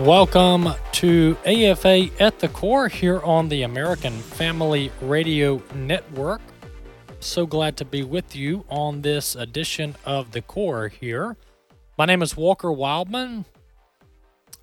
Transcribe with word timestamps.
Welcome 0.00 0.68
to 0.92 1.36
AFA 1.44 2.10
at 2.20 2.38
the 2.38 2.46
Core 2.46 2.86
here 2.86 3.20
on 3.22 3.48
the 3.48 3.62
American 3.62 4.16
Family 4.16 4.92
Radio 5.00 5.60
Network. 5.74 6.40
So 7.18 7.46
glad 7.46 7.76
to 7.78 7.84
be 7.84 8.04
with 8.04 8.36
you 8.36 8.64
on 8.68 9.02
this 9.02 9.34
edition 9.34 9.96
of 10.04 10.30
the 10.30 10.40
Core 10.40 10.86
here. 10.86 11.36
My 11.98 12.04
name 12.04 12.22
is 12.22 12.36
Walker 12.36 12.68
Wildmon, 12.68 13.44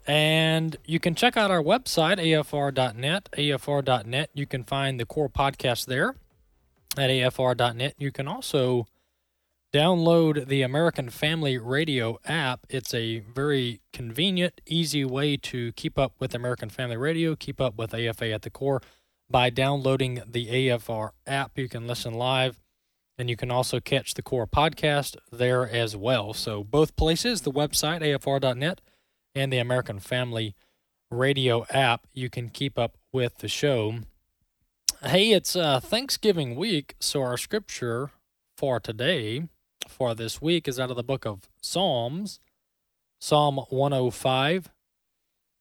and 0.07 0.77
you 0.85 1.01
can 1.01 1.15
check 1.15 1.35
out 1.35 1.51
our 1.51 1.61
website, 1.61 2.17
afr.net. 2.17 3.29
afr.net. 3.33 4.29
You 4.33 4.45
can 4.45 4.63
find 4.63 4.97
the 4.97 5.05
Core 5.05 5.27
podcast 5.27 5.85
there 5.85 6.15
at 6.97 7.09
afr.net. 7.09 7.95
You 7.97 8.11
can 8.13 8.29
also 8.29 8.87
Download 9.75 10.47
the 10.47 10.61
American 10.61 11.09
Family 11.09 11.57
Radio 11.57 12.17
app. 12.23 12.65
It's 12.69 12.93
a 12.93 13.19
very 13.19 13.81
convenient, 13.91 14.61
easy 14.65 15.03
way 15.03 15.35
to 15.35 15.73
keep 15.73 15.99
up 15.99 16.13
with 16.17 16.33
American 16.33 16.69
Family 16.69 16.95
Radio, 16.95 17.35
keep 17.35 17.59
up 17.59 17.77
with 17.77 17.93
AFA 17.93 18.31
at 18.31 18.43
the 18.43 18.49
core 18.49 18.81
by 19.29 19.49
downloading 19.49 20.21
the 20.25 20.47
AFR 20.47 21.09
app. 21.27 21.57
You 21.57 21.67
can 21.67 21.87
listen 21.87 22.13
live 22.13 22.57
and 23.17 23.29
you 23.29 23.35
can 23.35 23.51
also 23.51 23.81
catch 23.81 24.13
the 24.13 24.21
core 24.21 24.47
podcast 24.47 25.17
there 25.29 25.69
as 25.69 25.93
well. 25.93 26.31
So, 26.33 26.63
both 26.63 26.95
places, 26.95 27.41
the 27.41 27.51
website, 27.51 27.99
afr.net, 27.99 28.79
and 29.35 29.51
the 29.51 29.57
American 29.57 29.99
Family 29.99 30.55
Radio 31.11 31.65
app, 31.69 32.07
you 32.13 32.29
can 32.29 32.47
keep 32.47 32.79
up 32.79 32.95
with 33.11 33.39
the 33.39 33.49
show. 33.49 33.95
Hey, 35.03 35.33
it's 35.33 35.53
uh, 35.53 35.81
Thanksgiving 35.81 36.55
week, 36.55 36.95
so 37.01 37.21
our 37.21 37.35
scripture 37.35 38.11
for 38.55 38.79
today 38.79 39.49
for 39.87 40.13
this 40.15 40.41
week 40.41 40.67
is 40.67 40.79
out 40.79 40.89
of 40.89 40.95
the 40.95 41.03
book 41.03 41.25
of 41.25 41.49
Psalms, 41.61 42.39
Psalm 43.19 43.57
105, 43.69 44.71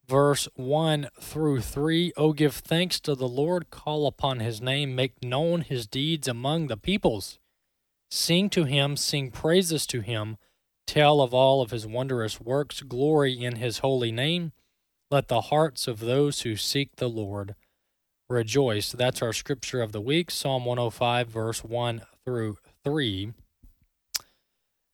verse 0.06 0.48
1 0.54 1.08
through 1.20 1.60
3. 1.60 2.12
Oh, 2.16 2.32
give 2.32 2.54
thanks 2.54 3.00
to 3.00 3.14
the 3.14 3.28
Lord, 3.28 3.70
call 3.70 4.06
upon 4.06 4.40
his 4.40 4.60
name, 4.60 4.94
make 4.94 5.22
known 5.22 5.62
his 5.62 5.86
deeds 5.86 6.28
among 6.28 6.66
the 6.66 6.76
peoples. 6.76 7.38
Sing 8.10 8.50
to 8.50 8.64
him, 8.64 8.96
sing 8.96 9.30
praises 9.30 9.86
to 9.88 10.00
him, 10.00 10.36
tell 10.86 11.20
of 11.20 11.32
all 11.32 11.62
of 11.62 11.70
his 11.70 11.86
wondrous 11.86 12.40
works, 12.40 12.82
glory 12.82 13.42
in 13.42 13.56
his 13.56 13.78
holy 13.78 14.12
name. 14.12 14.52
Let 15.10 15.28
the 15.28 15.42
hearts 15.42 15.86
of 15.86 16.00
those 16.00 16.42
who 16.42 16.56
seek 16.56 16.96
the 16.96 17.08
Lord 17.08 17.54
rejoice. 18.28 18.92
That's 18.92 19.22
our 19.22 19.32
scripture 19.32 19.82
of 19.82 19.92
the 19.92 20.00
week, 20.00 20.30
Psalm 20.30 20.64
105, 20.64 21.28
verse 21.28 21.64
1 21.64 22.02
through 22.24 22.58
3. 22.84 23.32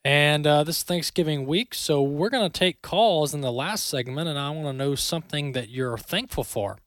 And 0.04 0.46
uh, 0.46 0.64
this 0.64 0.82
Thanksgiving 0.82 1.46
week, 1.46 1.74
so 1.74 2.02
we're 2.02 2.30
going 2.30 2.50
to 2.50 2.58
take 2.58 2.80
calls 2.80 3.34
in 3.34 3.42
the 3.42 3.52
last 3.52 3.84
segment, 3.84 4.28
and 4.28 4.38
I 4.38 4.48
want 4.48 4.66
to 4.66 4.72
know 4.72 4.94
something 4.94 5.52
that 5.52 5.68
you're 5.68 5.98
thankful 5.98 6.42
for. 6.42 6.78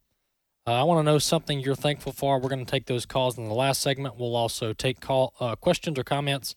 Uh, 0.65 0.79
I 0.79 0.83
want 0.83 0.99
to 0.99 1.11
know 1.11 1.19
something 1.19 1.59
you're 1.59 1.75
thankful 1.75 2.11
for. 2.11 2.39
We're 2.39 2.49
going 2.49 2.65
to 2.65 2.71
take 2.71 2.87
those 2.87 3.05
calls 3.05 3.37
in 3.37 3.47
the 3.47 3.53
last 3.53 3.81
segment. 3.81 4.17
We'll 4.17 4.35
also 4.35 4.73
take 4.73 4.99
call 4.99 5.33
uh, 5.39 5.55
questions 5.55 5.99
or 5.99 6.03
comments 6.03 6.55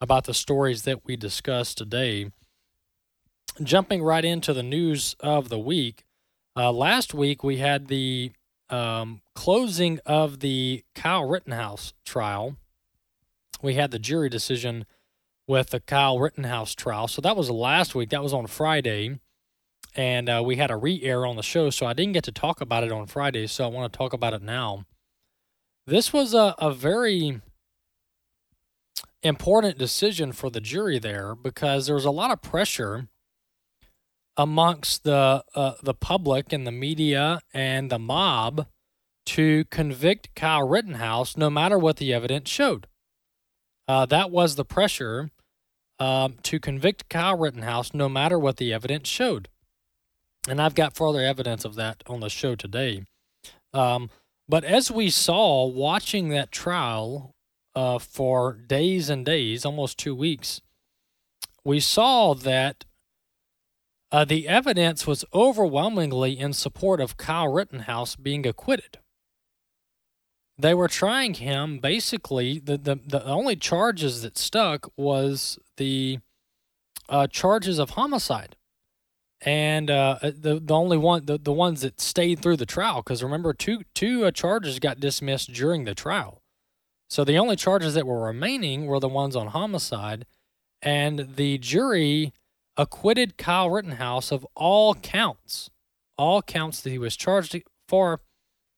about 0.00 0.24
the 0.24 0.34
stories 0.34 0.82
that 0.82 1.04
we 1.04 1.16
discussed 1.16 1.78
today. 1.78 2.30
Jumping 3.60 4.02
right 4.02 4.24
into 4.24 4.52
the 4.52 4.62
news 4.62 5.16
of 5.20 5.48
the 5.48 5.58
week, 5.58 6.04
uh, 6.54 6.70
last 6.70 7.14
week 7.14 7.42
we 7.42 7.56
had 7.56 7.88
the 7.88 8.30
um, 8.70 9.22
closing 9.34 9.98
of 10.06 10.38
the 10.38 10.84
Kyle 10.94 11.28
Rittenhouse 11.28 11.94
trial. 12.04 12.56
We 13.60 13.74
had 13.74 13.90
the 13.90 13.98
jury 13.98 14.28
decision 14.28 14.84
with 15.46 15.70
the 15.70 15.80
Kyle 15.80 16.18
Rittenhouse 16.18 16.74
trial. 16.74 17.08
So 17.08 17.20
that 17.22 17.36
was 17.36 17.50
last 17.50 17.94
week. 17.94 18.10
That 18.10 18.22
was 18.22 18.34
on 18.34 18.46
Friday. 18.46 19.18
And 19.94 20.28
uh, 20.28 20.42
we 20.44 20.56
had 20.56 20.70
a 20.70 20.76
re 20.76 21.02
air 21.02 21.24
on 21.24 21.36
the 21.36 21.42
show. 21.42 21.70
So 21.70 21.86
I 21.86 21.92
didn't 21.92 22.12
get 22.12 22.24
to 22.24 22.32
talk 22.32 22.60
about 22.60 22.84
it 22.84 22.92
on 22.92 23.06
Friday. 23.06 23.46
So 23.46 23.64
I 23.64 23.68
want 23.68 23.92
to 23.92 23.96
talk 23.96 24.12
about 24.12 24.34
it 24.34 24.42
now. 24.42 24.84
This 25.86 26.12
was 26.12 26.34
a, 26.34 26.54
a 26.58 26.72
very 26.72 27.40
important 29.22 29.78
decision 29.78 30.32
for 30.32 30.50
the 30.50 30.60
jury 30.60 30.98
there 30.98 31.34
because 31.34 31.86
there 31.86 31.94
was 31.94 32.04
a 32.04 32.10
lot 32.10 32.30
of 32.30 32.42
pressure 32.42 33.08
amongst 34.36 35.04
the 35.04 35.42
uh, 35.54 35.74
the 35.82 35.94
public 35.94 36.52
and 36.52 36.66
the 36.66 36.72
media 36.72 37.40
and 37.54 37.90
the 37.90 37.98
mob 37.98 38.66
to 39.24 39.64
convict 39.66 40.34
Kyle 40.34 40.68
Rittenhouse 40.68 41.36
no 41.36 41.48
matter 41.50 41.78
what 41.78 41.96
the 41.96 42.12
evidence 42.12 42.50
showed. 42.50 42.86
Uh, 43.88 44.06
that 44.06 44.30
was 44.30 44.56
the 44.56 44.64
pressure 44.64 45.30
um, 45.98 46.36
to 46.42 46.58
convict 46.60 47.08
Kyle 47.08 47.36
Rittenhouse 47.36 47.94
no 47.94 48.08
matter 48.08 48.38
what 48.38 48.56
the 48.56 48.72
evidence 48.72 49.08
showed. 49.08 49.48
And 50.48 50.60
I've 50.60 50.74
got 50.74 50.96
further 50.96 51.20
evidence 51.20 51.64
of 51.64 51.74
that 51.76 52.02
on 52.06 52.20
the 52.20 52.28
show 52.28 52.54
today. 52.54 53.04
Um, 53.72 54.10
but 54.48 54.64
as 54.64 54.90
we 54.90 55.10
saw 55.10 55.66
watching 55.66 56.28
that 56.28 56.52
trial 56.52 57.34
uh, 57.74 57.98
for 57.98 58.52
days 58.52 59.10
and 59.10 59.24
days, 59.24 59.64
almost 59.64 59.98
two 59.98 60.14
weeks, 60.14 60.60
we 61.64 61.80
saw 61.80 62.34
that 62.34 62.84
uh, 64.12 64.24
the 64.24 64.46
evidence 64.46 65.06
was 65.06 65.24
overwhelmingly 65.34 66.38
in 66.38 66.52
support 66.52 67.00
of 67.00 67.16
Kyle 67.16 67.52
Rittenhouse 67.52 68.14
being 68.14 68.46
acquitted 68.46 68.98
they 70.58 70.74
were 70.74 70.88
trying 70.88 71.34
him. 71.34 71.78
Basically 71.78 72.58
the, 72.58 72.76
the, 72.76 72.98
the 73.06 73.24
only 73.24 73.56
charges 73.56 74.22
that 74.22 74.38
stuck 74.38 74.90
was 74.96 75.58
the 75.76 76.18
uh, 77.08 77.26
charges 77.26 77.78
of 77.78 77.90
homicide. 77.90 78.56
And 79.42 79.90
uh, 79.90 80.18
uh, 80.22 80.32
the 80.34 80.58
the 80.58 80.74
only 80.74 80.96
one 80.96 81.26
the, 81.26 81.36
the 81.36 81.52
ones 81.52 81.82
that 81.82 82.00
stayed 82.00 82.40
through 82.40 82.56
the 82.56 82.64
trial 82.64 83.02
because 83.02 83.22
remember 83.22 83.52
two 83.52 83.82
two 83.94 84.24
uh, 84.24 84.30
charges 84.30 84.78
got 84.78 84.98
dismissed 84.98 85.52
during 85.52 85.84
the 85.84 85.94
trial. 85.94 86.40
So 87.10 87.22
the 87.22 87.38
only 87.38 87.54
charges 87.54 87.92
that 87.94 88.06
were 88.06 88.24
remaining 88.24 88.86
were 88.86 88.98
the 88.98 89.10
ones 89.10 89.36
on 89.36 89.48
homicide. 89.48 90.26
And 90.80 91.36
the 91.36 91.58
jury 91.58 92.32
acquitted 92.78 93.36
Kyle 93.36 93.68
Rittenhouse 93.68 94.32
of 94.32 94.46
all 94.54 94.94
counts 94.94 95.70
all 96.18 96.40
counts 96.40 96.80
that 96.80 96.90
he 96.90 96.98
was 96.98 97.16
charged 97.16 97.60
for 97.88 98.20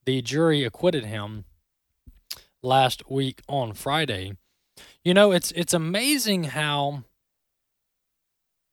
the 0.04 0.20
jury 0.22 0.64
acquitted 0.64 1.04
him 1.04 1.44
last 2.68 3.10
week 3.10 3.42
on 3.48 3.72
Friday. 3.72 4.36
You 5.04 5.14
know, 5.14 5.32
it's 5.32 5.50
it's 5.52 5.74
amazing 5.74 6.44
how 6.44 7.02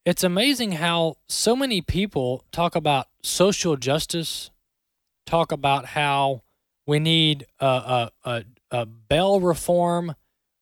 it's 0.05 0.23
amazing 0.23 0.73
how 0.73 1.15
so 1.27 1.55
many 1.55 1.81
people 1.81 2.43
talk 2.51 2.75
about 2.75 3.07
social 3.23 3.75
justice, 3.75 4.51
talk 5.25 5.51
about 5.51 5.85
how 5.87 6.43
we 6.85 6.99
need 6.99 7.47
a, 7.59 8.11
a, 8.25 8.45
a, 8.71 8.87
a 9.09 9.39
reform, 9.39 10.13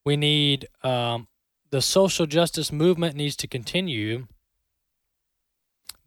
we 0.06 0.16
need 0.16 0.68
um, 0.84 1.28
the 1.72 1.82
social 1.82 2.26
justice 2.26 2.72
movement 2.72 3.16
needs 3.16 3.36
to 3.38 3.48
continue. 3.48 4.28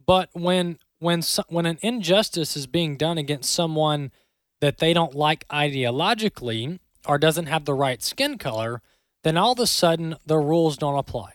But 0.06 0.31
when 0.33 0.79
when 0.99 1.23
when 1.49 1.67
an 1.67 1.79
injustice 1.83 2.56
is 2.56 2.67
being 2.67 2.97
done 2.97 3.19
against 3.19 3.53
someone 3.53 4.12
that 4.61 4.79
they 4.79 4.95
don't 4.95 5.15
like 5.15 5.47
ideologically, 5.49 6.79
or 7.06 7.19
doesn't 7.19 7.47
have 7.47 7.64
the 7.64 7.75
right 7.75 8.03
skin 8.03 8.38
color, 8.38 8.82
then 9.25 9.37
all 9.37 9.53
of 9.53 9.58
a 9.58 9.67
sudden 9.67 10.17
the 10.26 10.38
rules 10.38 10.76
don't 10.76 10.99
apply. 10.99 11.32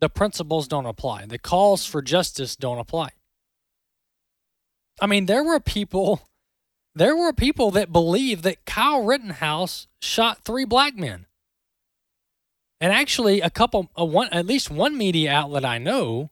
The 0.00 0.08
principles 0.08 0.68
don't 0.68 0.86
apply. 0.86 1.26
The 1.26 1.38
calls 1.38 1.84
for 1.84 2.02
justice 2.02 2.56
don't 2.56 2.78
apply. 2.78 3.10
I 5.00 5.06
mean, 5.06 5.26
there 5.26 5.44
were 5.44 5.60
people 5.60 6.28
there 6.94 7.16
were 7.16 7.32
people 7.32 7.70
that 7.72 7.92
believed 7.92 8.42
that 8.42 8.64
Kyle 8.64 9.04
Rittenhouse 9.04 9.86
shot 10.02 10.44
three 10.44 10.64
black 10.64 10.96
men. 10.96 11.26
And 12.80 12.92
actually, 12.92 13.40
a 13.40 13.50
couple, 13.50 13.88
a 13.94 14.04
one, 14.04 14.28
at 14.30 14.46
least 14.46 14.68
one 14.68 14.98
media 14.98 15.32
outlet 15.32 15.64
I 15.64 15.78
know, 15.78 16.30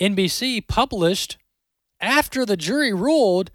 NBC, 0.00 0.66
published 0.68 1.36
after 2.00 2.46
the 2.46 2.56
jury 2.56 2.92
ruled 2.92 3.50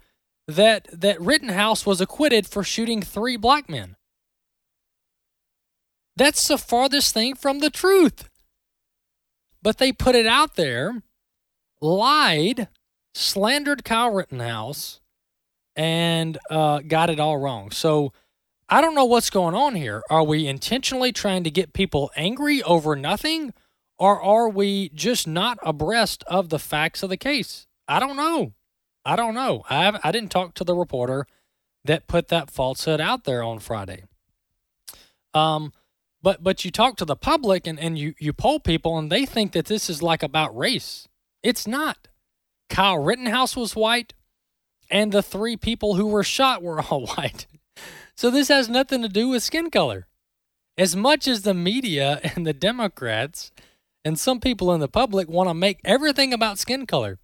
that 0.48 0.88
that 0.92 1.20
Rittenhouse 1.20 1.84
was 1.84 2.00
acquitted 2.00 2.46
for 2.46 2.62
shooting 2.62 3.02
three 3.02 3.36
black 3.36 3.68
men. 3.68 3.96
That's 6.16 6.46
the 6.48 6.58
farthest 6.58 7.12
thing 7.12 7.34
from 7.34 7.58
the 7.58 7.70
truth. 7.70 8.28
But 9.62 9.78
they 9.78 9.92
put 9.92 10.14
it 10.14 10.26
out 10.26 10.54
there 10.54 11.02
lied, 11.80 12.68
slandered 13.14 13.84
Kyle 13.84 14.12
Rittenhouse, 14.12 15.00
and 15.74 16.38
uh, 16.50 16.80
got 16.80 17.10
it 17.10 17.20
all 17.20 17.36
wrong. 17.36 17.70
So 17.70 18.12
I 18.68 18.80
don't 18.80 18.94
know 18.94 19.04
what's 19.04 19.30
going 19.30 19.54
on 19.54 19.74
here. 19.74 20.02
Are 20.10 20.24
we 20.24 20.46
intentionally 20.46 21.12
trying 21.12 21.44
to 21.44 21.50
get 21.50 21.72
people 21.72 22.10
angry 22.16 22.62
over 22.62 22.96
nothing, 22.96 23.52
or 23.98 24.20
are 24.20 24.48
we 24.48 24.90
just 24.90 25.26
not 25.26 25.58
abreast 25.62 26.24
of 26.26 26.48
the 26.48 26.58
facts 26.58 27.02
of 27.02 27.10
the 27.10 27.16
case? 27.16 27.66
I 27.86 28.00
don't 28.00 28.16
know. 28.16 28.54
I 29.06 29.16
don't 29.16 29.34
know. 29.34 29.64
I 29.70 29.98
I 30.02 30.12
didn't 30.12 30.30
talk 30.30 30.54
to 30.54 30.64
the 30.64 30.74
reporter 30.74 31.26
that 31.84 32.08
put 32.08 32.28
that 32.28 32.50
falsehood 32.50 33.00
out 33.00 33.24
there 33.24 33.42
on 33.42 33.60
Friday. 33.60 34.04
Um, 35.32 35.72
but 36.22 36.42
but 36.42 36.64
you 36.64 36.70
talk 36.70 36.96
to 36.96 37.04
the 37.04 37.14
public 37.14 37.66
and, 37.66 37.78
and 37.78 37.96
you, 37.96 38.14
you 38.18 38.32
poll 38.32 38.58
people 38.58 38.98
and 38.98 39.10
they 39.10 39.24
think 39.24 39.52
that 39.52 39.66
this 39.66 39.88
is 39.88 40.02
like 40.02 40.22
about 40.22 40.56
race. 40.56 41.06
It's 41.42 41.66
not. 41.66 42.08
Kyle 42.68 42.98
Rittenhouse 42.98 43.56
was 43.56 43.76
white, 43.76 44.12
and 44.90 45.12
the 45.12 45.22
three 45.22 45.56
people 45.56 45.94
who 45.94 46.06
were 46.06 46.24
shot 46.24 46.62
were 46.62 46.80
all 46.82 47.06
white. 47.16 47.46
So 48.16 48.30
this 48.30 48.48
has 48.48 48.68
nothing 48.68 49.02
to 49.02 49.08
do 49.08 49.28
with 49.28 49.44
skin 49.44 49.70
color. 49.70 50.08
As 50.76 50.96
much 50.96 51.28
as 51.28 51.42
the 51.42 51.54
media 51.54 52.20
and 52.34 52.44
the 52.44 52.52
Democrats 52.52 53.52
and 54.04 54.18
some 54.18 54.40
people 54.40 54.72
in 54.72 54.80
the 54.80 54.88
public 54.88 55.28
want 55.28 55.48
to 55.48 55.54
make 55.54 55.80
everything 55.84 56.32
about 56.32 56.58
skin 56.58 56.86
color. 56.86 57.18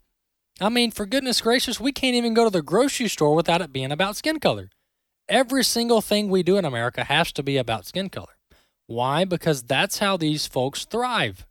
I 0.61 0.69
mean, 0.69 0.91
for 0.91 1.07
goodness 1.07 1.41
gracious, 1.41 1.81
we 1.81 1.93
can't 1.93 2.15
even 2.15 2.35
go 2.35 2.45
to 2.45 2.51
the 2.51 2.63
grocery 2.63 3.09
store 3.09 3.35
without 3.35 3.63
it 3.63 3.73
being 3.73 3.91
about 3.91 4.17
skin 4.17 4.39
color. 4.39 4.71
Every 5.29 5.65
single 5.65 6.01
thing 6.01 6.29
we 6.29 6.43
do 6.43 6.57
in 6.57 6.65
America 6.65 7.05
has 7.05 7.33
to 7.33 7.43
be 7.43 7.57
about 7.57 7.87
skin 7.87 8.09
color. 8.11 8.37
Why? 8.87 9.25
Because 9.25 9.63
that's 9.63 9.99
how 9.99 10.17
these 10.17 10.47
folks 10.47 10.85
thrive. 10.85 11.47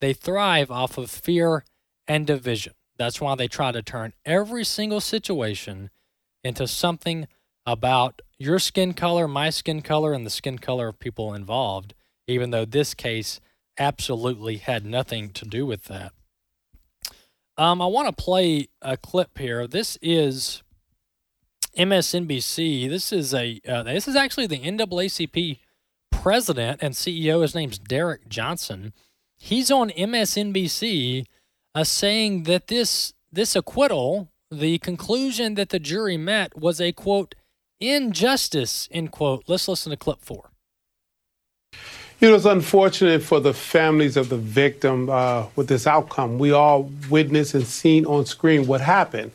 They 0.00 0.12
thrive 0.12 0.70
off 0.70 0.98
of 0.98 1.10
fear 1.10 1.64
and 2.06 2.26
division. 2.26 2.74
That's 2.98 3.20
why 3.20 3.34
they 3.34 3.48
try 3.48 3.72
to 3.72 3.82
turn 3.82 4.12
every 4.24 4.64
single 4.64 5.00
situation 5.00 5.90
into 6.42 6.68
something 6.68 7.26
about 7.66 8.20
your 8.38 8.58
skin 8.58 8.92
color, 8.92 9.26
my 9.26 9.50
skin 9.50 9.80
color, 9.80 10.12
and 10.12 10.26
the 10.26 10.30
skin 10.30 10.58
color 10.58 10.88
of 10.88 10.98
people 10.98 11.32
involved, 11.32 11.94
even 12.26 12.50
though 12.50 12.64
this 12.64 12.94
case 12.94 13.40
absolutely 13.78 14.58
had 14.58 14.84
nothing 14.84 15.30
to 15.30 15.44
do 15.44 15.64
with 15.64 15.84
that. 15.84 16.12
Um, 17.56 17.80
I 17.80 17.86
want 17.86 18.08
to 18.08 18.24
play 18.24 18.68
a 18.82 18.96
clip 18.96 19.38
here. 19.38 19.66
This 19.68 19.96
is 20.02 20.62
MSNBC. 21.78 22.88
This 22.88 23.12
is 23.12 23.32
a 23.32 23.60
uh, 23.68 23.84
this 23.84 24.08
is 24.08 24.16
actually 24.16 24.48
the 24.48 24.58
NAACP 24.58 25.60
president 26.10 26.82
and 26.82 26.94
CEO. 26.94 27.42
His 27.42 27.54
name's 27.54 27.78
Derrick 27.78 28.28
Johnson. 28.28 28.92
He's 29.36 29.70
on 29.70 29.90
MSNBC 29.90 31.26
uh, 31.74 31.84
saying 31.84 32.42
that 32.44 32.66
this 32.66 33.14
this 33.32 33.54
acquittal, 33.54 34.30
the 34.50 34.78
conclusion 34.78 35.54
that 35.54 35.68
the 35.68 35.78
jury 35.78 36.16
met, 36.16 36.58
was 36.58 36.80
a 36.80 36.90
quote 36.90 37.36
injustice 37.78 38.88
end 38.90 39.12
quote. 39.12 39.44
Let's 39.46 39.68
listen 39.68 39.90
to 39.90 39.96
clip 39.96 40.20
four. 40.20 40.50
You 42.20 42.30
know, 42.30 42.36
it's 42.36 42.44
unfortunate 42.44 43.22
for 43.22 43.40
the 43.40 43.52
families 43.52 44.16
of 44.16 44.28
the 44.28 44.36
victim 44.36 45.10
uh, 45.10 45.46
with 45.56 45.68
this 45.68 45.86
outcome. 45.86 46.38
We 46.38 46.52
all 46.52 46.90
witnessed 47.10 47.54
and 47.54 47.66
seen 47.66 48.06
on 48.06 48.24
screen 48.26 48.66
what 48.66 48.80
happened 48.80 49.32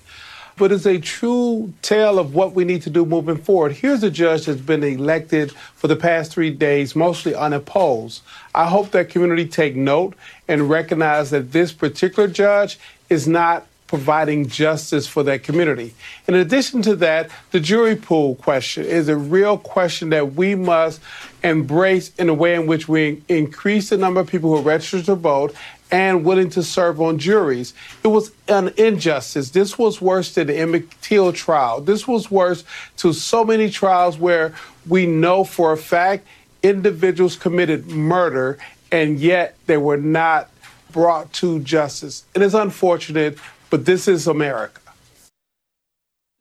but 0.60 0.74
it's 0.74 0.86
a 0.86 1.00
true 1.00 1.74
tale 1.82 2.20
of 2.20 2.36
what 2.36 2.54
we 2.54 2.66
need 2.66 2.82
to 2.82 2.90
do 2.90 3.06
moving 3.06 3.38
forward. 3.38 3.72
Here's 3.72 4.04
a 4.04 4.12
judge 4.12 4.46
that's 4.46 4.60
been 4.60 4.84
elected 4.84 5.54
for 5.54 5.88
the 5.88 5.96
past 5.96 6.34
three 6.34 6.52
days, 6.52 6.98
mostly 6.98 7.34
unopposed. 7.34 8.22
I 8.54 8.68
hope 8.68 8.92
that 8.92 9.08
community 9.08 9.48
take 9.48 9.78
note 9.78 10.16
and 10.50 10.70
recognize 10.70 11.30
that 11.30 11.54
this 11.54 11.72
particular 11.72 12.28
judge 12.28 12.78
is 13.10 13.26
not 13.26 13.68
providing 13.90 14.48
justice 14.48 15.08
for 15.08 15.24
that 15.24 15.42
community. 15.42 15.96
In 16.28 16.36
addition 16.36 16.84
to 16.84 16.96
that, 16.98 17.32
the 17.50 17.60
jury 17.60 17.96
pool 17.96 18.36
question 18.36 18.86
is 18.86 19.10
a 19.10 19.18
real 19.18 19.58
question 19.58 20.10
that 20.10 20.36
we 20.36 20.54
must 20.54 21.02
embrace 21.44 22.14
in 22.20 22.30
a 22.30 22.34
way 22.36 22.54
in 22.54 22.68
which 22.68 22.88
we 22.88 23.24
increase 23.28 23.90
the 23.90 23.98
number 23.98 24.20
of 24.20 24.28
people 24.28 24.56
who 24.56 24.62
register 24.62 25.02
to 25.02 25.16
vote 25.16 25.56
and 25.90 26.24
willing 26.24 26.52
to 26.52 26.62
serve 26.62 27.02
on 27.02 27.18
juries. 27.18 27.74
It 28.04 28.10
was 28.10 28.32
an 28.48 28.72
injustice. 28.78 29.50
This 29.50 29.80
was 29.80 30.00
worse 30.00 30.36
than 30.36 30.46
the 30.46 30.56
Emmett 30.60 30.92
Till 31.02 31.34
trial. 31.34 31.82
This 31.82 32.08
was 32.08 32.30
worse 32.30 32.64
to 32.98 33.12
so 33.12 33.44
many 33.44 33.72
trials 33.72 34.20
where 34.20 34.54
we 34.88 35.08
know 35.08 35.44
for 35.44 35.72
a 35.72 35.78
fact 35.78 36.28
individuals 36.62 37.36
committed 37.36 37.88
murder 37.88 38.60
and 38.92 39.20
yet 39.20 39.58
they 39.66 39.78
were 39.78 39.98
not 39.98 40.52
brought 40.92 41.34
to 41.34 41.60
justice. 41.62 42.24
It 42.36 42.44
is 42.44 42.54
unfortunate, 42.54 43.40
but 43.70 43.86
this 43.86 44.08
is 44.08 44.28
America. 44.28 44.82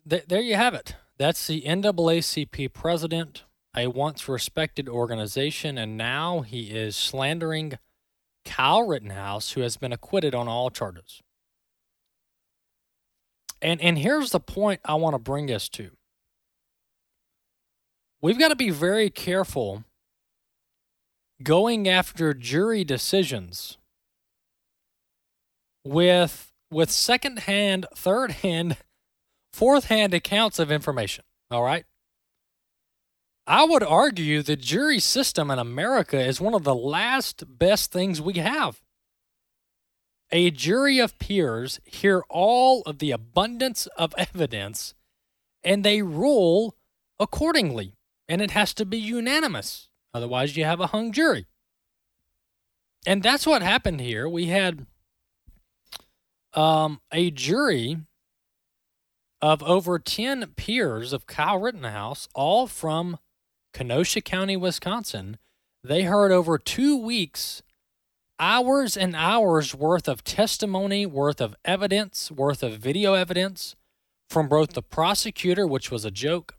There 0.04 0.40
you 0.40 0.54
have 0.54 0.75
it. 0.75 0.96
That's 1.19 1.46
the 1.46 1.62
NAACP 1.62 2.72
president, 2.72 3.44
a 3.76 3.88
once 3.88 4.28
respected 4.28 4.88
organization, 4.88 5.76
and 5.76 5.96
now 5.96 6.40
he 6.40 6.70
is 6.70 6.96
slandering 6.96 7.78
Kyle 8.44 8.86
Rittenhouse, 8.86 9.52
who 9.52 9.60
has 9.60 9.76
been 9.76 9.92
acquitted 9.92 10.34
on 10.34 10.48
all 10.48 10.70
charges. 10.70 11.22
And 13.60 13.81
and 13.81 13.98
here's 13.98 14.31
the 14.31 14.40
point 14.40 14.81
I 14.84 14.94
want 14.94 15.14
to 15.14 15.19
bring 15.19 15.50
us 15.50 15.69
to. 15.70 15.90
We've 18.22 18.38
got 18.38 18.48
to 18.48 18.56
be 18.56 18.70
very 18.70 19.10
careful 19.10 19.84
going 21.42 21.88
after 21.88 22.34
jury 22.34 22.84
decisions 22.84 23.76
with 25.84 26.47
with 26.70 26.91
second 26.91 27.41
hand, 27.41 27.87
third 27.94 28.32
hand, 28.32 28.76
fourth 29.53 29.87
hand 29.87 30.15
accounts 30.15 30.59
of 30.59 30.70
information. 30.70 31.25
All 31.50 31.62
right. 31.62 31.85
I 33.47 33.65
would 33.65 33.82
argue 33.82 34.43
the 34.43 34.56
jury 34.56 34.99
system 34.99 35.50
in 35.50 35.59
America 35.59 36.20
is 36.20 36.41
one 36.41 36.55
of 36.55 36.65
the 36.65 36.75
last 36.75 37.59
best 37.59 37.91
things 37.91 38.20
we 38.20 38.35
have. 38.35 38.82
A 40.31 40.50
jury 40.50 40.99
of 40.99 41.19
peers 41.19 41.81
hear 41.85 42.23
all 42.29 42.82
of 42.82 42.99
the 42.99 43.11
abundance 43.11 43.87
of 43.97 44.15
evidence 44.19 44.94
and 45.65 45.85
they 45.85 46.03
rule 46.03 46.76
accordingly. 47.19 47.94
And 48.29 48.43
it 48.43 48.50
has 48.50 48.75
to 48.75 48.85
be 48.85 48.99
unanimous. 48.99 49.88
Otherwise, 50.12 50.56
you 50.56 50.65
have 50.65 50.81
a 50.81 50.89
hung 50.89 51.13
jury. 51.13 51.46
And 53.06 53.22
that's 53.22 53.46
what 53.46 53.63
happened 53.63 54.01
here. 54.01 54.29
We 54.29 54.46
had 54.46 54.87
um, 56.58 57.00
a 57.12 57.31
jury 57.31 57.98
of 59.41 59.62
over 59.62 60.00
10 60.00 60.55
peers 60.56 61.12
of 61.12 61.29
Kyle 61.29 61.60
Rittenhouse, 61.60 62.29
all 62.34 62.67
from 62.67 63.19
Kenosha 63.72 64.20
County, 64.20 64.56
Wisconsin, 64.56 65.38
they 65.84 66.03
heard 66.03 66.32
over 66.32 66.58
two 66.58 66.96
weeks, 66.96 67.62
hours 68.41 68.96
and 68.96 69.15
hours 69.15 69.72
worth 69.72 70.08
of 70.08 70.24
testimony, 70.24 71.06
worth 71.06 71.41
of 71.41 71.55
evidence, 71.65 72.29
worth 72.32 72.65
of 72.65 72.72
video 72.79 73.15
evidence 73.15 73.77
from 74.29 74.48
both 74.48 74.72
the 74.72 74.82
prosecutor, 74.82 75.65
which 75.65 75.93
was 75.93 76.05
a 76.05 76.10
joke, 76.10 76.56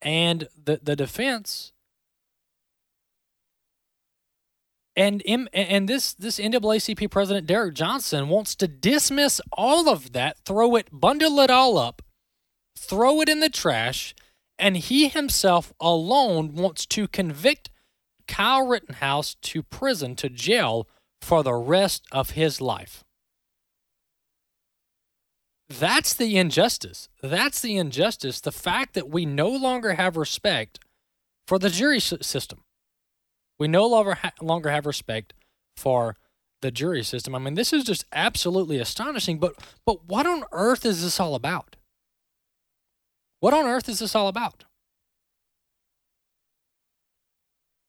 and 0.00 0.48
the, 0.64 0.80
the 0.82 0.96
defense. 0.96 1.74
And 4.96 5.22
M- 5.26 5.48
and 5.52 5.88
this 5.88 6.14
this 6.14 6.38
NAACP 6.38 7.10
president 7.10 7.46
Derrick 7.46 7.74
Johnson 7.74 8.28
wants 8.28 8.54
to 8.56 8.66
dismiss 8.66 9.40
all 9.52 9.88
of 9.88 10.12
that, 10.12 10.38
throw 10.46 10.74
it, 10.76 10.88
bundle 10.90 11.38
it 11.40 11.50
all 11.50 11.76
up, 11.76 12.00
throw 12.78 13.20
it 13.20 13.28
in 13.28 13.40
the 13.40 13.50
trash, 13.50 14.14
and 14.58 14.76
he 14.78 15.08
himself 15.08 15.72
alone 15.80 16.54
wants 16.54 16.86
to 16.86 17.06
convict 17.06 17.70
Kyle 18.26 18.66
Rittenhouse 18.66 19.34
to 19.34 19.62
prison, 19.62 20.16
to 20.16 20.30
jail 20.30 20.88
for 21.20 21.42
the 21.42 21.54
rest 21.54 22.04
of 22.10 22.30
his 22.30 22.60
life. 22.60 23.04
That's 25.68 26.14
the 26.14 26.38
injustice. 26.38 27.08
That's 27.22 27.60
the 27.60 27.76
injustice. 27.76 28.40
The 28.40 28.52
fact 28.52 28.94
that 28.94 29.10
we 29.10 29.26
no 29.26 29.48
longer 29.48 29.94
have 29.94 30.16
respect 30.16 30.78
for 31.46 31.58
the 31.58 31.70
jury 31.70 32.00
system. 32.00 32.60
We 33.58 33.68
no 33.68 33.86
longer, 33.86 34.14
ha- 34.14 34.32
longer 34.40 34.70
have 34.70 34.86
respect 34.86 35.32
for 35.76 36.16
the 36.62 36.70
jury 36.70 37.02
system. 37.02 37.34
I 37.34 37.38
mean, 37.38 37.54
this 37.54 37.72
is 37.72 37.84
just 37.84 38.04
absolutely 38.12 38.78
astonishing. 38.78 39.38
But 39.38 39.54
but 39.84 40.06
what 40.06 40.26
on 40.26 40.44
earth 40.52 40.84
is 40.84 41.02
this 41.02 41.20
all 41.20 41.34
about? 41.34 41.76
What 43.40 43.54
on 43.54 43.66
earth 43.66 43.88
is 43.88 43.98
this 43.98 44.14
all 44.14 44.28
about? 44.28 44.64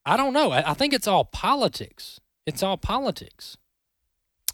I 0.05 0.15
don't 0.15 0.33
know. 0.33 0.51
I 0.51 0.73
think 0.73 0.93
it's 0.93 1.07
all 1.07 1.25
politics. 1.25 2.19
It's 2.45 2.63
all 2.63 2.77
politics. 2.77 3.57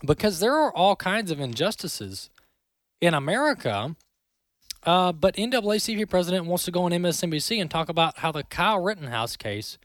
Because 0.03 0.39
there 0.39 0.55
are 0.55 0.75
all 0.75 0.96
kinds 0.96 1.29
of 1.29 1.39
injustices 1.39 2.29
in 3.01 3.13
America. 3.13 3.96
Uh, 4.84 5.12
but 5.12 5.36
NAACP 5.36 6.10
president 6.10 6.46
wants 6.46 6.65
to 6.65 6.72
go 6.72 6.84
on 6.84 6.91
MSNBC 6.91 7.62
and 7.62 7.70
talk 7.70 7.88
about 7.88 8.20
how 8.20 8.32
the 8.32 8.43
Kyle 8.43 8.82
Rittenhouse 8.82 9.38
case 9.38 9.77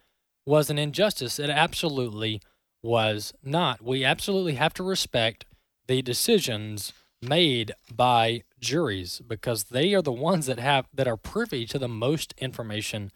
was 0.48 0.70
an 0.70 0.78
injustice. 0.78 1.38
It 1.38 1.50
absolutely 1.50 2.40
was 2.82 3.34
not. 3.44 3.82
We 3.82 4.02
absolutely 4.02 4.54
have 4.54 4.72
to 4.74 4.82
respect 4.82 5.44
the 5.86 6.00
decisions 6.00 6.94
made 7.20 7.72
by 7.92 8.44
juries 8.58 9.20
because 9.26 9.64
they 9.64 9.92
are 9.92 10.00
the 10.00 10.10
ones 10.10 10.46
that 10.46 10.58
have 10.58 10.86
that 10.94 11.06
are 11.06 11.18
privy 11.18 11.66
to 11.66 11.78
the 11.78 11.88
most 11.88 12.32
information 12.38 13.12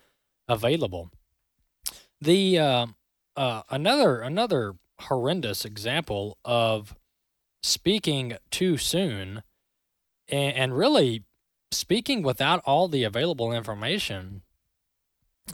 available. 0.46 1.10
The 2.20 2.58
uh, 2.58 2.86
uh, 3.34 3.62
another 3.70 4.20
another 4.20 4.74
horrendous 5.00 5.64
example 5.64 6.36
of 6.44 6.94
speaking 7.62 8.36
too 8.50 8.76
soon 8.76 9.42
and, 10.28 10.54
and 10.54 10.76
really 10.76 11.24
speaking 11.70 12.22
without 12.22 12.62
all 12.66 12.88
the 12.88 13.04
available 13.04 13.52
information. 13.52 14.42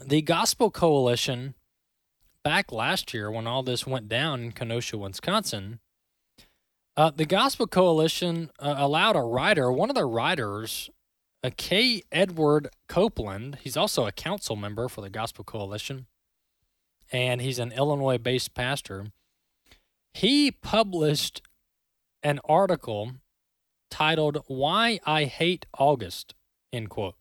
The 0.04 0.22
Gospel 0.22 0.70
Coalition 0.70 1.54
back 2.48 2.72
last 2.72 3.12
year 3.12 3.30
when 3.30 3.46
all 3.46 3.62
this 3.62 3.86
went 3.86 4.08
down 4.08 4.40
in 4.40 4.52
Kenosha, 4.52 4.96
Wisconsin, 4.96 5.80
uh, 6.96 7.10
the 7.10 7.26
Gospel 7.26 7.66
Coalition 7.66 8.48
uh, 8.58 8.74
allowed 8.78 9.16
a 9.16 9.20
writer, 9.20 9.70
one 9.70 9.90
of 9.90 9.94
their 9.94 10.08
writers, 10.08 10.88
a 11.42 11.50
K. 11.50 12.04
Edward 12.10 12.70
Copeland. 12.88 13.58
He's 13.60 13.76
also 13.76 14.06
a 14.06 14.12
council 14.12 14.56
member 14.56 14.88
for 14.88 15.02
the 15.02 15.10
Gospel 15.10 15.44
Coalition, 15.44 16.06
and 17.12 17.42
he's 17.42 17.58
an 17.58 17.70
Illinois 17.70 18.16
based 18.16 18.54
pastor. 18.54 19.08
He 20.14 20.50
published 20.50 21.42
an 22.22 22.40
article 22.46 23.12
titled 23.90 24.38
Why 24.46 25.00
I 25.04 25.24
Hate 25.24 25.66
August, 25.78 26.34
end 26.72 26.88
quote. 26.88 27.16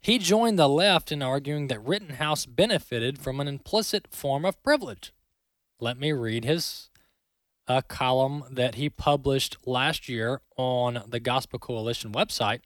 He 0.00 0.18
joined 0.18 0.58
the 0.58 0.68
left 0.68 1.12
in 1.12 1.22
arguing 1.22 1.68
that 1.68 1.84
Rittenhouse 1.84 2.46
benefited 2.46 3.18
from 3.18 3.38
an 3.40 3.48
implicit 3.48 4.08
form 4.10 4.44
of 4.44 4.62
privilege. 4.62 5.12
Let 5.78 5.98
me 5.98 6.12
read 6.12 6.44
his 6.44 6.90
uh, 7.68 7.82
column 7.82 8.44
that 8.50 8.74
he 8.74 8.90
published 8.90 9.58
last 9.66 10.08
year 10.08 10.40
on 10.56 11.04
the 11.06 11.20
Gospel 11.20 11.58
Coalition 11.58 12.12
website. 12.12 12.60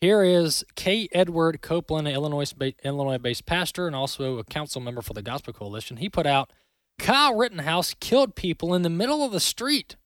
Here 0.00 0.22
is 0.22 0.64
K. 0.74 1.08
Edward 1.12 1.62
Copeland, 1.62 2.06
an 2.06 2.14
Illinois 2.14 2.52
Illinois 2.84 3.18
based 3.18 3.46
pastor 3.46 3.86
and 3.86 3.96
also 3.96 4.38
a 4.38 4.44
council 4.44 4.82
member 4.82 5.00
for 5.00 5.14
the 5.14 5.22
Gospel 5.22 5.54
Coalition. 5.54 5.96
He 5.96 6.10
put 6.10 6.26
out 6.26 6.52
Kyle 6.98 7.34
Rittenhouse 7.34 7.94
killed 7.94 8.34
people 8.34 8.74
in 8.74 8.82
the 8.82 8.90
middle 8.90 9.24
of 9.24 9.32
the 9.32 9.40
street 9.40 9.96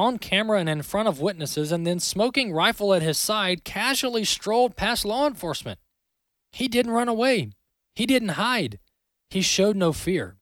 on 0.00 0.18
camera 0.18 0.58
and 0.58 0.68
in 0.68 0.82
front 0.82 1.08
of 1.08 1.20
witnesses, 1.20 1.70
and 1.70 1.86
then 1.86 2.00
smoking 2.00 2.52
rifle 2.52 2.94
at 2.94 3.02
his 3.02 3.18
side, 3.18 3.64
casually 3.64 4.24
strolled 4.24 4.74
past 4.76 5.04
law 5.04 5.26
enforcement. 5.26 5.78
He 6.52 6.68
didn't 6.68 6.92
run 6.92 7.08
away. 7.08 7.50
He 7.94 8.06
didn't 8.06 8.30
hide. 8.30 8.78
He 9.28 9.42
showed 9.42 9.76
no 9.76 9.92
fear. 9.92 10.36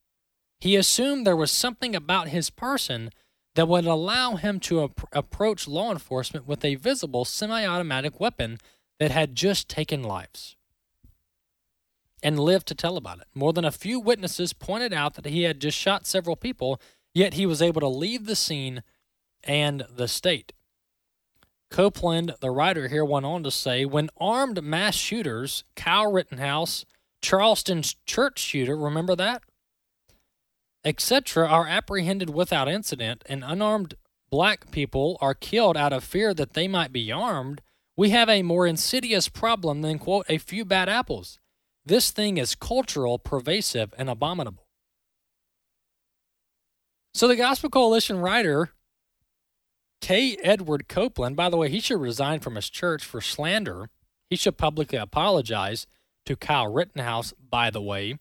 He 0.61 0.77
assumed 0.77 1.27
there 1.27 1.37
was 1.37 1.51
something 1.51 1.95
about 1.95 2.29
his 2.29 2.51
person 2.51 3.11
that 3.55 3.69
would 3.69 3.87
allow 3.87 4.37
him 4.37 4.61
to 4.61 4.85
ap- 4.85 5.09
approach 5.13 5.67
law 5.67 5.91
enforcement 5.91 6.47
with 6.47 6.65
a 6.65 6.77
visible 6.77 7.25
semi 7.25 7.67
automatic 7.67 8.21
weapon 8.21 8.59
that 8.99 9.11
had 9.11 9.35
just 9.35 9.69
taken 9.69 10.03
lives 10.03 10.57
and 12.23 12.39
lived 12.39 12.67
to 12.69 12.75
tell 12.75 12.97
about 12.97 13.19
it. 13.19 13.27
More 13.35 13.53
than 13.53 13.65
a 13.65 13.71
few 13.71 14.01
witnesses 14.01 14.53
pointed 14.53 14.93
out 14.93 15.15
that 15.15 15.27
he 15.27 15.43
had 15.43 15.61
just 15.61 15.77
shot 15.77 16.07
several 16.07 16.37
people, 16.37 16.81
yet 17.15 17.35
he 17.35 17.47
was 17.47 17.63
able 17.63 17.81
to 17.81 17.89
leave 17.89 18.27
the 18.27 18.37
scene 18.37 18.83
and 19.45 19.85
the 19.95 20.09
state. 20.09 20.53
Copeland, 21.71 22.35
the 22.41 22.51
writer 22.51 22.89
here, 22.89 23.05
went 23.05 23.27
on 23.27 23.43
to 23.43 23.51
say 23.51 23.85
when 23.85 24.11
armed 24.19 24.63
mass 24.63 24.95
shooters, 24.95 25.65
Kyle 25.77 26.11
Rittenhouse, 26.11 26.85
Charleston's 27.21 27.97
church 28.07 28.39
shooter, 28.39 28.77
remember 28.77 29.15
that? 29.17 29.43
Etc., 30.85 31.47
are 31.47 31.67
apprehended 31.67 32.31
without 32.31 32.69
incident 32.69 33.23
and 33.29 33.45
unarmed 33.45 33.95
black 34.31 34.71
people 34.71 35.19
are 35.21 35.35
killed 35.35 35.77
out 35.77 35.93
of 35.93 36.05
fear 36.05 36.33
that 36.35 36.55
they 36.55 36.69
might 36.69 36.93
be 36.93 37.11
armed, 37.11 37.61
we 37.97 38.11
have 38.11 38.29
a 38.29 38.43
more 38.43 38.67
insidious 38.67 39.29
problem 39.29 39.83
than, 39.83 39.99
quote, 39.99 40.27
a 40.29 40.39
few 40.39 40.65
bad 40.65 40.89
apples. 40.89 41.39
This 41.85 42.11
thing 42.11 42.37
is 42.39 42.55
cultural, 42.55 43.19
pervasive, 43.19 43.93
and 43.99 44.09
abominable. 44.09 44.69
So 47.15 47.27
the 47.27 47.37
Gospel 47.37 47.71
Coalition 47.71 48.19
writer 48.19 48.71
K. 50.01 50.37
Edward 50.43 50.89
Copeland, 50.89 51.37
by 51.37 51.49
the 51.51 51.57
way, 51.57 51.69
he 51.69 51.81
should 51.81 52.01
resign 52.01 52.41
from 52.41 52.55
his 52.55 52.71
church 52.71 53.05
for 53.05 53.21
slander. 53.21 53.91
He 54.31 54.37
should 54.37 54.57
publicly 54.57 54.99
apologize 54.99 55.87
to 56.27 56.37
Kyle 56.37 56.73
Rittenhouse, 56.73 57.33
by 57.33 57.71
the 57.71 57.83
way. 57.83 58.19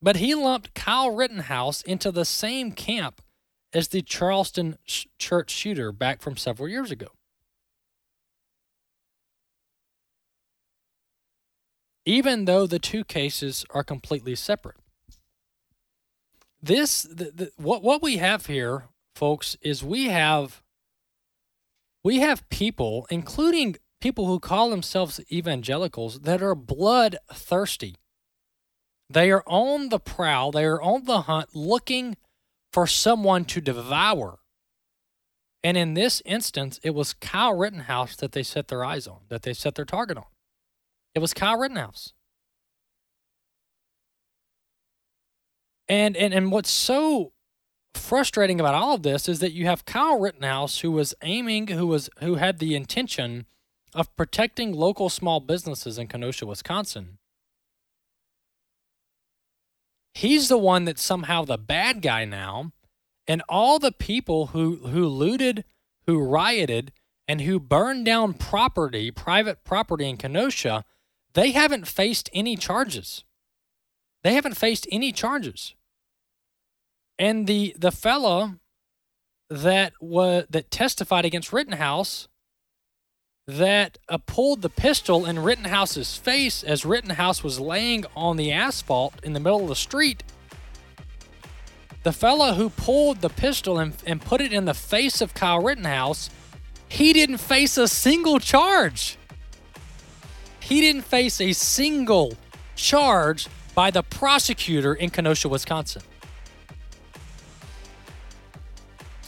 But 0.00 0.16
he 0.16 0.34
lumped 0.34 0.74
Kyle 0.74 1.14
Rittenhouse 1.14 1.82
into 1.82 2.10
the 2.10 2.24
same 2.24 2.72
camp 2.72 3.22
as 3.72 3.88
the 3.88 4.02
Charleston 4.02 4.76
sh- 4.84 5.06
church 5.18 5.50
shooter 5.50 5.92
back 5.92 6.20
from 6.20 6.36
several 6.36 6.68
years 6.68 6.90
ago. 6.90 7.08
Even 12.04 12.46
though 12.46 12.66
the 12.66 12.80
two 12.80 13.04
cases 13.04 13.64
are 13.70 13.84
completely 13.84 14.34
separate. 14.34 14.76
This 16.60 17.02
the, 17.02 17.32
the, 17.34 17.52
what 17.56 17.82
what 17.82 18.02
we 18.02 18.18
have 18.18 18.46
here 18.46 18.84
folks, 19.14 19.56
is 19.62 19.82
we 19.82 20.06
have 20.06 20.62
we 22.04 22.18
have 22.18 22.48
people, 22.48 23.06
including 23.10 23.76
people 24.00 24.26
who 24.26 24.40
call 24.40 24.70
themselves 24.70 25.20
evangelicals, 25.30 26.20
that 26.20 26.42
are 26.42 26.56
bloodthirsty. 26.56 27.96
They 29.08 29.30
are 29.30 29.44
on 29.46 29.90
the 29.90 30.00
prowl, 30.00 30.52
they 30.52 30.64
are 30.64 30.82
on 30.82 31.04
the 31.04 31.22
hunt 31.22 31.54
looking 31.54 32.16
for 32.72 32.86
someone 32.86 33.44
to 33.46 33.60
devour. 33.60 34.38
And 35.62 35.76
in 35.76 35.94
this 35.94 36.22
instance, 36.24 36.80
it 36.82 36.90
was 36.90 37.12
Kyle 37.12 37.56
Rittenhouse 37.56 38.16
that 38.16 38.32
they 38.32 38.42
set 38.42 38.68
their 38.68 38.84
eyes 38.84 39.06
on, 39.06 39.18
that 39.28 39.42
they 39.42 39.52
set 39.52 39.76
their 39.76 39.84
target 39.84 40.16
on. 40.16 40.24
It 41.14 41.20
was 41.20 41.34
Kyle 41.34 41.58
Rittenhouse. 41.58 42.14
And 45.88 46.16
and 46.16 46.32
and 46.32 46.50
what's 46.50 46.70
so 46.70 47.32
frustrating 47.94 48.60
about 48.60 48.74
all 48.74 48.94
of 48.94 49.02
this 49.02 49.28
is 49.28 49.38
that 49.40 49.52
you 49.52 49.66
have 49.66 49.84
Kyle 49.84 50.18
Rittenhouse 50.18 50.80
who 50.80 50.90
was 50.90 51.14
aiming, 51.22 51.68
who 51.68 51.86
was 51.86 52.10
who 52.20 52.36
had 52.36 52.58
the 52.58 52.74
intention 52.74 53.46
of 53.94 54.14
protecting 54.16 54.72
local 54.72 55.08
small 55.08 55.40
businesses 55.40 55.98
in 55.98 56.08
Kenosha, 56.08 56.46
Wisconsin. 56.46 57.18
He's 60.14 60.48
the 60.48 60.58
one 60.58 60.84
that's 60.84 61.02
somehow 61.02 61.44
the 61.44 61.58
bad 61.58 62.02
guy 62.02 62.24
now, 62.24 62.72
and 63.26 63.42
all 63.48 63.78
the 63.78 63.92
people 63.92 64.48
who 64.48 64.76
who 64.88 65.06
looted, 65.06 65.64
who 66.06 66.22
rioted, 66.22 66.92
and 67.26 67.42
who 67.42 67.58
burned 67.58 68.04
down 68.04 68.34
property, 68.34 69.10
private 69.10 69.64
property 69.64 70.08
in 70.08 70.16
Kenosha, 70.16 70.84
they 71.34 71.52
haven't 71.52 71.86
faced 71.86 72.28
any 72.34 72.56
charges. 72.56 73.24
They 74.22 74.34
haven't 74.34 74.56
faced 74.56 74.86
any 74.92 75.12
charges. 75.12 75.74
And 77.22 77.46
the 77.46 77.72
the 77.78 77.92
fellow 77.92 78.56
that 79.48 79.92
was 80.00 80.44
that 80.50 80.72
testified 80.72 81.24
against 81.24 81.52
Rittenhouse 81.52 82.26
that 83.46 83.98
uh, 84.08 84.18
pulled 84.26 84.62
the 84.62 84.68
pistol 84.68 85.24
in 85.24 85.38
Rittenhouse's 85.38 86.16
face 86.16 86.64
as 86.64 86.84
Rittenhouse 86.84 87.44
was 87.44 87.60
laying 87.60 88.06
on 88.16 88.38
the 88.38 88.50
asphalt 88.50 89.14
in 89.22 89.34
the 89.34 89.38
middle 89.38 89.62
of 89.62 89.68
the 89.68 89.76
street. 89.76 90.24
The 92.02 92.12
fellow 92.12 92.54
who 92.54 92.70
pulled 92.70 93.20
the 93.20 93.28
pistol 93.30 93.78
and, 93.78 93.94
and 94.04 94.20
put 94.20 94.40
it 94.40 94.52
in 94.52 94.64
the 94.64 94.74
face 94.74 95.20
of 95.20 95.32
Kyle 95.32 95.62
Rittenhouse, 95.62 96.28
he 96.88 97.12
didn't 97.12 97.38
face 97.38 97.78
a 97.78 97.86
single 97.86 98.40
charge. 98.40 99.16
He 100.58 100.80
didn't 100.80 101.02
face 101.02 101.40
a 101.40 101.52
single 101.52 102.36
charge 102.74 103.46
by 103.76 103.92
the 103.92 104.02
prosecutor 104.02 104.92
in 104.92 105.10
Kenosha, 105.10 105.48
Wisconsin. 105.48 106.02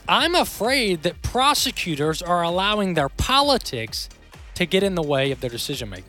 I'm 0.08 0.34
afraid 0.34 1.02
that 1.04 1.22
prosecutors 1.22 2.20
are 2.20 2.42
allowing 2.42 2.94
their 2.94 3.08
politics 3.08 4.08
to 4.54 4.66
get 4.66 4.82
in 4.82 4.94
the 4.94 5.02
way 5.02 5.30
of 5.32 5.40
their 5.40 5.50
decision 5.50 5.90
making. 5.90 6.04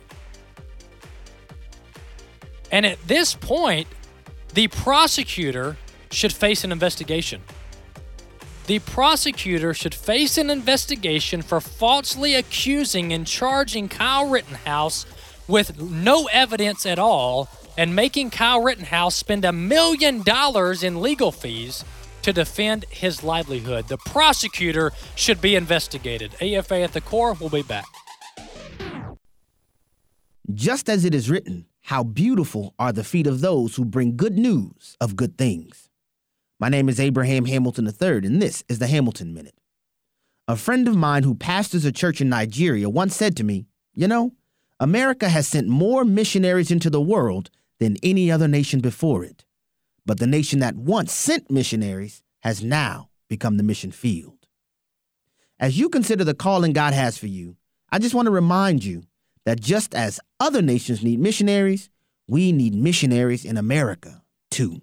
And 2.70 2.84
at 2.84 2.98
this 3.06 3.34
point, 3.34 3.88
the 4.54 4.68
prosecutor 4.68 5.76
should 6.10 6.32
face 6.32 6.64
an 6.64 6.72
investigation. 6.72 7.42
The 8.66 8.80
prosecutor 8.80 9.72
should 9.74 9.94
face 9.94 10.36
an 10.36 10.50
investigation 10.50 11.40
for 11.40 11.60
falsely 11.60 12.34
accusing 12.34 13.12
and 13.12 13.26
charging 13.26 13.88
Kyle 13.88 14.28
Rittenhouse 14.28 15.06
with 15.46 15.80
no 15.80 16.26
evidence 16.32 16.84
at 16.84 16.98
all 16.98 17.48
and 17.78 17.94
making 17.94 18.30
Kyle 18.30 18.60
Rittenhouse 18.62 19.14
spend 19.14 19.44
a 19.44 19.52
million 19.52 20.22
dollars 20.22 20.82
in 20.82 21.00
legal 21.00 21.30
fees 21.30 21.84
to 22.26 22.32
defend 22.32 22.84
his 22.90 23.22
livelihood. 23.22 23.86
The 23.86 23.98
prosecutor 23.98 24.90
should 25.14 25.40
be 25.40 25.54
investigated. 25.54 26.34
AFA 26.40 26.80
at 26.80 26.92
the 26.92 27.00
core 27.00 27.34
will 27.34 27.50
be 27.50 27.62
back. 27.62 27.86
Just 30.52 30.88
as 30.88 31.04
it 31.04 31.14
is 31.14 31.30
written, 31.30 31.66
how 31.82 32.02
beautiful 32.02 32.74
are 32.80 32.92
the 32.92 33.04
feet 33.04 33.28
of 33.28 33.42
those 33.42 33.76
who 33.76 33.84
bring 33.84 34.16
good 34.16 34.36
news 34.36 34.96
of 35.00 35.14
good 35.14 35.38
things. 35.38 35.88
My 36.58 36.68
name 36.68 36.88
is 36.88 36.98
Abraham 36.98 37.44
Hamilton 37.44 37.86
III, 37.86 38.26
and 38.26 38.42
this 38.42 38.64
is 38.68 38.80
the 38.80 38.88
Hamilton 38.88 39.32
Minute. 39.32 39.54
A 40.48 40.56
friend 40.56 40.88
of 40.88 40.96
mine 40.96 41.22
who 41.22 41.36
pastors 41.36 41.84
a 41.84 41.92
church 41.92 42.20
in 42.20 42.28
Nigeria 42.28 42.90
once 42.90 43.14
said 43.14 43.36
to 43.36 43.44
me, 43.44 43.66
You 43.94 44.08
know, 44.08 44.32
America 44.80 45.28
has 45.28 45.46
sent 45.46 45.68
more 45.68 46.04
missionaries 46.04 46.72
into 46.72 46.90
the 46.90 47.00
world 47.00 47.50
than 47.78 47.98
any 48.02 48.32
other 48.32 48.48
nation 48.48 48.80
before 48.80 49.22
it. 49.22 49.45
But 50.06 50.20
the 50.20 50.26
nation 50.26 50.60
that 50.60 50.76
once 50.76 51.12
sent 51.12 51.50
missionaries 51.50 52.22
has 52.40 52.62
now 52.62 53.10
become 53.28 53.56
the 53.56 53.62
mission 53.62 53.90
field. 53.90 54.46
As 55.58 55.78
you 55.78 55.88
consider 55.88 56.22
the 56.22 56.34
calling 56.34 56.72
God 56.72 56.94
has 56.94 57.18
for 57.18 57.26
you, 57.26 57.56
I 57.90 57.98
just 57.98 58.14
want 58.14 58.26
to 58.26 58.32
remind 58.32 58.84
you 58.84 59.02
that 59.44 59.60
just 59.60 59.94
as 59.94 60.20
other 60.38 60.62
nations 60.62 61.02
need 61.02 61.18
missionaries, 61.18 61.90
we 62.28 62.52
need 62.52 62.74
missionaries 62.74 63.44
in 63.44 63.56
America 63.56 64.22
too. 64.50 64.80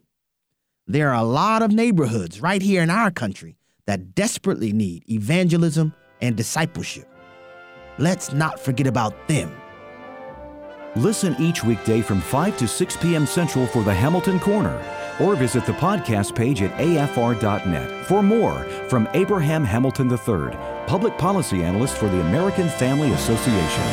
There 0.88 1.10
are 1.10 1.22
a 1.22 1.24
lot 1.24 1.62
of 1.62 1.72
neighborhoods 1.72 2.42
right 2.42 2.62
here 2.62 2.82
in 2.82 2.90
our 2.90 3.12
country 3.12 3.58
that 3.86 4.16
desperately 4.16 4.74
need 4.74 5.10
evangelism 5.10 5.94
and 6.22 6.36
discipleship. 6.36 7.08
Let's 7.98 8.34
not 8.34 8.60
forget 8.60 8.88
about 8.88 9.28
them. 9.28 9.56
Listen 10.96 11.36
each 11.40 11.64
weekday 11.64 12.02
from 12.02 12.22
5 12.22 12.58
to 12.58 12.68
6 12.68 12.98
p.m. 12.98 13.26
Central 13.26 13.68
for 13.68 13.84
the 13.84 13.94
Hamilton 13.94 14.40
Corner, 14.40 14.78
or 15.20 15.36
visit 15.36 15.66
the 15.66 15.74
podcast 15.74 16.36
page 16.36 16.62
at 16.62 16.72
afr.net 16.78 18.06
for 18.06 18.24
more 18.24 18.64
from 18.90 19.08
Abraham 19.14 19.64
Hamilton 19.64 20.10
III, 20.12 20.58
Public 20.88 21.18
Policy 21.18 21.64
Analyst 21.64 21.98
for 21.98 22.08
the 22.08 22.22
American 22.22 22.70
Family 22.70 23.12
Association. 23.14 23.84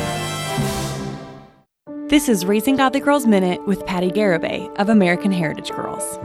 This 2.07 2.27
is 2.27 2.45
Raising 2.45 2.75
Godly 2.75 2.99
Girls 2.99 3.25
Minute 3.25 3.65
with 3.65 3.85
Patti 3.85 4.09
Garibay 4.09 4.69
of 4.75 4.89
American 4.89 5.31
Heritage 5.31 5.71
Girls. 5.71 6.19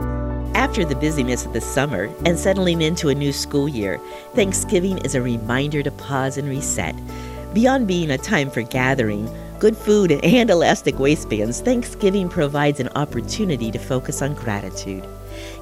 After 0.53 0.83
the 0.83 0.95
busyness 0.95 1.45
of 1.45 1.53
the 1.53 1.61
summer 1.61 2.09
and 2.25 2.37
settling 2.37 2.81
into 2.81 3.07
a 3.07 3.15
new 3.15 3.31
school 3.31 3.69
year, 3.69 3.97
Thanksgiving 4.33 4.97
is 5.05 5.15
a 5.15 5.21
reminder 5.21 5.81
to 5.83 5.91
pause 5.91 6.37
and 6.37 6.49
reset. 6.49 6.93
Beyond 7.53 7.87
being 7.87 8.11
a 8.11 8.17
time 8.17 8.51
for 8.51 8.63
gathering, 8.63 9.29
good 9.59 9.75
food, 9.75 10.11
and 10.11 10.49
elastic 10.49 10.99
waistbands, 10.99 11.61
Thanksgiving 11.61 12.29
provides 12.29 12.79
an 12.79 12.89
opportunity 12.95 13.71
to 13.71 13.79
focus 13.79 14.21
on 14.21 14.33
gratitude. 14.33 15.07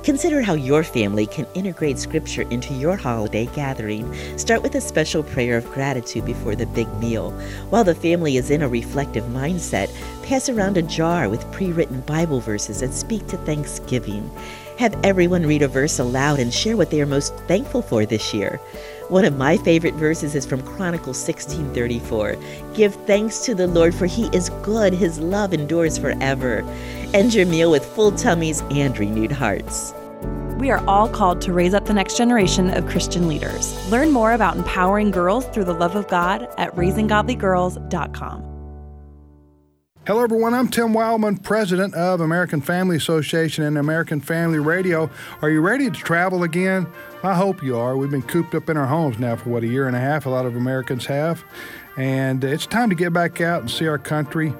Consider 0.04 0.42
how 0.42 0.54
your 0.54 0.84
family 0.84 1.26
can 1.26 1.48
integrate 1.54 2.00
Scripture 2.00 2.44
into 2.44 2.74
your 2.74 2.96
holiday 2.96 3.46
gathering. 3.48 4.06
Start 4.38 4.62
with 4.62 4.76
a 4.76 4.82
special 4.82 5.24
prayer 5.24 5.58
of 5.58 5.70
gratitude 5.72 6.26
before 6.26 6.56
the 6.56 6.68
big 6.68 6.92
meal. 7.00 7.32
While 7.70 7.84
the 7.84 7.96
family 7.96 8.38
is 8.38 8.52
in 8.52 8.62
a 8.62 8.68
reflective 8.68 9.24
mindset, 9.26 9.90
pass 10.24 10.48
around 10.50 10.78
a 10.78 10.82
jar 10.82 11.28
with 11.28 11.52
pre 11.52 11.72
written 11.72 12.02
Bible 12.02 12.40
verses 12.40 12.82
that 12.82 12.94
speak 12.94 13.28
to 13.28 13.38
Thanksgiving. 13.38 14.30
Have 14.78 15.00
everyone 15.04 15.46
read 15.46 15.62
a 15.62 15.68
verse 15.68 16.00
aloud 16.00 16.40
and 16.40 16.54
share 16.54 16.78
what 16.78 16.92
they 16.92 17.02
are 17.02 17.06
most 17.06 17.34
thankful 17.48 17.82
for 17.82 18.06
this 18.06 18.34
year. 18.34 18.60
One 19.10 19.24
of 19.24 19.38
my 19.38 19.58
favorite 19.58 19.94
verses 19.94 20.34
is 20.34 20.48
from 20.48 20.64
Chronicles 20.64 21.18
16:34. 21.18 22.38
Give 22.74 22.96
thanks 23.06 23.40
to 23.46 23.54
the 23.54 23.68
Lord 23.68 23.94
for 23.94 24.08
he 24.08 24.26
is 24.34 24.50
good, 24.64 24.94
his 24.94 25.20
love 25.20 25.54
endures 25.54 25.98
forever. 25.98 26.64
End 27.14 27.34
your 27.34 27.46
meal 27.46 27.70
with 27.70 27.86
full 27.86 28.12
tummies 28.12 28.64
and 28.72 28.98
renewed 28.98 29.32
hearts. 29.32 29.94
We 30.58 30.72
are 30.72 30.84
all 30.88 31.08
called 31.08 31.40
to 31.42 31.54
raise 31.54 31.76
up 31.76 31.86
the 31.86 31.94
next 31.94 32.18
generation 32.18 32.72
of 32.72 32.88
Christian 32.88 33.28
leaders. 33.28 33.76
Learn 33.92 34.12
more 34.12 34.34
about 34.34 34.58
empowering 34.58 35.12
girls 35.12 35.46
through 35.48 35.66
the 35.66 35.74
love 35.74 35.96
of 35.96 36.08
God 36.08 36.48
at 36.58 36.76
raisinggodlygirls.com. 36.76 38.55
Hello, 40.08 40.22
everyone. 40.22 40.54
I'm 40.54 40.68
Tim 40.68 40.94
Wildmon, 40.94 41.42
president 41.42 41.96
of 41.96 42.22
American 42.22 42.62
Family 42.62 42.96
Association 42.96 43.64
and 43.64 43.76
American 43.76 44.22
Family 44.22 44.60
Radio. 44.60 45.10
Are 45.42 45.50
you 45.50 45.62
ready 45.62 45.90
to 45.90 46.00
travel 46.00 46.44
again? 46.44 46.86
I 47.24 47.34
hope 47.34 47.64
you 47.64 47.76
are. 47.76 47.98
We've 47.98 48.12
been 48.12 48.22
cooped 48.22 48.54
up 48.54 48.70
in 48.70 48.78
our 48.78 48.86
homes 48.86 49.18
now 49.18 49.36
for 49.36 49.50
what, 49.50 49.64
a 49.64 49.68
year 49.68 49.88
and 49.88 49.96
a 49.96 50.00
half? 50.00 50.28
A 50.28 50.30
lot 50.30 50.46
of 50.46 50.56
Americans 50.56 51.08
have. 51.08 51.44
And 51.98 52.44
it's 52.44 52.68
time 52.68 52.92
to 52.92 52.96
get 52.96 53.14
back 53.14 53.42
out 53.42 53.62
and 53.62 53.72
see 53.72 53.88
our 53.88 53.98
country. 53.98 54.54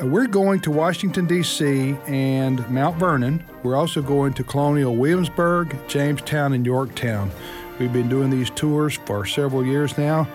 We're 0.00 0.26
going 0.26 0.60
to 0.60 0.70
Washington, 0.70 1.26
D.C. 1.26 1.94
and 2.06 2.66
Mount 2.70 2.96
Vernon. 2.96 3.44
We're 3.62 3.76
also 3.76 4.00
going 4.00 4.32
to 4.32 4.42
Colonial 4.42 4.96
Williamsburg, 4.96 5.76
Jamestown, 5.86 6.54
and 6.54 6.64
Yorktown. 6.64 7.30
We've 7.78 7.92
been 7.92 8.08
doing 8.08 8.30
these 8.30 8.48
tours 8.48 8.98
for 9.04 9.26
several 9.26 9.66
years 9.66 9.98
now. 9.98 10.26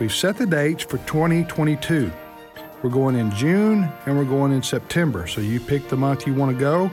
We've 0.00 0.14
set 0.14 0.38
the 0.38 0.46
dates 0.46 0.82
for 0.82 0.96
2022. 0.96 2.10
We're 2.82 2.90
going 2.90 3.16
in 3.16 3.30
June 3.32 3.90
and 4.06 4.16
we're 4.16 4.24
going 4.24 4.52
in 4.52 4.62
September. 4.62 5.26
So 5.26 5.40
you 5.40 5.58
pick 5.60 5.88
the 5.88 5.96
month 5.96 6.24
you 6.26 6.34
want 6.34 6.56
to 6.56 6.58
go. 6.58 6.90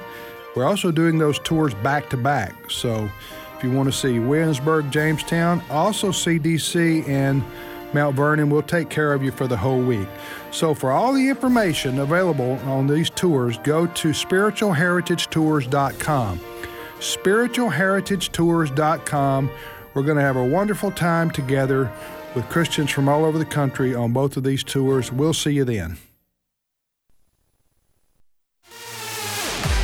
We're 0.56 0.66
also 0.66 0.92
doing 0.92 1.18
those 1.18 1.40
tours 1.40 1.74
back 1.76 2.10
to 2.12 2.18
back. 2.18 2.72
So 2.72 3.10
if 3.58 3.64
you 3.64 3.72
want 3.72 3.92
to 3.92 3.98
see 3.98 4.20
Williamsburg, 4.20 4.92
Jamestown, 4.92 5.62
also 5.70 6.12
see 6.12 6.40
DC 6.40 7.08
and 7.08 7.44
Mount 7.94 8.16
Vernon, 8.16 8.50
we'll 8.50 8.64
take 8.64 8.90
care 8.90 9.14
of 9.14 9.22
you 9.24 9.32
for 9.32 9.48
the 9.48 9.58
whole 9.58 9.82
week. 9.82 10.08
So 10.52 10.74
for 10.74 10.92
all 10.92 11.14
the 11.14 11.30
information 11.30 12.00
available 12.00 12.60
on 12.66 12.88
these 12.88 13.10
tours, 13.10 13.58
go 13.60 13.88
to 13.88 14.10
spiritualheritagetours.com. 14.10 16.40
Spiritualheritagetours.com. 17.00 19.52
We're 19.94 20.04
going 20.04 20.18
to 20.18 20.24
have 20.24 20.36
a 20.36 20.46
wonderful 20.46 20.92
time 20.92 21.32
together 21.32 21.90
with 22.36 22.48
Christians 22.50 22.92
from 22.92 23.10
all 23.10 23.26
over 23.26 23.38
the 23.38 23.46
country 23.46 23.96
on 23.96 24.14
both 24.14 24.38
of 24.38 24.44
these 24.44 24.64
tours. 24.64 25.12
We'll 25.12 25.34
see 25.34 25.54
you 25.54 25.66
then. 25.66 25.98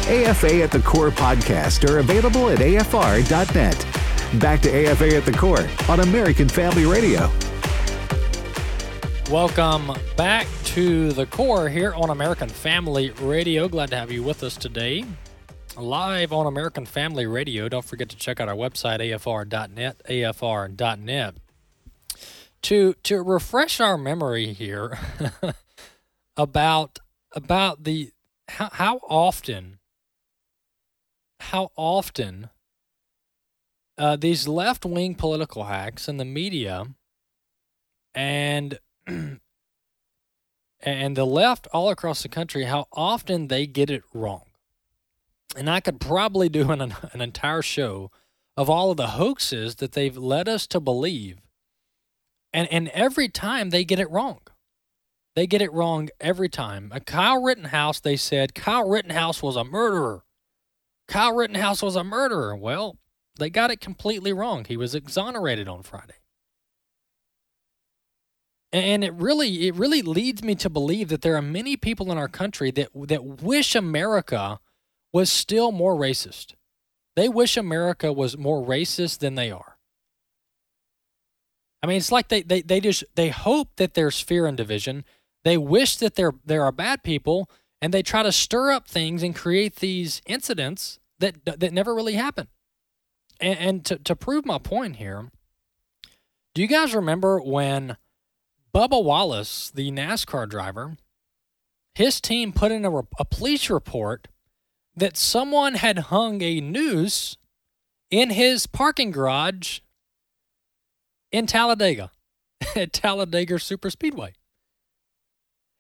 AFA 0.08 0.64
at 0.64 0.72
the 0.72 0.82
Core 0.82 1.10
podcast 1.10 1.90
are 1.90 2.00
available 2.00 2.50
at 2.50 2.60
afr.net. 2.60 3.86
Back 4.42 4.60
to 4.62 4.70
AFA 4.70 5.16
at 5.16 5.26
the 5.26 5.32
Core 5.32 5.68
on 5.88 6.02
American 6.02 6.50
Family 6.50 6.86
Radio. 6.86 7.30
Welcome 9.30 9.94
back 10.18 10.48
to 10.66 11.14
the 11.14 11.26
core 11.26 11.70
here 11.70 11.94
on 11.94 12.10
American 12.10 12.50
Family 12.50 13.12
Radio. 13.22 13.70
Glad 13.70 13.90
to 13.92 13.96
have 13.96 14.12
you 14.12 14.24
with 14.24 14.44
us 14.44 14.58
today. 14.58 15.06
Live 15.78 16.34
on 16.34 16.48
American 16.48 16.86
Family 16.86 17.26
Radio. 17.26 17.70
Don't 17.70 17.86
forget 17.86 18.10
to 18.10 18.18
check 18.18 18.42
out 18.42 18.50
our 18.50 18.56
website, 18.56 19.00
afr.net, 19.00 20.02
afr.net. 20.10 21.36
To 22.64 22.94
to 23.04 23.22
refresh 23.22 23.80
our 23.80 23.98
memory 23.98 24.54
here 24.54 24.98
about 26.38 27.00
about 27.34 27.84
the 27.84 28.12
how, 28.48 28.70
how 28.72 29.00
often 29.08 29.80
how 31.40 31.72
often 31.76 32.50
uh, 33.98 34.16
these 34.16 34.48
left 34.48 34.86
wing 34.86 35.16
political 35.16 35.66
hacks 35.66 36.08
in 36.08 36.18
the 36.18 36.26
media 36.26 36.86
and 38.14 38.80
and 39.08 39.40
the 41.16 41.26
left 41.26 41.68
all 41.74 41.90
across 41.90 42.24
the 42.24 42.30
country, 42.30 42.66
how 42.66 42.88
often 42.92 43.48
they 43.48 43.68
get 43.68 43.90
it 43.90 44.04
wrong. 44.14 44.44
And 45.56 45.70
I 45.70 45.80
could 45.80 46.00
probably 46.00 46.50
do 46.50 46.72
an, 46.72 46.82
an 46.82 47.22
entire 47.22 47.62
show 47.62 48.12
of 48.58 48.70
all 48.70 48.92
of 48.92 48.98
the 48.98 49.08
hoaxes 49.08 49.76
that 49.76 49.94
they've 49.94 50.18
led 50.18 50.48
us 50.48 50.68
to 50.68 50.80
believe. 50.80 51.38
And, 52.54 52.68
and 52.72 52.90
every 52.90 53.30
time 53.30 53.70
they 53.70 53.84
get 53.84 54.00
it 54.00 54.10
wrong. 54.10 54.40
They 55.36 55.48
get 55.48 55.62
it 55.62 55.72
wrong 55.72 56.10
every 56.20 56.50
time. 56.50 56.92
A 56.94 57.00
Kyle 57.00 57.42
Rittenhouse, 57.42 58.02
they 58.02 58.18
said 58.18 58.54
Kyle 58.54 58.88
Rittenhouse 58.88 59.42
was 59.42 59.56
a 59.56 59.64
murderer. 59.64 60.24
Kyle 61.08 61.34
Rittenhouse 61.34 61.82
was 61.82 61.96
a 61.96 62.04
murderer. 62.04 62.56
Well, 62.56 62.98
they 63.40 63.50
got 63.50 63.72
it 63.72 63.80
completely 63.80 64.34
wrong. 64.34 64.66
He 64.66 64.76
was 64.76 64.94
exonerated 64.94 65.70
on 65.70 65.84
Friday 65.84 66.16
and 68.72 69.04
it 69.04 69.14
really 69.14 69.68
it 69.68 69.76
really 69.76 70.02
leads 70.02 70.44
me 70.44 70.56
to 70.56 70.70
believe 70.70 71.10
that 71.10 71.22
there 71.22 71.36
are 71.36 71.42
many 71.42 71.76
people 71.76 72.12
in 72.12 72.18
our 72.18 72.28
country 72.28 72.72
that 72.72 72.90
that 72.96 73.42
wish 73.42 73.76
America 73.76 74.60
was 75.12 75.30
still 75.30 75.72
more 75.72 75.96
racist. 75.96 76.56
They 77.16 77.28
wish 77.28 77.58
America 77.58 78.14
was 78.14 78.38
more 78.38 78.66
racist 78.66 79.20
than 79.20 79.36
they 79.36 79.52
are. 79.52 79.71
I 81.84 81.88
mean, 81.88 81.98
it's 81.98 82.12
like 82.12 82.28
they, 82.28 82.42
they, 82.44 82.62
they 82.62 82.80
just 82.80 83.04
they 83.16 83.30
hope 83.30 83.76
that 83.78 83.94
there's 83.94 84.20
fear 84.20 84.46
and 84.46 84.56
division. 84.56 85.04
They 85.44 85.58
wish 85.58 85.98
that 85.98 86.16
there 86.16 86.34
there 86.46 86.64
are 86.64 86.72
bad 86.72 87.04
people, 87.04 87.50
and 87.82 87.94
they 87.94 88.04
try 88.04 88.24
to 88.24 88.32
stir 88.32 88.72
up 88.72 88.88
things 88.88 89.24
and 89.24 89.36
create 89.36 89.78
these 89.78 90.22
incidents 90.26 91.00
that 91.20 91.44
that 91.46 91.74
never 91.74 91.96
really 91.96 92.14
happen. 92.14 92.48
And, 93.40 93.60
and 93.60 93.86
to 93.86 93.98
to 93.98 94.16
prove 94.16 94.46
my 94.46 94.60
point 94.60 94.98
here, 94.98 95.32
do 96.54 96.62
you 96.62 96.68
guys 96.68 96.94
remember 96.94 97.40
when 97.42 97.98
Bubba 98.74 99.04
Wallace, 99.04 99.72
the 99.74 99.92
NASCAR 99.92 100.48
driver, 100.48 100.98
his 101.96 102.22
team 102.22 102.54
put 102.54 102.72
in 102.72 102.86
a, 102.86 103.00
a 103.20 103.26
police 103.26 103.70
report 103.70 104.28
that 104.96 105.18
someone 105.18 105.76
had 105.76 105.98
hung 105.98 106.42
a 106.42 106.62
noose 106.62 107.38
in 108.10 108.30
his 108.30 108.68
parking 108.68 109.12
garage 109.12 109.80
in 111.32 111.48
Talladega, 111.48 112.12
at 112.76 112.94
Talladega 112.94 113.60
Super 113.60 113.90
Speedway. 113.90 114.34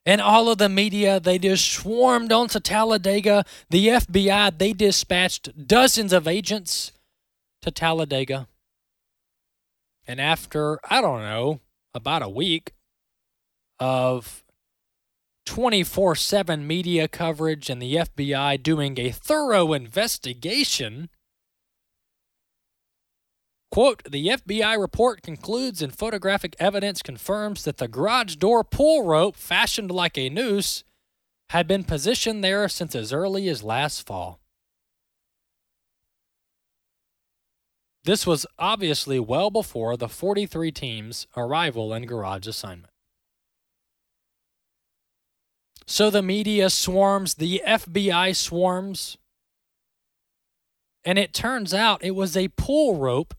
And 0.06 0.20
all 0.20 0.50
of 0.50 0.58
the 0.58 0.70
media, 0.70 1.20
they 1.20 1.38
just 1.38 1.72
swarmed 1.72 2.32
onto 2.32 2.60
Talladega. 2.60 3.46
The 3.70 3.88
FBI, 3.90 4.58
they 4.58 4.74
dispatched 4.74 5.68
dozens 5.68 6.12
of 6.12 6.28
agents 6.28 6.92
to 7.62 7.70
Talladega. 7.70 8.48
And 10.08 10.20
after, 10.20 10.80
I 10.90 11.02
don't 11.02 11.22
know, 11.22 11.60
about 11.94 12.24
a 12.24 12.30
week 12.30 12.74
of 13.80 14.44
24 15.46 16.16
7 16.16 16.66
media 16.66 17.08
coverage 17.08 17.70
and 17.70 17.82
the 17.82 17.96
FBI 17.96 18.62
doing 18.64 19.00
a 19.00 19.12
thorough 19.12 19.74
investigation, 19.74 21.10
Quote, 23.72 24.04
the 24.04 24.28
FBI 24.28 24.78
report 24.78 25.22
concludes 25.22 25.82
and 25.82 25.98
photographic 25.98 26.56
evidence 26.60 27.02
confirms 27.02 27.64
that 27.64 27.78
the 27.78 27.88
garage 27.88 28.36
door 28.36 28.66
pull 28.66 29.06
rope, 29.06 29.38
fashioned 29.38 29.90
like 29.90 30.18
a 30.18 30.30
noose, 30.30 30.84
had 31.52 31.68
been 31.68 31.86
positioned 31.86 32.44
there 32.44 32.68
since 32.68 32.96
as 32.96 33.14
early 33.14 33.48
as 33.48 33.64
last 33.64 34.06
fall. 34.06 34.42
This 38.04 38.28
was 38.28 38.46
obviously 38.60 39.20
well 39.20 39.50
before 39.50 39.96
the 39.96 40.10
43 40.10 40.72
team's 40.72 41.28
arrival 41.38 41.94
and 41.94 42.08
garage 42.08 42.48
assignment. 42.48 42.92
So 45.86 46.10
the 46.10 46.22
media 46.22 46.70
swarms, 46.70 47.36
the 47.36 47.62
FBI 47.66 48.36
swarms, 48.36 49.18
and 51.06 51.18
it 51.18 51.34
turns 51.34 51.74
out 51.74 52.04
it 52.04 52.16
was 52.16 52.36
a 52.36 52.50
pull 52.50 52.98
rope 52.98 53.34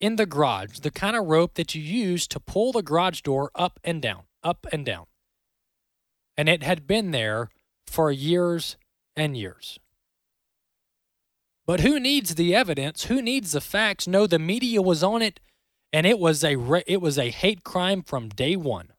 in 0.00 0.16
the 0.16 0.26
garage, 0.26 0.78
the 0.80 0.90
kind 0.90 1.16
of 1.16 1.26
rope 1.26 1.54
that 1.54 1.74
you 1.74 1.82
use 1.82 2.26
to 2.28 2.40
pull 2.40 2.72
the 2.72 2.82
garage 2.82 3.20
door 3.20 3.50
up 3.54 3.78
and 3.84 4.00
down, 4.00 4.22
up 4.42 4.66
and 4.72 4.84
down. 4.84 5.06
And 6.36 6.48
it 6.48 6.62
had 6.62 6.86
been 6.86 7.10
there 7.10 7.50
for 7.86 8.10
years 8.10 8.76
and 9.16 9.36
years. 9.36 9.78
But 11.66 11.80
who 11.80 12.00
needs 12.00 12.34
the 12.34 12.54
evidence? 12.54 13.04
Who 13.04 13.20
needs 13.20 13.52
the 13.52 13.60
facts? 13.60 14.08
No, 14.08 14.26
the 14.26 14.38
media 14.38 14.80
was 14.82 15.02
on 15.02 15.22
it 15.22 15.40
and 15.92 16.06
it 16.06 16.18
was 16.18 16.44
a 16.44 16.56
it 16.86 17.00
was 17.00 17.18
a 17.18 17.30
hate 17.30 17.64
crime 17.64 18.02
from 18.02 18.28
day 18.28 18.56
1. 18.56 18.92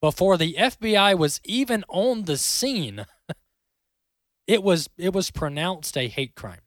Before 0.00 0.36
the 0.36 0.54
FBI 0.54 1.18
was 1.18 1.40
even 1.44 1.84
on 1.88 2.24
the 2.24 2.36
scene, 2.36 3.06
it 4.46 4.62
was 4.62 4.88
it 4.96 5.12
was 5.12 5.30
pronounced 5.30 5.96
a 5.96 6.08
hate 6.08 6.34
crime. 6.34 6.60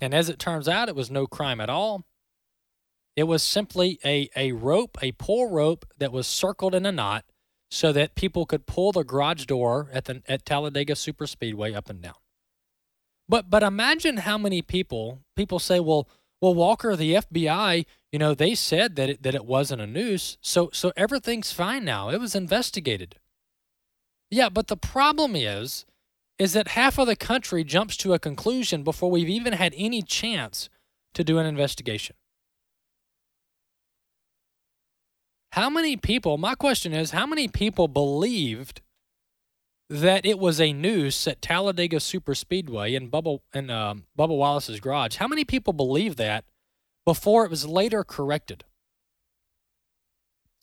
And 0.00 0.14
as 0.14 0.28
it 0.28 0.38
turns 0.38 0.68
out, 0.68 0.88
it 0.88 0.96
was 0.96 1.10
no 1.10 1.26
crime 1.26 1.60
at 1.60 1.70
all. 1.70 2.04
It 3.16 3.24
was 3.24 3.42
simply 3.42 3.98
a, 4.04 4.28
a 4.36 4.52
rope, 4.52 4.96
a 5.02 5.12
pull 5.12 5.50
rope 5.50 5.84
that 5.98 6.12
was 6.12 6.26
circled 6.26 6.74
in 6.74 6.86
a 6.86 6.92
knot 6.92 7.24
so 7.70 7.92
that 7.92 8.14
people 8.14 8.46
could 8.46 8.66
pull 8.66 8.92
the 8.92 9.02
garage 9.02 9.44
door 9.44 9.88
at 9.92 10.04
the 10.04 10.22
at 10.28 10.44
Talladega 10.44 10.94
Superspeedway 10.94 11.74
up 11.74 11.90
and 11.90 12.00
down. 12.00 12.14
But 13.28 13.50
but 13.50 13.62
imagine 13.62 14.18
how 14.18 14.38
many 14.38 14.62
people 14.62 15.20
people 15.36 15.58
say, 15.58 15.80
well, 15.80 16.08
well, 16.40 16.54
Walker, 16.54 16.94
the 16.94 17.14
FBI, 17.14 17.84
you 18.12 18.18
know, 18.18 18.34
they 18.34 18.54
said 18.54 18.94
that 18.96 19.10
it, 19.10 19.22
that 19.22 19.34
it 19.34 19.44
wasn't 19.44 19.82
a 19.82 19.86
noose, 19.86 20.38
so 20.40 20.70
so 20.72 20.92
everything's 20.96 21.52
fine 21.52 21.84
now. 21.84 22.10
It 22.10 22.20
was 22.20 22.34
investigated. 22.34 23.16
Yeah, 24.30 24.48
but 24.48 24.68
the 24.68 24.76
problem 24.76 25.34
is 25.34 25.84
is 26.38 26.52
that 26.52 26.68
half 26.68 26.98
of 26.98 27.06
the 27.06 27.16
country 27.16 27.64
jumps 27.64 27.96
to 27.98 28.14
a 28.14 28.18
conclusion 28.18 28.84
before 28.84 29.10
we've 29.10 29.28
even 29.28 29.54
had 29.54 29.74
any 29.76 30.02
chance 30.02 30.68
to 31.14 31.24
do 31.24 31.38
an 31.38 31.46
investigation. 31.46 32.14
How 35.52 35.68
many 35.68 35.96
people, 35.96 36.38
my 36.38 36.54
question 36.54 36.92
is, 36.92 37.10
how 37.10 37.26
many 37.26 37.48
people 37.48 37.88
believed 37.88 38.82
that 39.90 40.26
it 40.26 40.38
was 40.38 40.60
a 40.60 40.72
noose 40.72 41.26
at 41.26 41.40
Talladega 41.40 41.96
Superspeedway 41.96 42.94
in 42.94 43.10
Bubba, 43.10 43.40
in, 43.54 43.70
um, 43.70 44.04
Bubba 44.16 44.36
Wallace's 44.36 44.78
garage? 44.78 45.16
How 45.16 45.26
many 45.26 45.44
people 45.44 45.72
believed 45.72 46.18
that 46.18 46.44
before 47.04 47.44
it 47.44 47.50
was 47.50 47.66
later 47.66 48.04
corrected? 48.04 48.64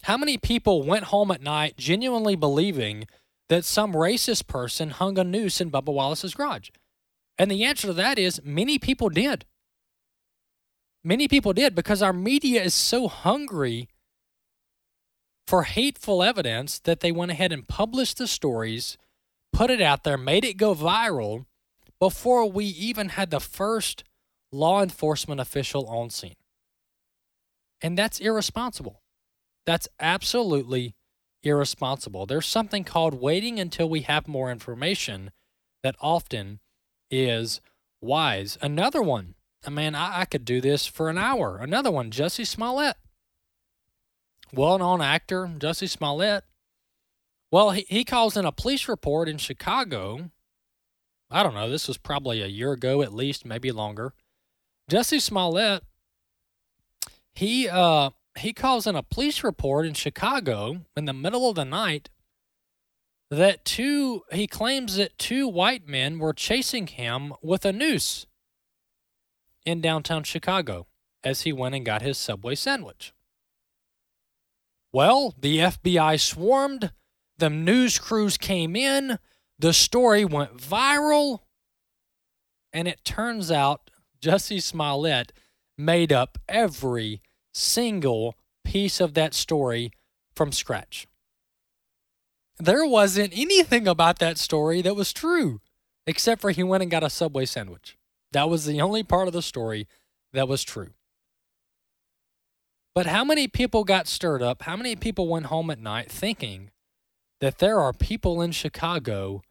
How 0.04 0.18
many 0.18 0.38
people 0.38 0.84
went 0.84 1.06
home 1.06 1.32
at 1.32 1.42
night 1.42 1.78
genuinely 1.78 2.36
believing 2.36 3.08
that 3.50 3.66
some 3.66 3.94
racist 3.94 4.48
person 4.48 4.90
hung 4.90 5.18
a 5.18 5.24
noose 5.24 5.62
in 5.62 5.72
Bubba 5.72 5.94
Wallace's 5.94 6.34
garage? 6.34 6.70
And 7.38 7.52
the 7.52 7.64
answer 7.64 7.88
to 7.88 7.94
that 7.94 8.18
is 8.18 8.42
many 8.44 8.80
people 8.80 9.10
did. 9.10 9.46
Many 11.04 11.28
people 11.28 11.54
did 11.54 11.76
because 11.76 12.02
our 12.02 12.14
media 12.14 12.64
is 12.64 12.74
so 12.74 13.08
hungry 13.08 13.88
for 15.46 15.64
hateful 15.64 16.24
evidence 16.24 16.80
that 16.80 17.02
they 17.02 17.12
went 17.12 17.32
ahead 17.32 17.52
and 17.52 17.68
published 17.68 18.18
the 18.18 18.28
stories, 18.28 18.98
put 19.54 19.70
it 19.70 19.82
out 19.82 20.04
there, 20.04 20.18
made 20.18 20.44
it 20.44 20.58
go 20.58 20.74
viral 20.74 21.46
before 22.00 22.50
we 22.50 22.66
even 22.66 23.10
had 23.10 23.30
the 23.30 23.40
first 23.40 24.04
law 24.52 24.82
enforcement 24.82 25.40
official 25.40 25.86
on 25.88 26.10
scene. 26.10 26.36
And 27.82 27.98
that's 27.98 28.20
irresponsible. 28.20 29.02
That's 29.66 29.88
absolutely 30.00 30.96
irresponsible. 31.46 32.26
There's 32.26 32.46
something 32.46 32.84
called 32.84 33.22
waiting 33.22 33.60
until 33.60 33.88
we 33.88 34.02
have 34.02 34.28
more 34.28 34.52
information 34.52 35.32
that 35.84 35.96
often 36.02 36.60
is 37.12 37.62
wise. 38.02 38.58
Another 38.62 39.02
one, 39.02 39.36
I 39.66 39.70
mean, 39.70 39.96
I, 39.96 40.22
I 40.22 40.26
could 40.26 40.44
do 40.44 40.60
this 40.60 40.86
for 40.86 41.10
an 41.10 41.18
hour. 41.18 41.58
Another 41.58 41.92
one, 41.92 42.12
Jussie 42.12 42.48
Smollett. 42.48 42.96
Well 44.54 44.80
known 44.80 45.02
actor, 45.02 45.52
Jussie 45.58 45.90
Smollett. 45.90 46.44
Well, 47.52 47.72
he, 47.72 47.86
he 47.88 48.04
calls 48.04 48.36
in 48.36 48.46
a 48.46 48.52
police 48.52 48.88
report 48.88 49.30
in 49.30 49.38
Chicago. 49.38 50.32
I 51.30 51.44
don't 51.44 51.54
know, 51.54 51.70
this 51.70 51.88
was 51.88 51.98
probably 51.98 52.42
a 52.42 52.48
year 52.48 52.72
ago 52.72 53.02
at 53.02 53.14
least, 53.14 53.46
maybe 53.46 53.72
longer. 53.72 54.14
Jussie 54.90 55.22
Smollett, 55.22 55.84
he 57.34 57.68
uh 57.68 58.12
he 58.38 58.54
calls 58.54 58.86
in 58.86 58.96
a 58.96 59.04
police 59.04 59.44
report 59.44 59.86
in 59.86 59.94
Chicago 59.94 60.82
in 60.96 61.06
the 61.06 61.14
middle 61.14 61.50
of 61.50 61.56
the 61.56 61.66
night 61.66 62.10
that 63.32 63.66
two 63.66 64.24
he 64.32 64.48
claims 64.48 64.98
that 64.98 65.18
two 65.18 65.48
white 65.48 65.88
men 65.88 66.20
were 66.20 66.34
chasing 66.34 66.88
him 66.88 67.34
with 67.42 67.66
a 67.66 67.74
noose 67.74 68.28
in 69.66 69.82
downtown 69.82 70.24
Chicago 70.24 70.88
as 71.24 71.42
he 71.42 71.52
went 71.52 71.76
and 71.76 71.86
got 71.86 72.02
his 72.02 72.18
Subway 72.18 72.56
sandwich. 72.56 73.14
Well, 74.94 75.34
the 75.38 75.58
FBI 75.58 76.20
swarmed, 76.22 76.94
the 77.38 77.50
news 77.50 77.98
crews 77.98 78.38
came 78.38 78.76
in, 78.76 79.20
the 79.58 79.74
story 79.74 80.24
went 80.24 80.58
viral, 80.58 81.40
and 82.72 82.88
it 82.88 83.04
turns 83.04 83.52
out 83.52 83.90
Jussie 84.22 84.62
Smollett 84.62 85.34
made 85.78 86.14
up 86.14 86.38
every 86.48 87.22
single 87.56 88.36
piece 88.66 89.00
of 89.00 89.14
that 89.14 89.34
story 89.34 89.92
from 90.36 90.52
scratch. 90.52 91.08
There 92.58 92.86
wasn't 92.86 93.34
anything 93.36 93.88
about 93.88 94.20
that 94.20 94.38
story 94.38 94.82
that 94.82 94.96
was 94.96 95.14
true, 95.14 95.62
except 96.06 96.42
for 96.42 96.52
he 96.52 96.64
went 96.64 96.84
and 96.84 96.92
got 96.92 97.04
a 97.04 97.10
Subway 97.10 97.46
sandwich. 97.46 97.98
That 98.34 98.50
was 98.50 98.66
the 98.66 98.82
only 98.82 99.04
part 99.04 99.28
of 99.28 99.34
the 99.34 99.42
story 99.42 99.88
that 100.34 100.48
was 100.48 100.64
true. 100.64 100.92
But 102.94 103.08
how 103.08 103.24
many 103.24 103.48
people 103.48 103.84
got 103.84 104.08
stirred 104.08 104.42
up? 104.42 104.64
How 104.64 104.76
many 104.76 104.96
people 104.96 105.28
went 105.28 105.48
home 105.48 105.70
at 105.70 105.80
night 105.80 106.12
thinking 106.12 106.72
that 107.40 107.60
there 107.60 107.80
are 107.80 107.94
people 107.94 108.42
in 108.42 108.52
Chicago 108.52 109.42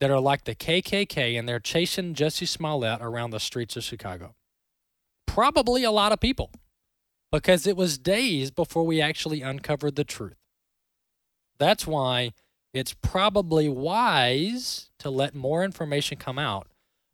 that 0.00 0.10
are 0.10 0.20
like 0.20 0.44
the 0.44 0.54
KKK 0.54 1.38
and 1.38 1.48
they're 1.48 1.60
chasing 1.60 2.14
Jussie 2.14 2.46
Smollett 2.46 3.00
around 3.00 3.30
the 3.30 3.40
streets 3.40 3.76
of 3.76 3.84
Chicago? 3.84 4.34
Probably 5.26 5.84
a 5.84 5.92
lot 5.92 6.12
of 6.12 6.20
people 6.20 6.50
because 7.30 7.66
it 7.66 7.76
was 7.76 7.98
days 7.98 8.50
before 8.50 8.84
we 8.84 9.00
actually 9.00 9.42
uncovered 9.42 9.96
the 9.96 10.04
truth. 10.04 10.36
That's 11.58 11.86
why 11.86 12.32
it's 12.72 12.94
probably 12.94 13.68
wise 13.68 14.90
to 14.98 15.10
let 15.10 15.34
more 15.34 15.64
information 15.64 16.18
come 16.18 16.38
out 16.38 16.68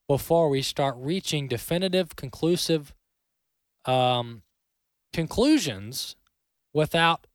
before 0.09 0.49
we 0.49 0.63
start 0.63 0.97
reaching 0.99 1.49
definitive, 1.49 2.17
conclusive 2.17 2.93
um, 3.87 4.43
conclusions 5.13 6.17
without 6.73 7.27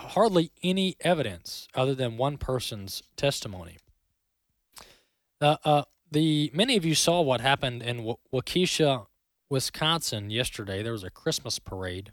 hardly 0.00 0.50
any 0.62 0.96
evidence 1.00 1.68
other 1.74 1.94
than 1.94 2.16
one 2.16 2.36
person's 2.36 3.02
testimony. 3.16 3.78
Uh, 5.40 5.56
uh, 5.64 5.82
the 6.10 6.50
many 6.52 6.76
of 6.76 6.84
you 6.84 6.94
saw 6.94 7.20
what 7.20 7.40
happened 7.40 7.82
in 7.82 7.98
w- 7.98 8.16
Waukesha, 8.32 9.06
Wisconsin 9.52 10.30
yesterday. 10.30 10.82
There 10.82 10.92
was 10.92 11.04
a 11.04 11.10
Christmas 11.10 11.58
parade. 11.58 12.12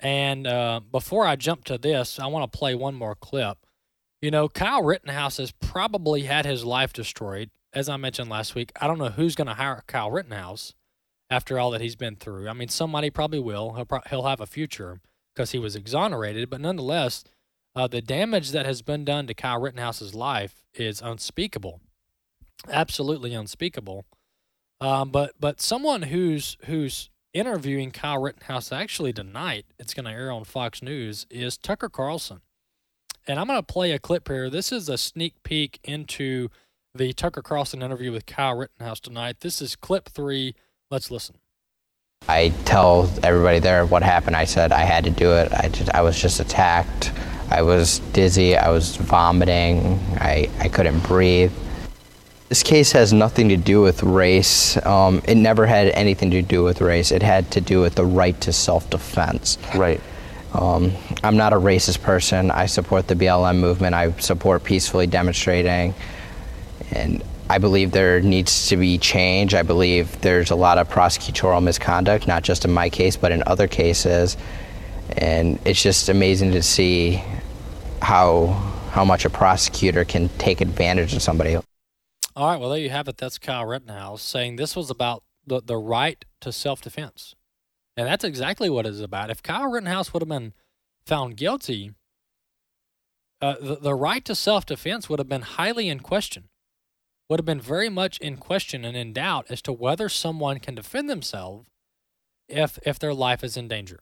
And 0.00 0.46
uh, 0.46 0.80
before 0.90 1.26
I 1.26 1.36
jump 1.36 1.64
to 1.64 1.78
this, 1.78 2.18
I 2.18 2.26
want 2.26 2.50
to 2.50 2.58
play 2.58 2.74
one 2.74 2.94
more 2.94 3.14
clip. 3.14 3.58
You 4.20 4.30
know, 4.30 4.48
Kyle 4.48 4.82
Rittenhouse 4.82 5.36
has 5.36 5.52
probably 5.52 6.22
had 6.22 6.46
his 6.46 6.64
life 6.64 6.92
destroyed. 6.92 7.50
As 7.72 7.88
I 7.88 7.96
mentioned 7.98 8.30
last 8.30 8.54
week, 8.54 8.72
I 8.80 8.86
don't 8.86 8.98
know 8.98 9.10
who's 9.10 9.34
going 9.34 9.46
to 9.46 9.54
hire 9.54 9.84
Kyle 9.86 10.10
Rittenhouse 10.10 10.74
after 11.28 11.58
all 11.58 11.70
that 11.72 11.80
he's 11.80 11.96
been 11.96 12.16
through. 12.16 12.48
I 12.48 12.54
mean, 12.54 12.68
somebody 12.68 13.10
probably 13.10 13.40
will. 13.40 13.74
He'll, 13.74 13.84
pro- 13.84 14.00
he'll 14.08 14.26
have 14.26 14.40
a 14.40 14.46
future 14.46 15.00
because 15.34 15.50
he 15.50 15.58
was 15.58 15.76
exonerated, 15.76 16.48
but 16.48 16.60
nonetheless, 16.60 17.24
uh, 17.76 17.88
the 17.88 18.00
damage 18.00 18.52
that 18.52 18.66
has 18.66 18.82
been 18.82 19.04
done 19.04 19.26
to 19.26 19.34
Kyle 19.34 19.60
Rittenhouse's 19.60 20.14
life 20.14 20.64
is 20.72 21.02
unspeakable. 21.02 21.80
Absolutely 22.70 23.34
unspeakable. 23.34 24.06
Um, 24.84 25.08
but 25.08 25.32
but 25.40 25.62
someone 25.62 26.02
who's 26.02 26.58
who's 26.66 27.08
interviewing 27.32 27.90
Kyle 27.90 28.20
Rittenhouse 28.20 28.70
actually 28.70 29.14
tonight, 29.14 29.64
it's 29.78 29.94
going 29.94 30.04
to 30.04 30.10
air 30.10 30.30
on 30.30 30.44
Fox 30.44 30.82
News, 30.82 31.26
is 31.30 31.56
Tucker 31.56 31.88
Carlson. 31.88 32.42
And 33.26 33.40
I'm 33.40 33.46
going 33.46 33.58
to 33.58 33.62
play 33.62 33.92
a 33.92 33.98
clip 33.98 34.28
here. 34.28 34.50
This 34.50 34.70
is 34.70 34.90
a 34.90 34.98
sneak 34.98 35.42
peek 35.42 35.80
into 35.84 36.50
the 36.94 37.14
Tucker 37.14 37.40
Carlson 37.40 37.80
interview 37.80 38.12
with 38.12 38.26
Kyle 38.26 38.58
Rittenhouse 38.58 39.00
tonight. 39.00 39.40
This 39.40 39.62
is 39.62 39.74
clip 39.74 40.10
three. 40.10 40.54
Let's 40.90 41.10
listen. 41.10 41.36
I 42.28 42.50
tell 42.66 43.10
everybody 43.22 43.60
there 43.60 43.86
what 43.86 44.02
happened. 44.02 44.36
I 44.36 44.44
said 44.44 44.70
I 44.70 44.82
had 44.82 45.04
to 45.04 45.10
do 45.10 45.32
it. 45.32 45.50
I 45.54 45.70
just 45.70 45.94
I 45.94 46.02
was 46.02 46.20
just 46.20 46.40
attacked. 46.40 47.10
I 47.50 47.62
was 47.62 48.00
dizzy. 48.12 48.54
I 48.54 48.68
was 48.68 48.96
vomiting. 48.96 49.98
I, 50.20 50.50
I 50.60 50.68
couldn't 50.68 51.00
breathe. 51.04 51.52
This 52.48 52.62
case 52.62 52.92
has 52.92 53.12
nothing 53.12 53.48
to 53.48 53.56
do 53.56 53.80
with 53.80 54.02
race. 54.02 54.76
Um, 54.84 55.22
it 55.26 55.36
never 55.36 55.66
had 55.66 55.88
anything 55.88 56.30
to 56.32 56.42
do 56.42 56.62
with 56.62 56.80
race. 56.80 57.10
It 57.10 57.22
had 57.22 57.50
to 57.52 57.60
do 57.60 57.80
with 57.80 57.94
the 57.94 58.04
right 58.04 58.38
to 58.42 58.52
self-defense. 58.52 59.58
Right. 59.74 60.00
Um, 60.52 60.92
I'm 61.24 61.36
not 61.36 61.52
a 61.52 61.56
racist 61.56 62.02
person. 62.02 62.50
I 62.50 62.66
support 62.66 63.08
the 63.08 63.14
BLM 63.14 63.58
movement. 63.58 63.94
I 63.94 64.12
support 64.18 64.62
peacefully 64.62 65.06
demonstrating. 65.06 65.94
And 66.92 67.24
I 67.48 67.58
believe 67.58 67.90
there 67.90 68.20
needs 68.20 68.68
to 68.68 68.76
be 68.76 68.98
change. 68.98 69.54
I 69.54 69.62
believe 69.62 70.20
there's 70.20 70.50
a 70.50 70.54
lot 70.54 70.78
of 70.78 70.88
prosecutorial 70.88 71.62
misconduct, 71.62 72.28
not 72.28 72.42
just 72.42 72.64
in 72.64 72.72
my 72.72 72.88
case, 72.88 73.16
but 73.16 73.32
in 73.32 73.42
other 73.46 73.66
cases. 73.66 74.36
And 75.16 75.58
it's 75.64 75.82
just 75.82 76.08
amazing 76.08 76.52
to 76.52 76.62
see 76.62 77.22
how 78.00 78.46
how 78.90 79.04
much 79.04 79.24
a 79.24 79.30
prosecutor 79.30 80.04
can 80.04 80.28
take 80.38 80.60
advantage 80.60 81.14
of 81.14 81.22
somebody. 81.22 81.58
All 82.36 82.48
right, 82.50 82.60
well 82.60 82.70
there 82.70 82.78
you 82.78 82.90
have 82.90 83.08
it. 83.08 83.16
That's 83.16 83.38
Kyle 83.38 83.64
Rittenhouse 83.64 84.22
saying 84.22 84.56
this 84.56 84.74
was 84.74 84.90
about 84.90 85.22
the, 85.46 85.60
the 85.64 85.76
right 85.76 86.24
to 86.40 86.52
self 86.52 86.80
defense. 86.80 87.34
And 87.96 88.08
that's 88.08 88.24
exactly 88.24 88.68
what 88.68 88.86
it's 88.86 89.00
about. 89.00 89.30
If 89.30 89.42
Kyle 89.42 89.70
Rittenhouse 89.70 90.12
would 90.12 90.22
have 90.22 90.28
been 90.28 90.52
found 91.06 91.36
guilty, 91.36 91.92
uh, 93.40 93.54
the, 93.60 93.76
the 93.76 93.94
right 93.94 94.24
to 94.24 94.34
self 94.34 94.66
defense 94.66 95.08
would 95.08 95.20
have 95.20 95.28
been 95.28 95.42
highly 95.42 95.88
in 95.88 96.00
question, 96.00 96.48
would 97.28 97.38
have 97.38 97.46
been 97.46 97.60
very 97.60 97.88
much 97.88 98.18
in 98.18 98.36
question 98.36 98.84
and 98.84 98.96
in 98.96 99.12
doubt 99.12 99.46
as 99.48 99.62
to 99.62 99.72
whether 99.72 100.08
someone 100.08 100.58
can 100.58 100.74
defend 100.74 101.08
themselves 101.08 101.68
if 102.48 102.78
if 102.84 102.98
their 102.98 103.14
life 103.14 103.44
is 103.44 103.56
in 103.56 103.68
danger. 103.68 104.00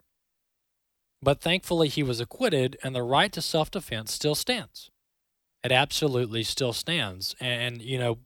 But 1.22 1.40
thankfully, 1.40 1.88
he 1.88 2.02
was 2.02 2.18
acquitted, 2.18 2.76
and 2.82 2.94
the 2.94 3.02
right 3.02 3.32
to 3.32 3.42
self 3.42 3.70
defense 3.70 4.12
still 4.12 4.34
stands. 4.34 4.90
It 5.64 5.72
absolutely 5.72 6.42
still 6.42 6.72
stands. 6.72 7.36
And, 7.40 7.80
you 7.80 7.98
know, 7.98 8.18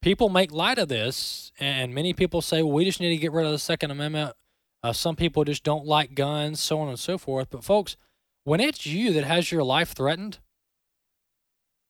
people 0.00 0.28
make 0.28 0.52
light 0.52 0.78
of 0.78 0.88
this, 0.88 1.52
and 1.58 1.94
many 1.94 2.12
people 2.12 2.40
say, 2.40 2.62
well, 2.62 2.72
we 2.72 2.84
just 2.84 3.00
need 3.00 3.10
to 3.10 3.16
get 3.16 3.32
rid 3.32 3.46
of 3.46 3.52
the 3.52 3.58
Second 3.58 3.90
Amendment. 3.90 4.34
Uh, 4.82 4.92
some 4.92 5.16
people 5.16 5.44
just 5.44 5.64
don't 5.64 5.86
like 5.86 6.14
guns, 6.14 6.60
so 6.60 6.78
on 6.80 6.88
and 6.88 6.98
so 6.98 7.18
forth. 7.18 7.48
But, 7.50 7.64
folks, 7.64 7.96
when 8.44 8.60
it's 8.60 8.86
you 8.86 9.12
that 9.12 9.24
has 9.24 9.52
your 9.52 9.64
life 9.64 9.92
threatened, 9.92 10.38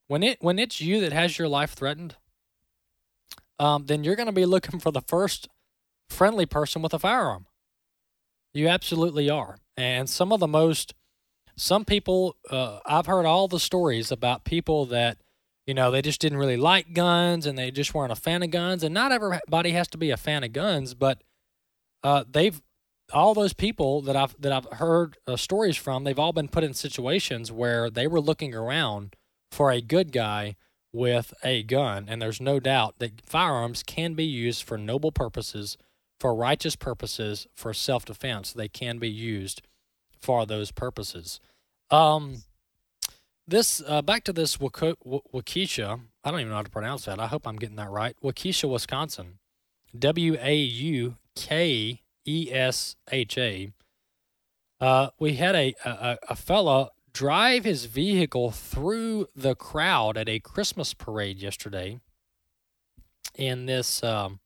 when 0.09 0.23
it 0.23 0.39
when 0.41 0.59
it's 0.59 0.81
you 0.81 1.01
that 1.03 1.13
has 1.13 1.39
your 1.39 1.49
life 1.49 1.75
threatened, 1.75 2.17
um, 3.59 3.87
then 3.87 4.03
you're 4.03 4.17
going 4.17 4.27
to 4.27 4.33
be 4.33 4.47
looking 4.47 4.81
for 4.81 4.91
the 4.91 5.03
first 5.03 5.49
friendly 6.09 6.47
person 6.47 6.81
with 6.83 6.95
a 6.95 6.99
firearm. 6.99 7.47
You 8.55 8.69
absolutely 8.69 9.29
are. 9.29 9.59
And 9.77 10.09
some 10.09 10.33
of 10.33 10.41
the 10.41 10.49
most, 10.49 10.95
some 11.61 11.85
people, 11.85 12.37
uh, 12.51 12.81
I've 12.87 13.07
heard 13.07 13.27
all 13.27 13.49
the 13.49 13.61
stories 13.61 14.11
about 14.11 14.45
people 14.45 14.87
that, 14.87 15.19
you 15.67 15.75
know, 15.75 15.91
they 15.91 16.03
just 16.03 16.21
didn't 16.21 16.39
really 16.39 16.57
like 16.57 16.95
guns 16.95 17.47
and 17.47 17.59
they 17.59 17.71
just 17.71 17.95
weren't 17.95 18.13
a 18.13 18.17
fan 18.17 18.43
of 18.43 18.51
guns. 18.51 18.83
And 18.83 18.95
not 18.95 19.13
everybody 19.13 19.73
has 19.73 19.89
to 19.89 19.99
be 19.99 20.11
a 20.11 20.17
fan 20.17 20.45
of 20.45 20.53
guns, 20.53 20.95
but 20.95 21.23
uh, 22.03 22.25
they've, 22.31 22.61
all 23.13 23.35
those 23.35 23.53
people 23.55 24.03
that 24.03 24.17
I've 24.17 24.39
that 24.41 24.53
I've 24.53 24.67
heard 24.79 25.17
uh, 25.27 25.37
stories 25.37 25.77
from, 25.77 26.05
they've 26.05 26.19
all 26.19 26.35
been 26.35 26.49
put 26.49 26.63
in 26.63 26.75
situations 26.75 27.51
where 27.51 27.89
they 27.89 28.07
were 28.07 28.21
looking 28.21 28.55
around 28.55 29.17
for 29.51 29.71
a 29.71 29.81
good 29.81 30.13
guy 30.13 30.57
with 30.93 31.33
a 31.43 31.63
gun, 31.63 32.05
and 32.07 32.21
there's 32.21 32.41
no 32.41 32.61
doubt 32.61 32.99
that 32.99 33.23
firearms 33.25 33.83
can 33.83 34.13
be 34.13 34.25
used 34.25 34.63
for 34.63 34.77
noble 34.77 35.11
purposes 35.11 35.79
for 36.19 36.35
righteous 36.35 36.77
purposes, 36.77 37.47
for 37.55 37.73
self 37.73 38.05
defense. 38.05 38.53
They 38.53 38.69
can 38.69 38.99
be 38.99 39.09
used 39.09 39.63
for 40.21 40.47
those 40.47 40.71
purposes. 40.71 41.41
Um, 41.91 42.43
this 43.47 43.83
uh, 43.87 44.03
back 44.03 44.25
to 44.25 44.33
this 44.33 44.59
Waukesha. 44.59 46.01
I 46.23 46.31
don't 46.31 46.41
even 46.41 46.51
know 46.51 46.57
how 46.57 46.63
to 46.63 46.71
pronounce 46.71 47.07
that. 47.07 47.19
I 47.19 47.27
hope 47.27 47.47
I'm 47.47 47.57
getting 47.57 47.77
that 47.77 47.91
right. 47.91 48.15
Waukesha, 48.23 48.71
Wisconsin. 48.71 49.39
W 49.99 50.37
A 50.41 50.55
U 50.55 51.17
K 51.35 52.03
E 52.27 52.51
S 52.53 52.97
H 53.11 53.39
A. 53.39 53.73
Uh, 54.81 55.09
we 55.19 55.35
had 55.35 55.55
a, 55.55 55.75
a 55.85 56.19
a 56.29 56.37
fella 56.37 56.91
drive 57.13 57.65
his 57.65 57.87
vehicle 57.87 58.51
through 58.51 59.29
the 59.35 59.55
crowd 59.55 60.17
at 60.17 60.29
a 60.29 60.39
Christmas 60.39 60.95
parade 60.95 61.39
yesterday 61.39 61.99
in 63.35 63.67
this 63.67 64.05
um, 64.05 64.41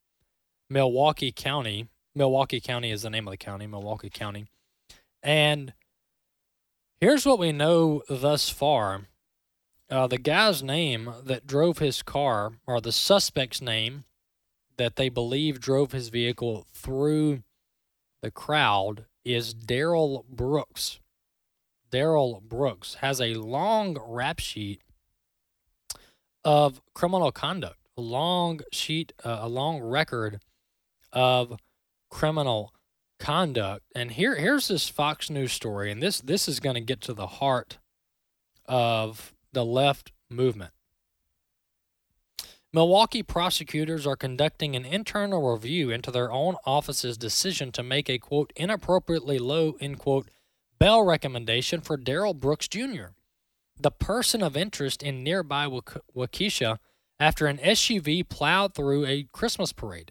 Milwaukee 0.71 1.33
County. 1.33 1.89
Milwaukee 2.15 2.61
County 2.61 2.91
is 2.91 3.03
the 3.03 3.11
name 3.11 3.27
of 3.27 3.33
the 3.33 3.37
county, 3.37 3.67
Milwaukee 3.67 4.11
County. 4.11 4.47
And 5.23 5.73
here's 7.01 7.25
what 7.25 7.39
we 7.39 7.53
know 7.53 8.03
thus 8.09 8.49
far 8.49 9.03
uh, 9.91 10.07
the 10.07 10.19
guy's 10.19 10.63
name 10.63 11.13
that 11.23 11.47
drove 11.47 11.79
his 11.79 12.03
car, 12.03 12.55
or 12.67 12.81
the 12.81 12.93
suspect's 12.93 13.61
name 13.61 14.05
that 14.79 14.97
they 14.97 15.11
believe 15.11 15.61
drove 15.61 15.93
his 15.93 16.09
vehicle 16.09 16.67
through 16.73 17.43
the 18.23 18.31
crowd, 18.31 19.05
is 19.23 19.53
Darrell 19.53 20.25
Brooks. 20.31 20.99
Darrell 21.91 22.43
Brooks 22.43 22.95
has 22.95 23.21
a 23.21 23.35
long 23.35 23.99
rap 24.09 24.39
sheet 24.39 24.81
of 26.43 26.81
criminal 26.95 27.31
conduct, 27.31 27.77
a 27.99 28.01
long 28.01 28.61
sheet, 28.73 29.13
uh, 29.23 29.41
a 29.43 29.49
long 29.49 29.79
record 29.81 30.41
of 31.13 31.59
criminal 32.09 32.73
conduct. 33.23 33.85
And 33.95 34.11
here 34.11 34.35
here's 34.35 34.67
this 34.67 34.89
Fox 34.89 35.31
News 35.31 35.53
story, 35.53 35.93
and 35.93 36.03
this 36.03 36.21
this 36.21 36.49
is 36.49 36.59
going 36.59 36.75
to 36.75 36.81
get 36.81 37.01
to 37.03 37.15
the 37.15 37.29
heart 37.29 37.79
of 38.67 39.33
the 39.53 39.65
left 39.65 40.11
movement. 40.29 40.73
Milwaukee 42.73 43.23
prosecutors 43.23 44.07
are 44.09 44.17
conducting 44.17 44.75
an 44.75 44.85
internal 44.85 45.53
review 45.53 45.91
into 45.91 46.11
their 46.11 46.33
own 46.33 46.57
office's 46.67 47.17
decision 47.17 47.71
to 47.73 47.83
make 47.85 48.11
a 48.11 48.19
quote 48.19 48.53
inappropriately 48.57 49.39
low 49.39 49.77
end 49.79 50.01
quote 50.01 50.29
bail 50.81 51.05
recommendation 51.05 51.81
for 51.81 51.97
Darrell 51.97 52.35
Brooks 52.35 52.67
Jr., 52.67 53.15
the 53.79 53.93
person 53.93 54.43
of 54.43 54.57
interest 54.57 55.01
in 55.01 55.23
nearby 55.23 55.69
Waukesha 55.69 56.79
after 57.21 57.47
an 57.47 57.59
SUV 57.59 58.29
plowed 58.29 58.75
through 58.75 59.07
a 59.07 59.29
Christmas 59.33 59.73
parade. 59.73 60.11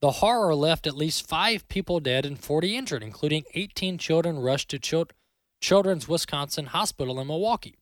The 0.00 0.12
horror 0.12 0.54
left 0.54 0.86
at 0.86 0.96
least 0.96 1.26
five 1.26 1.66
people 1.68 1.98
dead 1.98 2.24
and 2.24 2.38
40 2.38 2.76
injured, 2.76 3.02
including 3.02 3.44
18 3.54 3.98
children 3.98 4.38
rushed 4.38 4.70
to 4.70 4.78
Chil- 4.78 5.08
Children's 5.60 6.06
Wisconsin 6.06 6.66
Hospital 6.66 7.18
in 7.18 7.26
Milwaukee. 7.26 7.74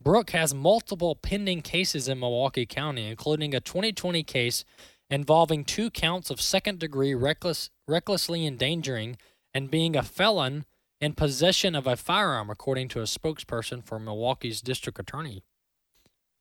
Brooke 0.00 0.30
has 0.30 0.54
multiple 0.54 1.16
pending 1.16 1.62
cases 1.62 2.08
in 2.08 2.20
Milwaukee 2.20 2.66
County, 2.66 3.08
including 3.08 3.52
a 3.54 3.60
2020 3.60 4.22
case 4.22 4.64
involving 5.10 5.64
two 5.64 5.90
counts 5.90 6.30
of 6.30 6.40
second 6.40 6.78
degree 6.78 7.14
reckless, 7.14 7.70
recklessly 7.88 8.46
endangering 8.46 9.16
and 9.52 9.70
being 9.70 9.96
a 9.96 10.02
felon 10.02 10.66
in 11.00 11.14
possession 11.14 11.74
of 11.74 11.86
a 11.86 11.96
firearm, 11.96 12.50
according 12.50 12.88
to 12.88 13.00
a 13.00 13.04
spokesperson 13.04 13.84
for 13.84 13.98
Milwaukee's 13.98 14.60
district 14.60 14.98
attorney 14.98 15.42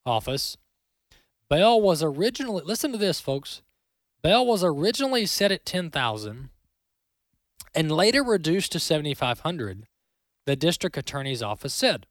office. 0.05 0.57
Bell 1.49 1.79
was 1.81 2.03
originally, 2.03 2.63
listen 2.63 2.91
to 2.91 2.97
this, 2.97 3.19
folks. 3.19 3.61
Bail 4.27 4.45
was 4.45 4.61
originally 4.61 5.25
set 5.25 5.53
at 5.53 5.65
10000 5.65 6.49
and 7.73 7.89
later 7.89 8.21
reduced 8.21 8.73
to 8.73 8.77
7500 8.77 9.87
the 10.45 10.55
district 10.57 10.97
attorney's 10.97 11.41
office 11.41 11.73
said. 11.73 12.07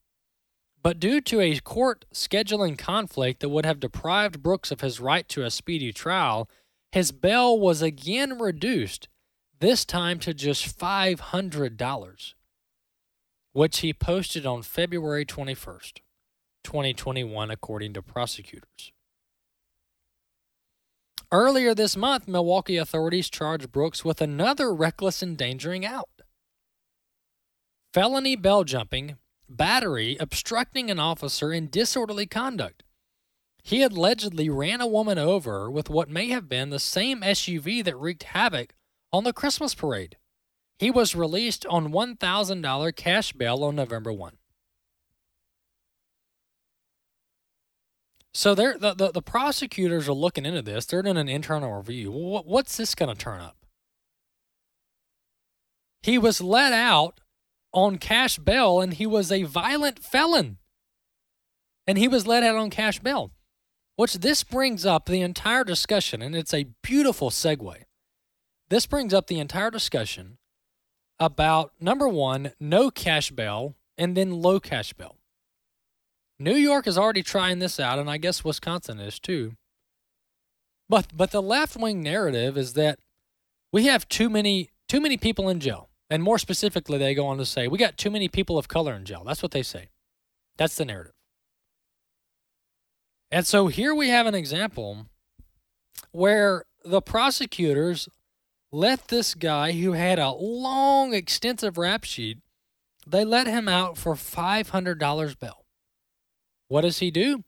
But 0.83 0.99
due 0.99 1.21
to 1.21 1.43
a 1.43 1.59
court 1.59 2.07
scheduling 2.15 2.79
conflict 2.79 3.41
that 3.41 3.51
would 3.51 3.67
have 3.67 3.81
deprived 3.81 4.43
Brooks 4.43 4.71
of 4.71 4.81
his 4.81 4.99
right 4.99 5.29
to 5.29 5.45
a 5.45 5.51
speedy 5.51 5.93
trial, 5.93 6.49
his 6.91 7.13
bail 7.13 7.61
was 7.61 7.83
again 7.83 8.39
reduced, 8.39 9.09
this 9.61 9.85
time 9.85 10.19
to 10.21 10.33
just 10.33 10.79
$500, 10.79 12.35
which 13.53 13.81
he 13.81 13.93
posted 13.93 14.47
on 14.47 14.63
February 14.63 15.27
21st, 15.27 15.99
2021, 16.65 17.51
according 17.51 17.93
to 17.93 18.01
prosecutors. 18.01 18.93
Earlier 21.33 21.75
this 21.75 21.97
month, 21.97 22.29
Milwaukee 22.29 22.77
authorities 22.77 23.29
charged 23.29 23.73
Brooks 23.73 24.05
with 24.05 24.21
another 24.21 24.73
reckless 24.73 25.23
endangering 25.23 25.85
out. 25.85 26.09
Felony 27.93 28.37
bell 28.37 28.63
jumping, 28.63 29.17
battery, 29.49 30.17
obstructing 30.21 30.91
an 30.91 31.01
officer, 31.01 31.51
and 31.51 31.71
disorderly 31.71 32.27
conduct. 32.27 32.85
he 33.67 33.83
allegedly 33.83 34.49
ran 34.49 34.81
a 34.81 34.87
woman 34.87 35.19
over 35.19 35.69
with 35.69 35.91
what 35.91 36.09
may 36.09 36.29
have 36.29 36.49
been 36.49 36.71
the 36.71 36.79
same 36.79 37.21
SUV 37.23 37.83
that 37.85 37.97
wreaked 37.97 38.23
havoc 38.23 38.75
on 39.13 39.25
the 39.25 39.33
Christmas 39.33 39.75
parade. 39.75 40.17
He 40.79 40.89
was 40.89 41.17
released 41.17 41.67
on 41.67 41.93
$1,000 41.93 42.95
cash 42.95 43.33
bail 43.33 43.65
on 43.65 43.75
November 43.75 44.13
1. 44.13 44.37
So 48.37 48.55
they're, 48.55 48.77
the, 48.77 48.93
the, 48.93 49.13
the 49.13 49.23
prosecutors 49.23 50.11
are 50.11 50.13
looking 50.13 50.45
into 50.45 50.61
this. 50.61 50.85
They're 50.85 51.01
doing 51.01 51.17
an 51.17 51.27
internal 51.27 51.73
review. 51.73 52.13
What, 52.13 52.47
what's 52.47 52.77
this 52.77 52.95
going 52.95 53.09
to 53.09 53.19
turn 53.19 53.41
up? 53.41 53.57
He 56.03 56.19
was 56.19 56.43
let 56.43 56.75
out 56.75 57.21
on 57.73 57.97
cash 57.97 58.37
bail 58.37 58.83
and 58.83 58.93
he 58.93 59.07
was 59.07 59.33
a 59.33 59.45
violent 59.45 60.05
felon. 60.05 60.59
And 61.87 61.97
he 61.97 62.09
was 62.09 62.27
let 62.27 62.43
out 62.43 62.57
on 62.57 62.69
cash 62.69 62.99
bail. 62.99 63.31
Which 63.97 64.17
this 64.17 64.45
brings 64.45 64.85
up 64.85 65.07
the 65.07 65.23
entire 65.23 65.65
discussion, 65.65 66.21
and 66.21 66.37
it's 66.37 66.53
a 66.53 66.67
beautiful 66.83 67.31
segue. 67.31 67.85
This 68.69 68.85
brings 68.85 69.15
up 69.15 69.29
the 69.29 69.39
entire 69.39 69.71
discussion 69.71 70.37
about 71.19 71.73
number 71.81 72.07
one, 72.07 72.53
no 72.61 72.91
cash 72.91 73.31
bail, 73.31 73.77
and 73.97 74.15
then 74.15 74.43
low 74.43 74.61
cash 74.61 74.93
bail. 74.93 75.17
New 76.39 76.55
York 76.55 76.87
is 76.87 76.99
already 76.99 77.23
trying 77.23 77.59
this 77.59 77.81
out, 77.81 77.99
and 77.99 78.11
I 78.11 78.19
guess 78.19 78.45
Wisconsin 78.45 78.99
is 79.01 79.19
too. 79.19 79.53
But 80.89 81.17
but 81.17 81.31
the 81.31 81.43
left 81.43 81.77
wing 81.77 82.03
narrative 82.03 82.57
is 82.57 82.75
that 82.75 82.99
we 83.73 83.87
have 83.87 84.09
too 84.09 84.29
many 84.29 84.71
too 84.89 85.01
many 85.01 85.17
people 85.17 85.49
in 85.49 85.61
jail. 85.61 85.89
And 86.09 86.23
more 86.23 86.39
specifically, 86.39 86.99
they 86.99 87.15
go 87.15 87.27
on 87.27 87.39
to 87.39 87.47
say, 87.47 87.67
we 87.67 87.79
got 87.79 87.97
too 87.97 88.11
many 88.11 88.29
people 88.29 88.59
of 88.59 88.69
color 88.69 88.95
in 88.95 89.05
jail. 89.05 89.25
That's 89.25 89.43
what 89.43 89.51
they 89.51 89.63
say. 89.63 89.89
That's 90.57 90.77
the 90.77 90.85
narrative. 90.85 91.13
And 93.31 93.45
so 93.45 93.67
here 93.67 93.95
we 93.95 94.09
have 94.11 94.27
an 94.27 94.35
example 94.35 95.07
where 96.13 96.65
the 96.85 97.03
prosecutors 97.03 98.09
let 98.71 99.09
this 99.09 99.35
guy 99.35 99.73
who 99.73 99.93
had 99.93 100.21
a 100.21 100.31
long, 100.31 101.13
extensive 101.13 101.77
rap 101.77 102.05
sheet, 102.05 102.39
they 103.05 103.25
let 103.25 103.49
him 103.49 103.69
out 103.69 103.99
for 103.99 104.15
$500 104.15 105.39
bail. 105.39 105.66
What 106.69 106.83
does 106.83 106.99
he 106.99 107.11
do? 107.11 107.45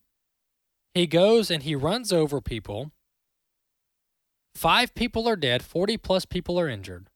He 0.95 1.07
goes 1.07 1.51
and 1.51 1.63
he 1.63 1.75
runs 1.75 2.13
over 2.13 2.41
people. 2.41 2.93
Five 4.55 4.95
people 4.95 5.29
are 5.29 5.37
dead, 5.37 5.63
40 5.63 5.97
plus 5.99 6.25
people 6.25 6.59
are 6.59 6.69
injured 6.69 7.09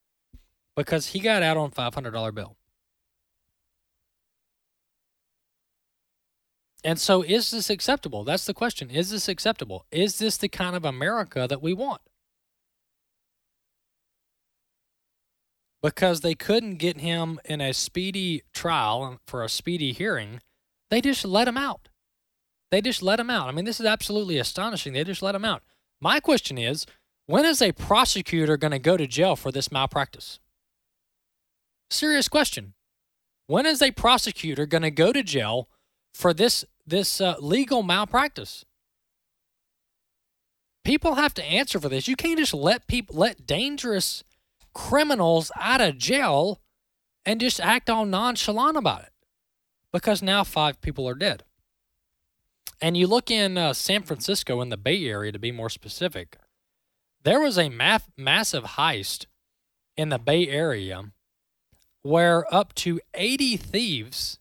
because 0.76 1.08
he 1.08 1.20
got 1.20 1.42
out 1.42 1.56
on 1.56 1.70
$500 1.70 2.34
bill. 2.34 2.56
And 6.84 6.98
so 6.98 7.22
is 7.22 7.50
this 7.50 7.70
acceptable? 7.70 8.24
That's 8.24 8.44
the 8.44 8.54
question. 8.54 8.90
Is 8.90 9.10
this 9.10 9.28
acceptable? 9.28 9.86
Is 9.90 10.18
this 10.18 10.36
the 10.36 10.48
kind 10.48 10.74
of 10.74 10.84
America 10.84 11.46
that 11.48 11.62
we 11.62 11.72
want? 11.72 12.02
Because 15.82 16.20
they 16.20 16.34
couldn't 16.34 16.76
get 16.76 17.00
him 17.00 17.40
in 17.44 17.60
a 17.60 17.72
speedy 17.72 18.42
trial 18.52 19.18
for 19.26 19.42
a 19.42 19.48
speedy 19.48 19.92
hearing, 19.92 20.40
they 20.90 21.00
just 21.00 21.24
let 21.24 21.48
him 21.48 21.56
out. 21.56 21.88
They 22.72 22.80
just 22.80 23.02
let 23.02 23.20
him 23.20 23.28
out. 23.28 23.48
I 23.48 23.52
mean, 23.52 23.66
this 23.66 23.80
is 23.80 23.86
absolutely 23.86 24.38
astonishing. 24.38 24.94
They 24.94 25.04
just 25.04 25.20
let 25.20 25.34
him 25.34 25.44
out. 25.44 25.62
My 26.00 26.20
question 26.20 26.56
is 26.56 26.86
when 27.26 27.44
is 27.44 27.60
a 27.60 27.72
prosecutor 27.72 28.56
going 28.56 28.72
to 28.72 28.78
go 28.78 28.96
to 28.96 29.06
jail 29.06 29.36
for 29.36 29.52
this 29.52 29.70
malpractice? 29.70 30.40
Serious 31.90 32.28
question. 32.28 32.72
When 33.46 33.66
is 33.66 33.82
a 33.82 33.90
prosecutor 33.90 34.64
going 34.64 34.82
to 34.82 34.90
go 34.90 35.12
to 35.12 35.22
jail 35.22 35.68
for 36.14 36.32
this 36.32 36.64
this 36.86 37.20
uh, 37.20 37.34
legal 37.40 37.82
malpractice? 37.82 38.64
People 40.82 41.16
have 41.16 41.34
to 41.34 41.44
answer 41.44 41.78
for 41.78 41.90
this. 41.90 42.08
You 42.08 42.16
can't 42.16 42.38
just 42.38 42.54
let 42.54 42.86
people 42.86 43.16
let 43.16 43.46
dangerous 43.46 44.24
criminals 44.72 45.52
out 45.60 45.82
of 45.82 45.98
jail 45.98 46.62
and 47.26 47.38
just 47.38 47.60
act 47.60 47.90
all 47.90 48.06
nonchalant 48.06 48.78
about 48.78 49.02
it 49.02 49.12
because 49.92 50.22
now 50.22 50.42
five 50.42 50.80
people 50.80 51.06
are 51.06 51.14
dead. 51.14 51.44
And 52.80 52.96
you 52.96 53.06
look 53.06 53.30
in 53.30 53.56
uh, 53.56 53.72
San 53.72 54.02
Francisco, 54.02 54.60
in 54.60 54.68
the 54.68 54.76
Bay 54.76 55.04
Area 55.06 55.32
to 55.32 55.38
be 55.38 55.52
more 55.52 55.70
specific, 55.70 56.36
there 57.22 57.40
was 57.40 57.58
a 57.58 57.68
math, 57.68 58.10
massive 58.16 58.64
heist 58.64 59.26
in 59.96 60.08
the 60.08 60.18
Bay 60.18 60.48
Area 60.48 61.12
where 62.02 62.52
up 62.52 62.74
to 62.74 63.00
80 63.14 63.56
thieves 63.56 64.38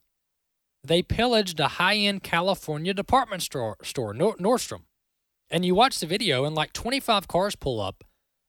they 0.83 1.03
pillaged 1.03 1.59
a 1.59 1.67
high-end 1.67 2.23
California 2.23 2.93
department 2.93 3.43
store, 3.43 3.77
store 3.83 4.13
Nordstrom. 4.13 4.81
And 5.49 5.63
you 5.63 5.75
watch 5.75 5.99
the 5.99 6.07
video 6.07 6.45
and 6.45 6.55
like 6.55 6.73
25 6.73 7.27
cars 7.27 7.55
pull 7.55 7.79
up, 7.79 8.03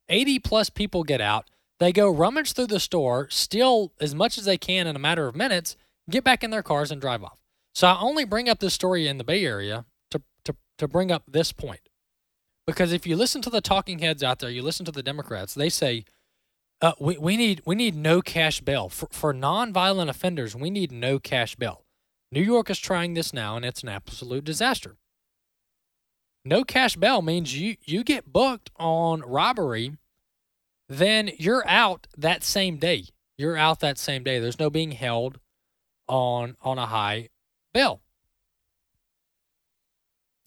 80 0.08 0.38
plus 0.38 0.70
people 0.70 1.02
get 1.02 1.20
out. 1.20 1.50
They 1.78 1.92
go 1.92 2.08
rummage 2.08 2.52
through 2.52 2.68
the 2.68 2.80
store, 2.80 3.28
steal 3.28 3.92
as 4.00 4.14
much 4.14 4.38
as 4.38 4.44
they 4.44 4.56
can 4.56 4.86
in 4.86 4.96
a 4.96 5.00
matter 5.00 5.26
of 5.26 5.34
minutes, 5.34 5.76
get 6.08 6.24
back 6.24 6.44
in 6.44 6.50
their 6.50 6.62
cars 6.62 6.90
and 6.90 7.00
drive 7.00 7.22
off. 7.24 7.41
So 7.74 7.86
I 7.86 8.00
only 8.00 8.24
bring 8.24 8.48
up 8.48 8.58
this 8.58 8.74
story 8.74 9.08
in 9.08 9.18
the 9.18 9.24
Bay 9.24 9.44
Area 9.44 9.86
to, 10.10 10.22
to, 10.44 10.54
to 10.78 10.88
bring 10.88 11.10
up 11.10 11.24
this 11.26 11.52
point. 11.52 11.88
Because 12.66 12.92
if 12.92 13.06
you 13.06 13.16
listen 13.16 13.42
to 13.42 13.50
the 13.50 13.60
talking 13.60 14.00
heads 14.00 14.22
out 14.22 14.38
there, 14.38 14.50
you 14.50 14.62
listen 14.62 14.86
to 14.86 14.92
the 14.92 15.02
Democrats, 15.02 15.54
they 15.54 15.68
say, 15.68 16.04
uh, 16.80 16.92
we, 16.98 17.16
we 17.16 17.36
need 17.36 17.62
we 17.64 17.74
need 17.74 17.94
no 17.94 18.20
cash 18.20 18.60
bail. 18.60 18.88
For, 18.88 19.06
for 19.10 19.32
nonviolent 19.32 20.08
offenders, 20.08 20.56
we 20.56 20.68
need 20.68 20.90
no 20.90 21.18
cash 21.18 21.54
bail. 21.54 21.84
New 22.32 22.42
York 22.42 22.70
is 22.70 22.78
trying 22.78 23.14
this 23.14 23.32
now, 23.32 23.56
and 23.56 23.64
it's 23.64 23.82
an 23.82 23.88
absolute 23.88 24.44
disaster. 24.44 24.96
No 26.44 26.64
cash 26.64 26.96
bail 26.96 27.22
means 27.22 27.56
you, 27.56 27.76
you 27.84 28.02
get 28.02 28.32
booked 28.32 28.70
on 28.76 29.20
robbery, 29.20 29.96
then 30.88 31.30
you're 31.38 31.66
out 31.68 32.08
that 32.16 32.42
same 32.42 32.78
day. 32.78 33.04
You're 33.38 33.56
out 33.56 33.80
that 33.80 33.98
same 33.98 34.24
day. 34.24 34.40
There's 34.40 34.58
no 34.58 34.70
being 34.70 34.92
held 34.92 35.38
on 36.08 36.56
on 36.62 36.78
a 36.78 36.86
high 36.86 37.28
bail. 37.72 38.00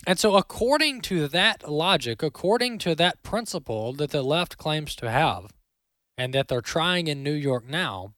And 0.08 0.20
so, 0.20 0.36
according 0.36 1.02
to 1.02 1.28
that 1.28 1.70
logic, 1.70 2.22
according 2.22 2.78
to 2.80 2.94
that 2.96 3.24
principle 3.24 3.94
that 3.94 4.12
the 4.12 4.22
left 4.22 4.58
claims 4.58 4.96
to 4.98 5.10
have, 5.10 5.52
and 6.18 6.34
that 6.34 6.48
they're 6.48 6.62
trying 6.62 7.08
in 7.08 7.24
New 7.24 7.34
York 7.34 7.68
now, 7.68 8.14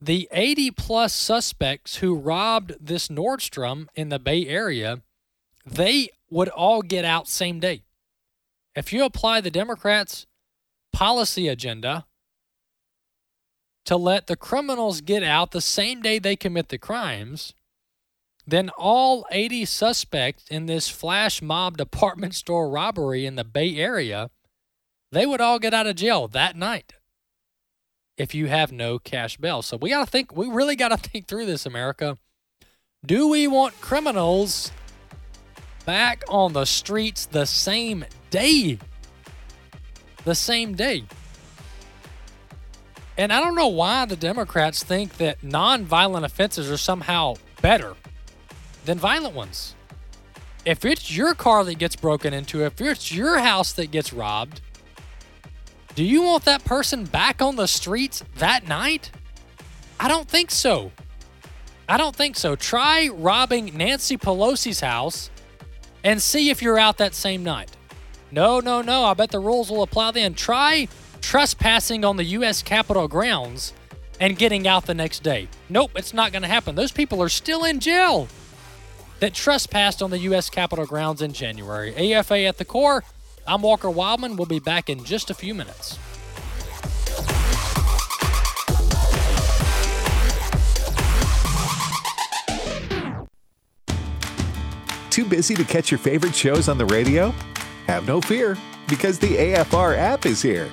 the 0.00 0.28
80 0.32 0.70
plus 0.70 1.12
suspects 1.12 1.96
who 1.96 2.14
robbed 2.14 2.74
this 2.80 3.08
Nordstrom 3.08 3.88
in 3.94 4.08
the 4.08 4.18
Bay 4.18 4.46
Area, 4.46 5.02
they 5.66 6.10
would 6.30 6.48
all 6.48 6.82
get 6.82 7.04
out 7.04 7.28
same 7.28 7.60
day. 7.60 7.82
If 8.74 8.92
you 8.92 9.04
apply 9.04 9.40
the 9.40 9.50
Democrats' 9.50 10.26
policy 10.92 11.48
agenda 11.48 12.06
to 13.84 13.96
let 13.96 14.26
the 14.26 14.36
criminals 14.36 15.00
get 15.00 15.22
out 15.22 15.50
the 15.50 15.60
same 15.60 16.00
day 16.00 16.18
they 16.18 16.36
commit 16.36 16.68
the 16.68 16.78
crimes, 16.78 17.52
then 18.50 18.70
all 18.70 19.26
80 19.30 19.64
suspects 19.64 20.44
in 20.50 20.66
this 20.66 20.88
flash 20.88 21.42
mob 21.42 21.76
department 21.76 22.34
store 22.34 22.68
robbery 22.68 23.26
in 23.26 23.36
the 23.36 23.44
Bay 23.44 23.76
Area, 23.76 24.30
they 25.12 25.26
would 25.26 25.40
all 25.40 25.58
get 25.58 25.74
out 25.74 25.86
of 25.86 25.96
jail 25.96 26.28
that 26.28 26.56
night 26.56 26.94
if 28.16 28.34
you 28.34 28.48
have 28.48 28.70
no 28.70 28.98
cash 28.98 29.36
bail. 29.36 29.62
So 29.62 29.76
we 29.76 29.90
got 29.90 30.04
to 30.04 30.10
think, 30.10 30.36
we 30.36 30.48
really 30.48 30.76
got 30.76 30.88
to 30.88 30.96
think 31.10 31.26
through 31.26 31.46
this, 31.46 31.66
America. 31.66 32.16
Do 33.04 33.28
we 33.28 33.46
want 33.46 33.80
criminals 33.80 34.72
back 35.86 36.22
on 36.28 36.52
the 36.52 36.66
streets 36.66 37.26
the 37.26 37.46
same 37.46 38.04
day? 38.30 38.78
The 40.24 40.34
same 40.34 40.74
day. 40.74 41.04
And 43.16 43.32
I 43.32 43.40
don't 43.40 43.54
know 43.54 43.68
why 43.68 44.04
the 44.04 44.16
Democrats 44.16 44.82
think 44.82 45.16
that 45.16 45.40
nonviolent 45.40 46.24
offenses 46.24 46.70
are 46.70 46.76
somehow 46.76 47.34
better 47.60 47.94
than 48.84 48.98
violent 48.98 49.34
ones. 49.34 49.74
If 50.64 50.84
it's 50.84 51.14
your 51.16 51.34
car 51.34 51.64
that 51.64 51.78
gets 51.78 51.96
broken 51.96 52.34
into, 52.34 52.64
if 52.64 52.80
it's 52.80 53.12
your 53.12 53.38
house 53.38 53.72
that 53.72 53.90
gets 53.90 54.12
robbed, 54.12 54.60
do 55.94 56.04
you 56.04 56.22
want 56.22 56.44
that 56.44 56.64
person 56.64 57.04
back 57.04 57.42
on 57.42 57.56
the 57.56 57.66
streets 57.66 58.22
that 58.36 58.68
night? 58.68 59.10
I 59.98 60.08
don't 60.08 60.28
think 60.28 60.50
so. 60.50 60.92
I 61.88 61.96
don't 61.96 62.14
think 62.14 62.36
so. 62.36 62.56
Try 62.56 63.08
robbing 63.08 63.76
Nancy 63.76 64.16
Pelosi's 64.16 64.80
house 64.80 65.30
and 66.04 66.22
see 66.22 66.50
if 66.50 66.62
you're 66.62 66.78
out 66.78 66.98
that 66.98 67.14
same 67.14 67.42
night. 67.42 67.76
No, 68.30 68.60
no, 68.60 68.80
no. 68.80 69.04
I 69.04 69.14
bet 69.14 69.30
the 69.30 69.40
rules 69.40 69.70
will 69.70 69.82
apply 69.82 70.12
then. 70.12 70.34
Try 70.34 70.88
trespassing 71.20 72.04
on 72.04 72.16
the 72.16 72.24
U.S. 72.24 72.62
Capitol 72.62 73.08
grounds 73.08 73.72
and 74.20 74.38
getting 74.38 74.68
out 74.68 74.86
the 74.86 74.94
next 74.94 75.22
day. 75.22 75.48
Nope, 75.68 75.92
it's 75.96 76.14
not 76.14 76.32
going 76.32 76.42
to 76.42 76.48
happen. 76.48 76.74
Those 76.76 76.92
people 76.92 77.22
are 77.22 77.28
still 77.28 77.64
in 77.64 77.80
jail 77.80 78.28
that 79.20 79.34
trespassed 79.34 80.02
on 80.02 80.10
the 80.10 80.18
U.S. 80.18 80.50
Capitol 80.50 80.86
grounds 80.86 81.22
in 81.22 81.32
January. 81.32 82.14
AFA 82.14 82.40
at 82.40 82.58
the 82.58 82.64
core. 82.64 83.04
I'm 83.46 83.62
Walker 83.62 83.88
Wildmon. 83.88 84.36
We'll 84.36 84.46
be 84.46 84.60
back 84.60 84.90
in 84.90 85.04
just 85.04 85.30
a 85.30 85.34
few 85.34 85.54
minutes. 85.54 85.98
too 95.20 95.28
busy 95.28 95.54
to 95.54 95.64
catch 95.64 95.90
your 95.90 95.98
favorite 95.98 96.34
shows 96.34 96.66
on 96.66 96.78
the 96.78 96.86
radio? 96.86 97.34
Have 97.86 98.06
no 98.06 98.22
fear, 98.22 98.56
because 98.88 99.18
the 99.18 99.36
AFR 99.36 99.94
app 99.96 100.24
is 100.24 100.40
here. 100.40 100.70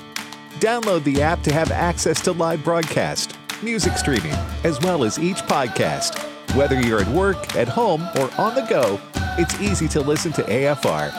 Download 0.60 1.04
the 1.04 1.22
app 1.22 1.41
to 1.43 1.54
have 1.54 1.70
access 1.72 2.22
to 2.22 2.32
live 2.32 2.64
broadcast, 2.64 3.38
music 3.62 3.98
streaming, 3.98 4.32
as 4.64 4.80
well 4.80 5.04
as 5.04 5.20
each 5.20 5.38
podcast. 5.38 6.37
Whether 6.54 6.80
you're 6.82 7.02
at 7.02 7.08
work, 7.10 7.56
at 7.56 7.68
home, 7.68 8.02
or 8.18 8.32
on 8.38 8.56
the 8.56 8.66
go, 8.68 9.00
it's 9.38 9.60
easy 9.62 9.88
to 9.89 10.02
listen 10.02 10.32
to 10.34 10.43
AFR. 10.43 11.12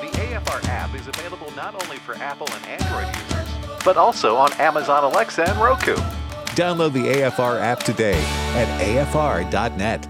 The 0.00 0.18
AFR 0.18 0.64
app 0.68 0.94
is 0.94 1.06
available 1.06 1.50
not 1.54 1.74
only 1.82 1.98
for 1.98 2.14
Apple 2.14 2.48
and 2.52 2.66
Android 2.66 3.14
users, 3.14 3.84
but 3.84 3.96
also 3.96 4.36
on 4.36 4.52
Amazon 4.54 5.04
Alexa 5.04 5.48
and 5.48 5.58
Roku. 5.60 5.94
Download 6.54 6.92
the 6.92 7.04
AFR 7.04 7.60
app 7.60 7.82
today 7.82 8.18
at 8.54 8.80
afr.net. 8.80 10.08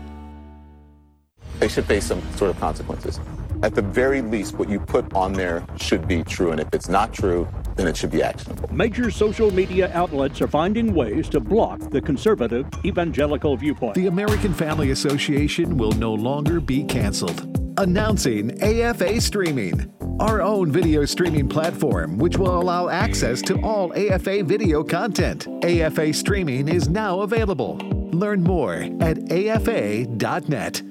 They 1.59 1.69
should 1.69 1.87
face 1.87 2.05
some 2.05 2.23
sort 2.37 2.51
of 2.51 2.61
consequences. 2.61 3.19
At 3.63 3.75
the 3.75 3.83
very 3.83 4.23
least, 4.23 4.55
what 4.55 4.69
you 4.69 4.79
put 4.79 5.13
on 5.15 5.33
there 5.33 5.67
should 5.77 6.07
be 6.07 6.23
true, 6.23 6.53
and 6.53 6.61
if 6.61 6.69
it's 6.73 6.89
not 6.89 7.13
true, 7.13 7.49
then 7.79 7.87
it 7.87 7.97
should 7.97 8.11
be 8.11 8.23
actionable. 8.23 8.69
Major 8.75 9.11
social 9.11 9.53
media 9.53 9.91
outlets 9.95 10.43
are 10.43 10.49
finding 10.49 10.93
ways 10.93 11.29
to 11.29 11.39
block 11.39 11.79
the 11.91 12.01
conservative 12.01 12.67
evangelical 12.85 13.57
viewpoint. 13.57 13.95
The 13.95 14.09
American 14.09 14.53
Family 14.53 14.91
Association 14.91 15.79
will 15.79 15.93
no 15.93 16.13
longer 16.13 16.61
be 16.61 16.83
canceled. 16.83 17.57
Announcing 17.79 18.61
AFA 18.61 19.21
Streaming, 19.21 19.93
our 20.19 20.43
own 20.43 20.73
video 20.73 21.05
streaming 21.05 21.49
platform, 21.49 22.19
which 22.19 22.37
will 22.37 22.61
allow 22.61 22.89
access 22.89 23.41
to 23.43 23.61
all 23.63 23.93
AFA 23.95 24.43
video 24.43 24.83
content. 24.83 25.47
AFA 25.63 26.13
Streaming 26.13 26.67
is 26.67 26.89
now 26.89 27.21
available. 27.21 27.77
Learn 28.11 28.43
more 28.43 28.89
at 29.01 29.31
afa.net. 29.31 30.83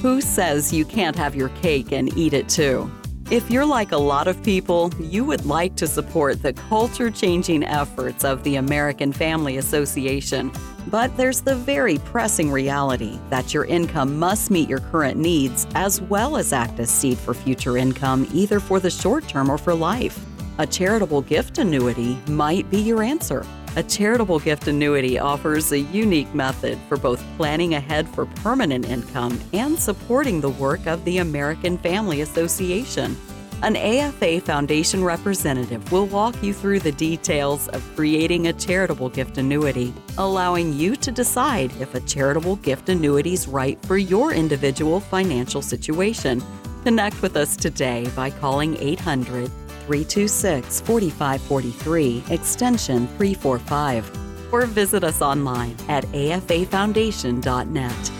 Who 0.00 0.22
says 0.22 0.72
you 0.72 0.86
can't 0.86 1.16
have 1.16 1.36
your 1.36 1.50
cake 1.50 1.92
and 1.92 2.16
eat 2.16 2.32
it 2.32 2.48
too? 2.48 2.90
If 3.30 3.48
you're 3.48 3.64
like 3.64 3.92
a 3.92 3.96
lot 3.96 4.26
of 4.26 4.42
people, 4.42 4.92
you 4.98 5.24
would 5.24 5.46
like 5.46 5.76
to 5.76 5.86
support 5.86 6.42
the 6.42 6.52
culture 6.52 7.12
changing 7.12 7.62
efforts 7.62 8.24
of 8.24 8.42
the 8.42 8.56
American 8.56 9.12
Family 9.12 9.58
Association. 9.58 10.50
But 10.88 11.16
there's 11.16 11.40
the 11.40 11.54
very 11.54 11.98
pressing 11.98 12.50
reality 12.50 13.20
that 13.28 13.54
your 13.54 13.66
income 13.66 14.18
must 14.18 14.50
meet 14.50 14.68
your 14.68 14.80
current 14.80 15.16
needs 15.16 15.68
as 15.76 16.00
well 16.00 16.36
as 16.36 16.52
act 16.52 16.80
as 16.80 16.90
seed 16.90 17.18
for 17.18 17.32
future 17.32 17.76
income, 17.76 18.26
either 18.32 18.58
for 18.58 18.80
the 18.80 18.90
short 18.90 19.28
term 19.28 19.48
or 19.48 19.58
for 19.58 19.74
life. 19.74 20.18
A 20.58 20.66
charitable 20.66 21.22
gift 21.22 21.58
annuity 21.58 22.18
might 22.26 22.68
be 22.68 22.78
your 22.78 23.00
answer. 23.00 23.46
A 23.76 23.84
charitable 23.84 24.40
gift 24.40 24.66
annuity 24.66 25.16
offers 25.16 25.70
a 25.70 25.78
unique 25.78 26.34
method 26.34 26.76
for 26.88 26.96
both 26.96 27.24
planning 27.36 27.74
ahead 27.74 28.08
for 28.08 28.26
permanent 28.26 28.88
income 28.88 29.40
and 29.52 29.78
supporting 29.78 30.40
the 30.40 30.50
work 30.50 30.86
of 30.86 31.04
the 31.04 31.18
American 31.18 31.78
Family 31.78 32.22
Association. 32.22 33.16
An 33.62 33.76
AFA 33.76 34.40
Foundation 34.40 35.04
representative 35.04 35.92
will 35.92 36.06
walk 36.06 36.42
you 36.42 36.52
through 36.52 36.80
the 36.80 36.90
details 36.90 37.68
of 37.68 37.88
creating 37.94 38.48
a 38.48 38.52
charitable 38.52 39.08
gift 39.08 39.38
annuity, 39.38 39.94
allowing 40.18 40.72
you 40.72 40.96
to 40.96 41.12
decide 41.12 41.70
if 41.80 41.94
a 41.94 42.00
charitable 42.00 42.56
gift 42.56 42.88
annuity 42.88 43.34
is 43.34 43.46
right 43.46 43.80
for 43.86 43.98
your 43.98 44.32
individual 44.32 44.98
financial 44.98 45.62
situation. 45.62 46.42
Connect 46.82 47.22
with 47.22 47.36
us 47.36 47.56
today 47.56 48.10
by 48.16 48.30
calling 48.30 48.76
800 48.78 49.48
326 49.80 50.80
4543, 50.80 52.24
extension 52.30 53.06
345, 53.06 54.52
or 54.52 54.66
visit 54.66 55.04
us 55.04 55.22
online 55.22 55.76
at 55.88 56.04
afafoundation.net. 56.06 58.12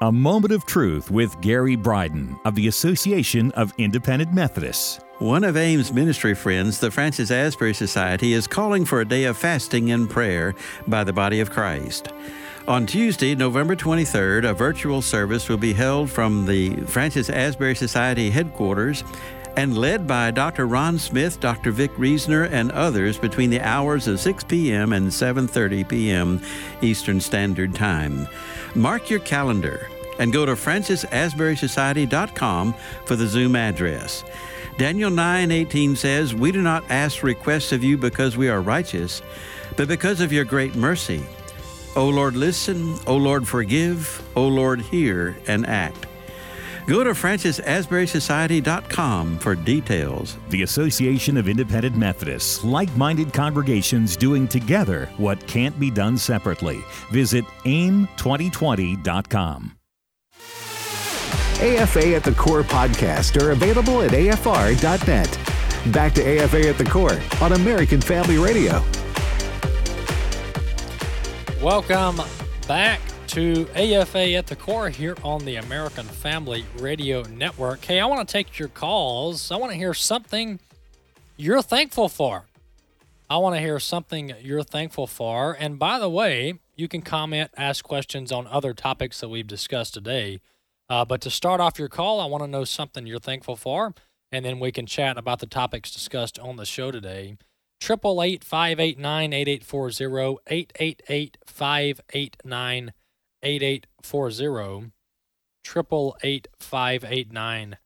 A 0.00 0.12
Moment 0.12 0.52
of 0.52 0.64
Truth 0.64 1.10
with 1.10 1.40
Gary 1.40 1.74
Bryden 1.74 2.38
of 2.44 2.54
the 2.54 2.68
Association 2.68 3.50
of 3.52 3.74
Independent 3.78 4.32
Methodists. 4.32 5.00
One 5.18 5.42
of 5.42 5.56
AIM's 5.56 5.92
ministry 5.92 6.36
friends, 6.36 6.78
the 6.78 6.92
Francis 6.92 7.32
Asbury 7.32 7.74
Society, 7.74 8.32
is 8.32 8.46
calling 8.46 8.84
for 8.84 9.00
a 9.00 9.04
day 9.04 9.24
of 9.24 9.36
fasting 9.36 9.90
and 9.90 10.08
prayer 10.08 10.54
by 10.86 11.02
the 11.02 11.12
body 11.12 11.40
of 11.40 11.50
Christ. 11.50 12.10
On 12.68 12.86
Tuesday, 12.86 13.34
November 13.34 13.74
23rd, 13.74 14.48
a 14.48 14.54
virtual 14.54 15.02
service 15.02 15.48
will 15.48 15.56
be 15.56 15.72
held 15.72 16.10
from 16.10 16.46
the 16.46 16.76
Francis 16.82 17.28
Asbury 17.28 17.74
Society 17.74 18.30
headquarters 18.30 19.02
and 19.58 19.76
led 19.76 20.06
by 20.06 20.30
Dr. 20.30 20.68
Ron 20.68 21.00
Smith, 21.00 21.40
Dr. 21.40 21.72
Vic 21.72 21.90
Reasoner, 21.98 22.44
and 22.44 22.70
others 22.70 23.18
between 23.18 23.50
the 23.50 23.60
hours 23.60 24.06
of 24.06 24.20
6 24.20 24.44
p.m. 24.44 24.92
and 24.92 25.08
7:30 25.08 25.88
p.m. 25.88 26.40
Eastern 26.80 27.20
Standard 27.20 27.74
Time. 27.74 28.28
Mark 28.76 29.10
your 29.10 29.18
calendar 29.18 29.88
and 30.20 30.32
go 30.32 30.46
to 30.46 30.52
francisasburysociety.com 30.52 32.74
for 33.04 33.16
the 33.16 33.26
Zoom 33.26 33.56
address. 33.56 34.22
Daniel 34.78 35.10
9:18 35.10 35.96
says, 35.96 36.36
"We 36.36 36.52
do 36.52 36.62
not 36.62 36.84
ask 36.88 37.24
requests 37.24 37.72
of 37.72 37.82
you 37.82 37.98
because 37.98 38.36
we 38.36 38.48
are 38.48 38.60
righteous, 38.60 39.22
but 39.76 39.88
because 39.88 40.20
of 40.20 40.32
your 40.32 40.44
great 40.44 40.76
mercy. 40.76 41.26
O 41.96 42.08
Lord, 42.08 42.36
listen, 42.36 42.96
O 43.08 43.16
Lord, 43.16 43.48
forgive, 43.48 44.22
O 44.36 44.46
Lord, 44.46 44.82
hear 44.82 45.36
and 45.48 45.66
act." 45.66 46.07
Go 46.88 47.04
to 47.04 47.10
francisasburysociety.com 47.10 49.38
for 49.40 49.54
details. 49.54 50.38
The 50.48 50.62
Association 50.62 51.36
of 51.36 51.46
Independent 51.46 51.96
Methodists, 51.96 52.64
like 52.64 52.90
minded 52.96 53.34
congregations 53.34 54.16
doing 54.16 54.48
together 54.48 55.10
what 55.18 55.46
can't 55.46 55.78
be 55.78 55.90
done 55.90 56.16
separately. 56.16 56.80
Visit 57.12 57.44
aim2020.com. 57.66 59.74
AFA 61.60 62.14
at 62.14 62.22
the 62.24 62.32
Core 62.32 62.62
podcast 62.62 63.38
are 63.42 63.50
available 63.50 64.00
at 64.00 64.12
afr.net. 64.12 65.38
Back 65.92 66.14
to 66.14 66.24
AFA 66.24 66.70
at 66.70 66.78
the 66.78 66.84
Core 66.84 67.20
on 67.42 67.52
American 67.52 68.00
Family 68.00 68.38
Radio. 68.38 68.82
Welcome 71.60 72.22
back 72.66 73.02
to 73.28 73.68
AFA 73.74 74.32
at 74.32 74.46
the 74.46 74.56
Core 74.56 74.88
here 74.88 75.14
on 75.22 75.44
the 75.44 75.56
American 75.56 76.06
Family 76.06 76.64
Radio 76.78 77.22
Network. 77.24 77.84
Hey, 77.84 78.00
I 78.00 78.06
want 78.06 78.26
to 78.26 78.32
take 78.32 78.58
your 78.58 78.68
calls. 78.68 79.50
I 79.50 79.56
want 79.56 79.70
to 79.70 79.76
hear 79.76 79.92
something 79.92 80.58
you're 81.36 81.60
thankful 81.60 82.08
for. 82.08 82.46
I 83.28 83.36
want 83.36 83.54
to 83.54 83.60
hear 83.60 83.78
something 83.78 84.32
you're 84.40 84.62
thankful 84.62 85.06
for. 85.06 85.54
And 85.60 85.78
by 85.78 85.98
the 85.98 86.08
way, 86.08 86.54
you 86.74 86.88
can 86.88 87.02
comment, 87.02 87.50
ask 87.54 87.84
questions 87.84 88.32
on 88.32 88.46
other 88.46 88.72
topics 88.72 89.20
that 89.20 89.28
we've 89.28 89.46
discussed 89.46 89.92
today. 89.92 90.40
Uh, 90.88 91.04
but 91.04 91.20
to 91.20 91.30
start 91.30 91.60
off 91.60 91.78
your 91.78 91.90
call, 91.90 92.20
I 92.20 92.26
want 92.26 92.44
to 92.44 92.50
know 92.50 92.64
something 92.64 93.06
you're 93.06 93.18
thankful 93.18 93.56
for, 93.56 93.94
and 94.32 94.42
then 94.42 94.58
we 94.58 94.72
can 94.72 94.86
chat 94.86 95.18
about 95.18 95.40
the 95.40 95.46
topics 95.46 95.90
discussed 95.90 96.38
on 96.38 96.56
the 96.56 96.64
show 96.64 96.90
today. 96.90 97.36
Triple 97.78 98.22
eight 98.22 98.42
five 98.42 98.80
eight 98.80 98.98
nine 98.98 99.34
eight 99.34 99.48
eight 99.48 99.64
four 99.64 99.90
zero 99.90 100.38
eight 100.46 100.72
eight 100.80 101.02
eight 101.10 101.36
five 101.46 102.00
eight 102.14 102.38
nine 102.42 102.92
8840. 103.42 104.92
Triple 105.64 106.16
eight 106.22 106.48
five 106.58 107.04
eight 107.06 107.32
nine 107.32 107.76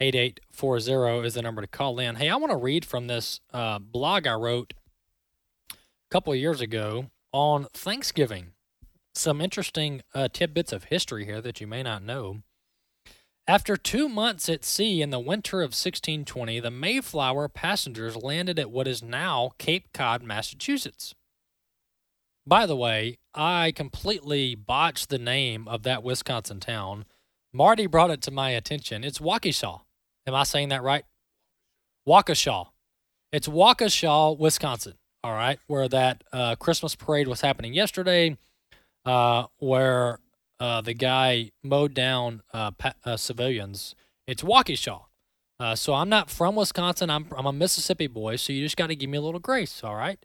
eight 0.00 0.14
eight 0.14 0.40
four 0.52 0.78
zero 0.80 1.22
is 1.22 1.34
the 1.34 1.42
number 1.42 1.62
to 1.62 1.68
call 1.68 1.98
in. 1.98 2.16
Hey, 2.16 2.28
I 2.28 2.36
want 2.36 2.50
to 2.50 2.56
read 2.56 2.84
from 2.84 3.06
this 3.06 3.40
uh, 3.52 3.78
blog 3.78 4.26
I 4.26 4.34
wrote 4.34 4.74
a 5.72 5.76
couple 6.10 6.32
of 6.32 6.38
years 6.38 6.60
ago 6.60 7.06
on 7.32 7.66
Thanksgiving. 7.72 8.52
Some 9.14 9.40
interesting 9.40 10.02
uh, 10.14 10.28
tidbits 10.32 10.72
of 10.72 10.84
history 10.84 11.24
here 11.24 11.40
that 11.40 11.60
you 11.60 11.66
may 11.66 11.82
not 11.82 12.02
know. 12.02 12.42
After 13.46 13.76
two 13.76 14.08
months 14.08 14.48
at 14.48 14.64
sea 14.64 15.02
in 15.02 15.10
the 15.10 15.18
winter 15.18 15.60
of 15.60 15.70
1620, 15.70 16.60
the 16.60 16.70
Mayflower 16.70 17.48
passengers 17.48 18.16
landed 18.16 18.60
at 18.60 18.70
what 18.70 18.86
is 18.86 19.02
now 19.02 19.52
Cape 19.58 19.92
Cod, 19.92 20.22
Massachusetts. 20.22 21.14
By 22.46 22.66
the 22.66 22.76
way, 22.76 23.18
I 23.34 23.72
completely 23.72 24.54
botched 24.54 25.08
the 25.08 25.18
name 25.18 25.68
of 25.68 25.82
that 25.84 26.02
Wisconsin 26.02 26.60
town. 26.60 27.04
Marty 27.52 27.86
brought 27.86 28.10
it 28.10 28.22
to 28.22 28.30
my 28.30 28.50
attention. 28.50 29.04
It's 29.04 29.18
Waukesha. 29.18 29.80
Am 30.26 30.34
I 30.34 30.44
saying 30.44 30.68
that 30.70 30.82
right? 30.82 31.04
Waukesha. 32.08 32.68
It's 33.32 33.48
Waukesha, 33.48 34.38
Wisconsin. 34.38 34.94
All 35.22 35.32
right, 35.34 35.58
where 35.66 35.86
that 35.88 36.24
uh, 36.32 36.56
Christmas 36.56 36.96
parade 36.96 37.28
was 37.28 37.42
happening 37.42 37.74
yesterday, 37.74 38.38
uh, 39.04 39.44
where 39.58 40.18
uh, 40.58 40.80
the 40.80 40.94
guy 40.94 41.50
mowed 41.62 41.92
down 41.92 42.42
uh, 42.54 42.70
pa- 42.70 42.94
uh, 43.04 43.18
civilians. 43.18 43.94
It's 44.26 44.42
Waukesha. 44.42 45.02
Uh, 45.58 45.74
so 45.74 45.92
I'm 45.92 46.08
not 46.08 46.30
from 46.30 46.56
Wisconsin. 46.56 47.10
I'm 47.10 47.26
I'm 47.36 47.44
a 47.44 47.52
Mississippi 47.52 48.06
boy. 48.06 48.36
So 48.36 48.54
you 48.54 48.64
just 48.64 48.78
got 48.78 48.86
to 48.86 48.96
give 48.96 49.10
me 49.10 49.18
a 49.18 49.20
little 49.20 49.40
grace. 49.40 49.84
All 49.84 49.94
right. 49.94 50.18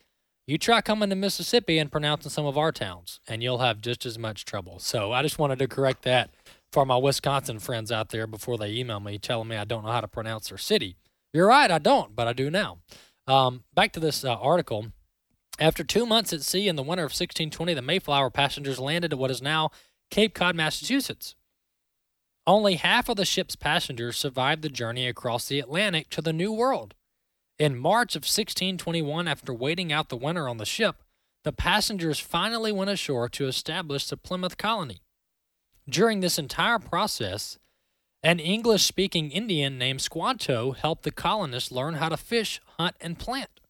You 0.48 0.60
try 0.60 0.82
coming 0.82 1.10
to 1.10 1.16
Mississippi 1.16 1.80
and 1.80 1.92
pronouncing 1.92 2.30
some 2.30 2.46
of 2.46 2.56
our 2.56 2.72
towns, 2.72 3.20
and 3.28 3.42
you'll 3.42 3.58
have 3.60 3.82
just 3.82 4.06
as 4.06 4.20
much 4.20 4.46
trouble. 4.46 4.78
So 4.78 5.12
I 5.12 5.24
just 5.24 5.40
wanted 5.40 5.58
to 5.58 5.68
correct 5.68 6.04
that 6.04 6.30
for 6.72 6.86
my 6.86 6.98
Wisconsin 6.98 7.58
friends 7.58 7.92
out 7.92 8.10
there 8.10 8.28
before 8.28 8.58
they 8.58 8.72
email 8.72 9.00
me 9.00 9.18
telling 9.18 9.48
me 9.48 9.56
I 9.56 9.64
don't 9.64 9.84
know 9.84 9.92
how 9.92 10.02
to 10.02 10.08
pronounce 10.08 10.50
their 10.50 10.60
city. 10.60 10.98
You're 11.34 11.48
right, 11.48 11.72
I 11.72 11.80
don't, 11.80 12.16
but 12.16 12.28
I 12.28 12.34
do 12.34 12.52
now. 12.52 12.78
Um, 13.28 13.64
back 13.74 13.92
to 13.94 14.00
this 14.00 14.24
uh, 14.24 14.36
article. 14.36 14.88
After 15.58 15.84
two 15.84 16.06
months 16.06 16.32
at 16.32 16.44
sea 16.44 16.68
in 16.68 16.76
the 16.76 16.84
winter 16.84 17.04
of 17.04 17.12
1620, 17.12 17.74
the 17.74 17.82
Mayflower 17.82 18.30
passengers 18.30 18.78
landed 18.78 19.14
at 19.14 19.20
what 19.20 19.32
is 19.32 19.42
now 19.42 19.72
Cape 20.12 20.36
Cod, 20.36 20.56
Massachusetts. 20.56 21.34
Only 22.46 22.76
half 22.76 23.10
of 23.10 23.16
the 23.16 23.26
ship's 23.26 23.56
passengers 23.56 24.18
survived 24.18 24.62
the 24.62 24.70
journey 24.70 25.08
across 25.08 25.48
the 25.48 25.60
Atlantic 25.60 26.10
to 26.12 26.22
the 26.22 26.34
New 26.34 26.52
World. 26.52 26.94
In 27.58 27.78
March 27.78 28.16
of 28.16 28.24
1621, 28.24 29.30
after 29.30 29.54
waiting 29.54 29.94
out 29.94 30.10
the 30.10 30.18
winter 30.18 30.50
on 30.50 30.58
the 30.58 30.66
ship, 30.66 30.98
the 31.46 31.54
passengers 31.54 32.20
finally 32.20 32.72
went 32.72 32.90
ashore 32.90 33.30
to 33.30 33.48
establish 33.48 34.08
the 34.08 34.18
Plymouth 34.18 34.58
colony. 34.58 35.02
During 35.88 36.20
this 36.20 36.38
entire 36.38 36.80
process, 36.80 37.58
an 38.22 38.40
English 38.40 38.84
speaking 38.84 39.32
Indian 39.32 39.78
named 39.78 40.02
Squanto 40.02 40.72
helped 40.72 41.04
the 41.04 41.12
colonists 41.12 41.72
learn 41.72 41.94
how 41.94 42.10
to 42.10 42.18
fish, 42.18 42.60
hunt, 42.78 42.96
and 43.00 43.18
plant. 43.18 43.62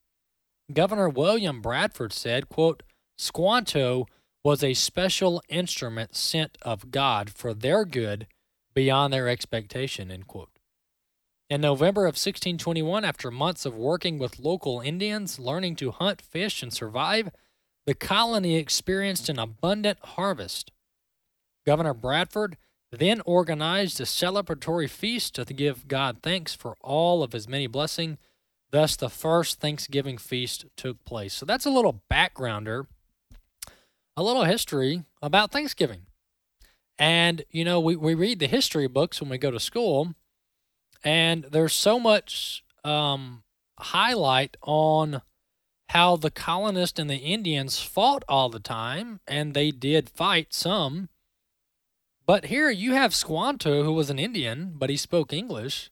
Governor 0.73 1.09
William 1.09 1.61
Bradford 1.61 2.13
said, 2.13 2.49
quote, 2.49 2.81
Squanto 3.17 4.07
was 4.43 4.63
a 4.63 4.73
special 4.73 5.43
instrument 5.47 6.15
sent 6.15 6.57
of 6.63 6.89
God 6.89 7.29
for 7.29 7.53
their 7.53 7.85
good 7.85 8.25
beyond 8.73 9.13
their 9.13 9.27
expectation, 9.27 10.09
end 10.09 10.25
quote. 10.25 10.54
In 11.47 11.61
November 11.61 12.01
of 12.05 12.13
1621, 12.15 13.05
after 13.05 13.29
months 13.29 13.67
of 13.67 13.75
working 13.75 14.17
with 14.17 14.39
local 14.39 14.81
Indians, 14.81 15.37
learning 15.37 15.75
to 15.75 15.91
hunt, 15.91 16.19
fish, 16.19 16.63
and 16.63 16.73
survive, 16.73 17.29
the 17.85 17.93
colony 17.93 18.55
experienced 18.55 19.29
an 19.29 19.37
abundant 19.37 19.99
harvest. 20.01 20.71
Governor 21.63 21.93
Bradford 21.93 22.57
then 22.91 23.21
organized 23.27 23.99
a 23.99 24.05
celebratory 24.05 24.89
feast 24.89 25.35
to 25.35 25.45
give 25.45 25.87
God 25.87 26.17
thanks 26.23 26.55
for 26.55 26.75
all 26.81 27.21
of 27.21 27.33
his 27.33 27.47
many 27.47 27.67
blessings. 27.67 28.17
Thus, 28.71 28.95
the 28.95 29.09
first 29.09 29.59
Thanksgiving 29.59 30.17
feast 30.17 30.65
took 30.75 31.03
place. 31.05 31.35
So, 31.35 31.45
that's 31.45 31.67
a 31.67 31.69
little 31.71 32.01
backgrounder, 32.11 32.87
a 34.17 34.23
little 34.23 34.45
history 34.45 35.03
about 35.21 35.51
Thanksgiving. 35.51 36.07
And, 36.97 37.43
you 37.51 37.63
know, 37.63 37.79
we, 37.79 37.95
we 37.95 38.15
read 38.15 38.39
the 38.39 38.47
history 38.47 38.87
books 38.87 39.21
when 39.21 39.29
we 39.29 39.37
go 39.37 39.51
to 39.51 39.59
school, 39.59 40.15
and 41.03 41.45
there's 41.51 41.73
so 41.73 41.99
much 41.99 42.63
um, 42.83 43.43
highlight 43.79 44.57
on 44.61 45.21
how 45.89 46.15
the 46.15 46.31
colonists 46.31 46.99
and 46.99 47.09
the 47.09 47.17
Indians 47.17 47.81
fought 47.81 48.23
all 48.27 48.49
the 48.49 48.59
time, 48.59 49.19
and 49.27 49.53
they 49.53 49.71
did 49.71 50.09
fight 50.09 50.53
some. 50.53 51.09
But 52.25 52.45
here 52.45 52.69
you 52.69 52.93
have 52.93 53.13
Squanto, 53.13 53.83
who 53.83 53.93
was 53.93 54.09
an 54.09 54.17
Indian, 54.17 54.73
but 54.75 54.89
he 54.89 54.97
spoke 54.97 55.31
English, 55.31 55.91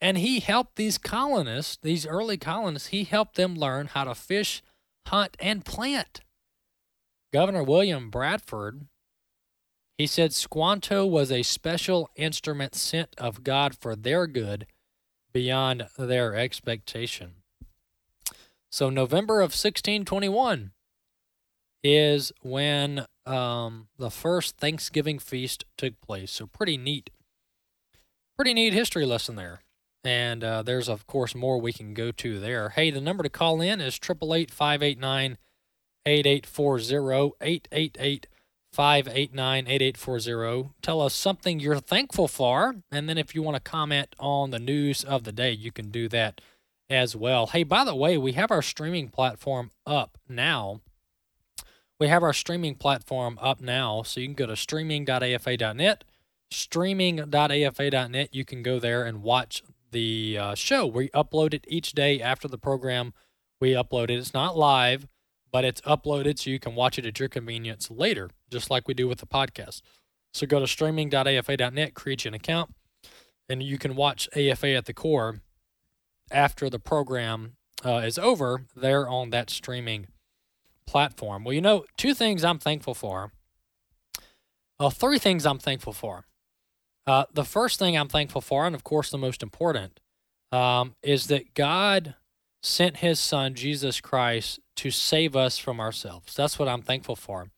and 0.00 0.18
he 0.18 0.40
helped 0.40 0.76
these 0.76 0.98
colonists, 0.98 1.78
these 1.82 2.06
early 2.06 2.36
colonists, 2.36 2.88
he 2.88 3.04
helped 3.04 3.36
them 3.36 3.54
learn 3.54 3.88
how 3.88 4.04
to 4.04 4.14
fish, 4.14 4.62
hunt, 5.06 5.36
and 5.40 5.64
plant. 5.64 6.20
Governor 7.32 7.62
William 7.62 8.10
Bradford, 8.10 8.86
he 9.98 10.06
said 10.06 10.32
Squanto 10.32 11.06
was 11.06 11.32
a 11.32 11.42
special 11.42 12.10
instrument 12.16 12.74
sent 12.74 13.14
of 13.16 13.44
God 13.44 13.76
for 13.76 13.96
their 13.96 14.26
good 14.26 14.66
beyond 15.32 15.88
their 15.98 16.34
expectation. 16.34 17.34
So 18.70 18.90
November 18.90 19.40
of 19.40 19.52
1621 19.52 20.72
is 21.82 22.32
when 22.42 23.06
um, 23.24 23.88
the 23.98 24.10
first 24.10 24.58
Thanksgiving 24.58 25.18
feast 25.18 25.64
took 25.78 26.00
place. 26.00 26.30
So 26.30 26.46
pretty 26.46 26.76
neat, 26.76 27.10
pretty 28.36 28.54
neat 28.54 28.72
history 28.72 29.06
lesson 29.06 29.36
there. 29.36 29.62
And 30.04 30.44
uh, 30.44 30.62
there's 30.62 30.88
of 30.88 31.06
course 31.06 31.34
more 31.34 31.60
we 31.60 31.72
can 31.72 31.94
go 31.94 32.12
to 32.12 32.38
there. 32.38 32.70
Hey, 32.70 32.90
the 32.90 33.00
number 33.00 33.22
to 33.22 33.28
call 33.28 33.60
in 33.60 33.80
is 33.80 33.98
triple 33.98 34.34
eight 34.34 34.50
five 34.50 34.82
eight 34.82 34.98
nine 34.98 35.38
eight 36.04 36.26
eight 36.26 36.46
four 36.46 36.78
zero 36.78 37.32
eight 37.40 37.66
eight 37.72 37.96
eight. 37.98 38.26
589 38.76 39.66
8840. 39.68 40.74
Tell 40.82 41.00
us 41.00 41.14
something 41.14 41.58
you're 41.58 41.80
thankful 41.80 42.28
for. 42.28 42.76
And 42.92 43.08
then 43.08 43.16
if 43.16 43.34
you 43.34 43.42
want 43.42 43.54
to 43.54 43.70
comment 43.70 44.14
on 44.18 44.50
the 44.50 44.58
news 44.58 45.02
of 45.02 45.24
the 45.24 45.32
day, 45.32 45.50
you 45.50 45.72
can 45.72 45.90
do 45.90 46.10
that 46.10 46.42
as 46.90 47.16
well. 47.16 47.46
Hey, 47.46 47.62
by 47.62 47.86
the 47.86 47.94
way, 47.94 48.18
we 48.18 48.32
have 48.32 48.50
our 48.50 48.60
streaming 48.60 49.08
platform 49.08 49.70
up 49.86 50.18
now. 50.28 50.82
We 51.98 52.08
have 52.08 52.22
our 52.22 52.34
streaming 52.34 52.74
platform 52.74 53.38
up 53.40 53.62
now, 53.62 54.02
so 54.02 54.20
you 54.20 54.26
can 54.26 54.34
go 54.34 54.44
to 54.44 54.56
streaming.afa.net, 54.56 56.04
streaming.afa.net. 56.50 58.34
You 58.34 58.44
can 58.44 58.62
go 58.62 58.78
there 58.78 59.04
and 59.04 59.22
watch 59.22 59.62
the 59.90 60.36
uh, 60.38 60.54
show. 60.54 60.84
We 60.84 61.08
upload 61.08 61.54
it 61.54 61.64
each 61.66 61.92
day 61.92 62.20
after 62.20 62.46
the 62.46 62.58
program. 62.58 63.14
We 63.58 63.70
upload 63.70 64.10
it. 64.10 64.18
It's 64.18 64.34
not 64.34 64.58
live, 64.58 65.06
but 65.56 65.64
it's 65.64 65.80
uploaded 65.80 66.38
so 66.38 66.50
you 66.50 66.58
can 66.58 66.74
watch 66.74 66.98
it 66.98 67.06
at 67.06 67.18
your 67.18 67.30
convenience 67.30 67.90
later, 67.90 68.28
just 68.50 68.68
like 68.68 68.86
we 68.86 68.92
do 68.92 69.08
with 69.08 69.20
the 69.20 69.26
podcast. 69.26 69.80
So 70.34 70.46
go 70.46 70.60
to 70.60 70.66
streaming.afa.net, 70.66 71.94
create 71.94 72.26
an 72.26 72.34
account, 72.34 72.74
and 73.48 73.62
you 73.62 73.78
can 73.78 73.96
watch 73.96 74.28
AFA 74.36 74.74
at 74.74 74.84
the 74.84 74.92
core 74.92 75.40
after 76.30 76.68
the 76.68 76.78
program 76.78 77.56
uh, 77.82 78.02
is 78.04 78.18
over 78.18 78.66
there 78.76 79.08
on 79.08 79.30
that 79.30 79.48
streaming 79.48 80.08
platform. 80.86 81.42
Well, 81.42 81.54
you 81.54 81.62
know, 81.62 81.86
two 81.96 82.12
things 82.12 82.44
I'm 82.44 82.58
thankful 82.58 82.92
for. 82.92 83.32
Well, 84.78 84.90
three 84.90 85.18
things 85.18 85.46
I'm 85.46 85.58
thankful 85.58 85.94
for. 85.94 86.26
Uh, 87.06 87.24
the 87.32 87.44
first 87.44 87.78
thing 87.78 87.96
I'm 87.96 88.08
thankful 88.08 88.42
for, 88.42 88.66
and 88.66 88.74
of 88.74 88.84
course 88.84 89.10
the 89.10 89.16
most 89.16 89.42
important, 89.42 90.00
um, 90.52 90.96
is 91.02 91.28
that 91.28 91.54
God 91.54 92.14
sent 92.62 92.98
his 92.98 93.18
son, 93.18 93.54
Jesus 93.54 94.02
Christ, 94.02 94.60
to 94.76 94.90
save 94.90 95.34
us 95.34 95.58
from 95.58 95.80
ourselves. 95.80 96.34
That's 96.34 96.58
what 96.58 96.68
I'm 96.68 96.82
thankful 96.82 97.16
for. 97.16 97.48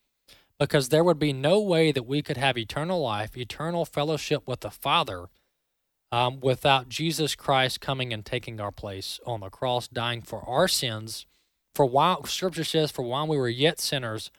Because 0.59 0.89
there 0.89 1.05
would 1.05 1.19
be 1.19 1.33
no 1.33 1.61
way 1.61 1.93
that 1.93 2.07
we 2.07 2.23
could 2.23 2.37
have 2.37 2.59
eternal 2.59 3.01
life, 3.01 3.37
eternal 3.37 3.85
fellowship 3.85 4.43
with 4.47 4.61
the 4.61 4.71
Father, 4.71 5.27
um, 6.11 6.41
without 6.41 6.89
Jesus 6.89 7.35
Christ 7.35 7.81
coming 7.81 8.13
and 8.13 8.25
taking 8.25 8.61
our 8.61 8.73
place 8.73 9.21
on 9.27 9.41
the 9.41 9.51
cross, 9.51 9.89
dying 9.89 10.23
for 10.23 10.43
our 10.49 10.67
sins. 10.67 11.27
For 11.75 11.87
while 11.87 12.25
Scripture 12.25 12.65
says, 12.65 12.91
for 12.91 13.03
while 13.03 13.27
we 13.27 13.37
were 13.37 13.49
yet 13.49 13.79
sinners, 13.79 14.31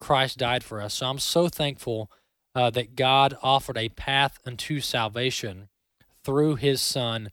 Christ 0.00 0.38
died 0.38 0.62
for 0.62 0.80
us. 0.80 0.94
So 0.94 1.06
I'm 1.06 1.18
so 1.18 1.48
thankful 1.48 2.10
uh, 2.54 2.70
that 2.70 2.96
God 2.96 3.36
offered 3.42 3.76
a 3.76 3.90
path 3.90 4.38
unto 4.46 4.80
salvation 4.80 5.68
through 6.24 6.56
His 6.56 6.80
Son, 6.80 7.30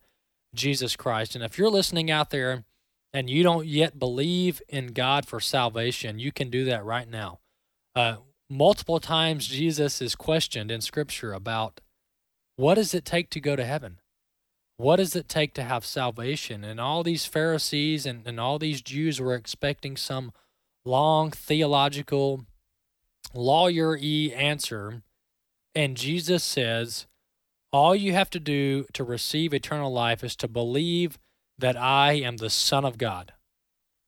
Jesus 0.54 0.96
Christ. 0.96 1.36
And 1.36 1.44
if 1.44 1.58
you're 1.58 1.70
listening 1.70 2.12
out 2.12 2.30
there 2.30 2.66
and 3.14 3.30
you 3.30 3.44
don't 3.44 3.68
yet 3.68 4.00
believe 4.00 4.62
in 4.68 4.88
God 4.88 5.26
for 5.28 5.40
salvation, 5.40 6.20
you 6.20 6.32
can 6.32 6.50
do 6.50 6.66
that 6.66 6.84
right 6.84 7.08
now. 7.08 7.40
Uh, 7.96 8.18
multiple 8.50 9.00
times 9.00 9.48
Jesus 9.48 10.02
is 10.02 10.16
questioned 10.16 10.72
in 10.72 10.82
Scripture 10.82 11.32
about 11.32 11.80
what 12.56 12.76
does 12.76 12.94
it 12.94 13.06
take 13.06 13.30
to 13.32 13.40
go 13.40 13.56
to 13.56 13.66
heaven? 13.66 14.00
What 14.78 14.96
does 14.96 15.16
it 15.16 15.30
take 15.30 15.54
to 15.54 15.64
have 15.64 15.86
salvation? 15.86 16.64
And 16.64 16.80
all 16.80 17.04
these 17.04 17.26
Pharisees 17.26 18.06
and, 18.06 18.26
and 18.26 18.40
all 18.40 18.58
these 18.58 18.82
Jews 18.82 19.22
were 19.22 19.36
expecting 19.36 19.96
some 19.96 20.34
long 20.84 21.32
theological, 21.32 22.46
lawyer 23.34 23.96
y 23.96 24.32
answer. 24.36 25.04
And 25.76 25.96
Jesus 25.96 26.44
says, 26.44 27.08
All 27.72 27.96
you 27.96 28.14
have 28.14 28.30
to 28.32 28.40
do 28.40 28.86
to 28.94 29.04
receive 29.04 29.54
eternal 29.54 29.92
life 29.92 30.24
is 30.24 30.36
to 30.38 30.48
believe 30.48 31.20
that 31.58 31.78
I 31.78 32.14
am 32.14 32.38
the 32.38 32.50
Son 32.50 32.86
of 32.86 32.98
God. 32.98 33.34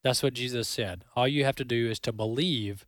That's 0.02 0.22
what 0.22 0.34
Jesus 0.34 0.68
said. 0.68 1.04
All 1.14 1.26
you 1.26 1.44
have 1.44 1.56
to 1.56 1.64
do 1.64 1.88
is 1.90 1.98
to 2.00 2.12
believe 2.12 2.86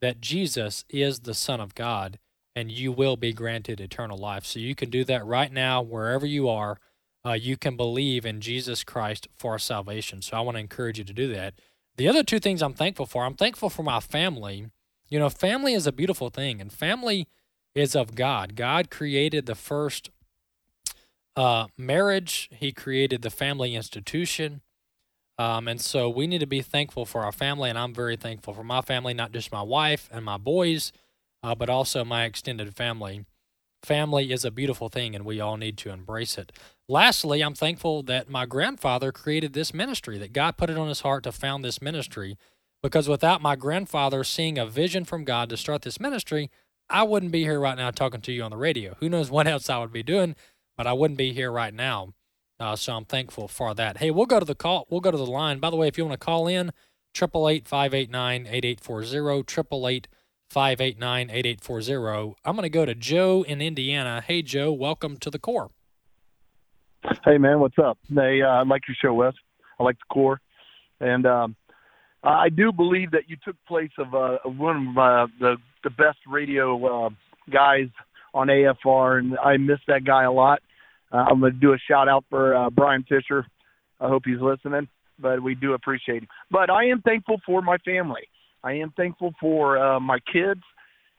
that 0.00 0.20
Jesus 0.20 0.84
is 0.88 1.20
the 1.20 1.34
Son 1.34 1.60
of 1.60 1.74
God 1.74 2.18
and 2.54 2.72
you 2.72 2.90
will 2.90 3.16
be 3.16 3.34
granted 3.34 3.80
eternal 3.80 4.16
life. 4.16 4.46
So 4.46 4.58
you 4.58 4.74
can 4.74 4.88
do 4.88 5.04
that 5.04 5.26
right 5.26 5.52
now, 5.52 5.82
wherever 5.82 6.24
you 6.24 6.48
are. 6.48 6.78
Uh, 7.24 7.32
you 7.32 7.56
can 7.56 7.76
believe 7.76 8.24
in 8.24 8.40
Jesus 8.40 8.84
Christ 8.84 9.28
for 9.36 9.58
salvation. 9.58 10.22
So 10.22 10.36
I 10.36 10.40
want 10.40 10.56
to 10.56 10.60
encourage 10.60 10.98
you 10.98 11.04
to 11.04 11.12
do 11.12 11.28
that. 11.34 11.54
The 11.96 12.08
other 12.08 12.22
two 12.22 12.38
things 12.38 12.62
I'm 12.62 12.72
thankful 12.72 13.06
for 13.06 13.24
I'm 13.24 13.34
thankful 13.34 13.68
for 13.68 13.82
my 13.82 14.00
family. 14.00 14.70
You 15.08 15.18
know, 15.18 15.28
family 15.28 15.74
is 15.74 15.86
a 15.86 15.92
beautiful 15.92 16.30
thing, 16.30 16.60
and 16.60 16.72
family 16.72 17.28
is 17.74 17.94
of 17.94 18.14
God. 18.14 18.54
God 18.56 18.90
created 18.90 19.46
the 19.46 19.54
first 19.54 20.10
uh, 21.36 21.66
marriage, 21.76 22.48
He 22.52 22.72
created 22.72 23.22
the 23.22 23.30
family 23.30 23.74
institution. 23.74 24.62
Um, 25.38 25.68
and 25.68 25.80
so 25.80 26.08
we 26.08 26.26
need 26.26 26.38
to 26.38 26.46
be 26.46 26.62
thankful 26.62 27.04
for 27.04 27.22
our 27.22 27.32
family, 27.32 27.68
and 27.68 27.78
I'm 27.78 27.94
very 27.94 28.16
thankful 28.16 28.54
for 28.54 28.64
my 28.64 28.80
family, 28.80 29.12
not 29.12 29.32
just 29.32 29.52
my 29.52 29.62
wife 29.62 30.08
and 30.10 30.24
my 30.24 30.38
boys, 30.38 30.92
uh, 31.42 31.54
but 31.54 31.68
also 31.68 32.04
my 32.04 32.24
extended 32.24 32.74
family. 32.74 33.26
Family 33.82 34.32
is 34.32 34.44
a 34.44 34.50
beautiful 34.50 34.88
thing, 34.88 35.14
and 35.14 35.26
we 35.26 35.38
all 35.38 35.58
need 35.58 35.76
to 35.78 35.90
embrace 35.90 36.38
it. 36.38 36.52
Lastly, 36.88 37.42
I'm 37.42 37.54
thankful 37.54 38.02
that 38.04 38.30
my 38.30 38.46
grandfather 38.46 39.12
created 39.12 39.52
this 39.52 39.74
ministry, 39.74 40.16
that 40.18 40.32
God 40.32 40.56
put 40.56 40.70
it 40.70 40.78
on 40.78 40.88
his 40.88 41.02
heart 41.02 41.24
to 41.24 41.32
found 41.32 41.62
this 41.62 41.82
ministry, 41.82 42.38
because 42.82 43.08
without 43.08 43.42
my 43.42 43.56
grandfather 43.56 44.24
seeing 44.24 44.58
a 44.58 44.66
vision 44.66 45.04
from 45.04 45.24
God 45.24 45.50
to 45.50 45.56
start 45.56 45.82
this 45.82 46.00
ministry, 46.00 46.50
I 46.88 47.02
wouldn't 47.02 47.32
be 47.32 47.42
here 47.42 47.60
right 47.60 47.76
now 47.76 47.90
talking 47.90 48.22
to 48.22 48.32
you 48.32 48.42
on 48.42 48.52
the 48.52 48.56
radio. 48.56 48.96
Who 49.00 49.08
knows 49.08 49.30
what 49.30 49.46
else 49.46 49.68
I 49.68 49.78
would 49.78 49.92
be 49.92 50.02
doing, 50.02 50.34
but 50.76 50.86
I 50.86 50.92
wouldn't 50.92 51.18
be 51.18 51.32
here 51.32 51.50
right 51.50 51.74
now. 51.74 52.14
Uh, 52.58 52.76
so 52.76 52.94
I'm 52.94 53.04
thankful 53.04 53.48
for 53.48 53.74
that. 53.74 53.98
Hey, 53.98 54.10
we'll 54.10 54.26
go 54.26 54.38
to 54.38 54.46
the 54.46 54.54
call. 54.54 54.86
We'll 54.88 55.00
go 55.00 55.10
to 55.10 55.16
the 55.16 55.26
line. 55.26 55.58
By 55.58 55.70
the 55.70 55.76
way, 55.76 55.88
if 55.88 55.98
you 55.98 56.04
want 56.04 56.18
to 56.18 56.24
call 56.24 56.46
in, 56.46 56.72
triple 57.12 57.48
eight 57.48 57.68
five 57.68 57.92
eight 57.92 58.10
nine 58.10 58.46
eight 58.48 58.64
eight 58.64 58.80
four 58.80 59.04
zero, 59.04 59.42
triple 59.42 59.86
eight 59.88 60.08
589 60.50 61.30
8840. 61.30 62.36
I'm 62.44 62.54
going 62.54 62.62
to 62.62 62.68
go 62.68 62.84
to 62.86 62.94
Joe 62.94 63.42
in 63.42 63.60
Indiana. 63.60 64.22
Hey, 64.26 64.42
Joe, 64.42 64.72
welcome 64.72 65.16
to 65.18 65.30
the 65.30 65.38
core. 65.38 65.70
Hey, 67.24 67.38
man, 67.38 67.60
what's 67.60 67.78
up? 67.78 67.98
Hey, 68.12 68.42
uh, 68.42 68.48
I 68.48 68.62
like 68.62 68.82
your 68.88 68.96
show, 69.00 69.14
Wes. 69.14 69.34
I 69.78 69.82
like 69.82 69.96
the 69.98 70.14
core. 70.14 70.40
And 71.00 71.26
um, 71.26 71.56
I 72.22 72.48
do 72.48 72.72
believe 72.72 73.10
that 73.12 73.28
you 73.28 73.36
took 73.44 73.56
place 73.66 73.90
of, 73.98 74.14
uh, 74.14 74.38
one 74.44 74.88
of 74.88 74.98
uh, 74.98 75.26
the, 75.38 75.56
the 75.84 75.90
best 75.90 76.18
radio 76.26 77.06
uh, 77.06 77.10
guys 77.50 77.88
on 78.32 78.48
AFR, 78.48 79.18
and 79.18 79.38
I 79.38 79.56
miss 79.56 79.78
that 79.88 80.04
guy 80.04 80.24
a 80.24 80.32
lot. 80.32 80.62
Uh, 81.12 81.24
I'm 81.30 81.40
going 81.40 81.52
to 81.52 81.58
do 81.58 81.72
a 81.72 81.78
shout 81.88 82.08
out 82.08 82.24
for 82.28 82.54
uh, 82.54 82.70
Bryan 82.70 83.04
Fischer. 83.08 83.46
I 84.00 84.08
hope 84.08 84.22
he's 84.26 84.40
listening, 84.40 84.88
but 85.18 85.42
we 85.42 85.54
do 85.54 85.74
appreciate 85.74 86.22
him. 86.22 86.28
But 86.50 86.70
I 86.70 86.86
am 86.86 87.00
thankful 87.02 87.40
for 87.46 87.62
my 87.62 87.78
family. 87.78 88.28
I 88.62 88.72
am 88.72 88.92
thankful 88.96 89.32
for 89.40 89.78
uh, 89.78 90.00
my 90.00 90.18
kids, 90.32 90.60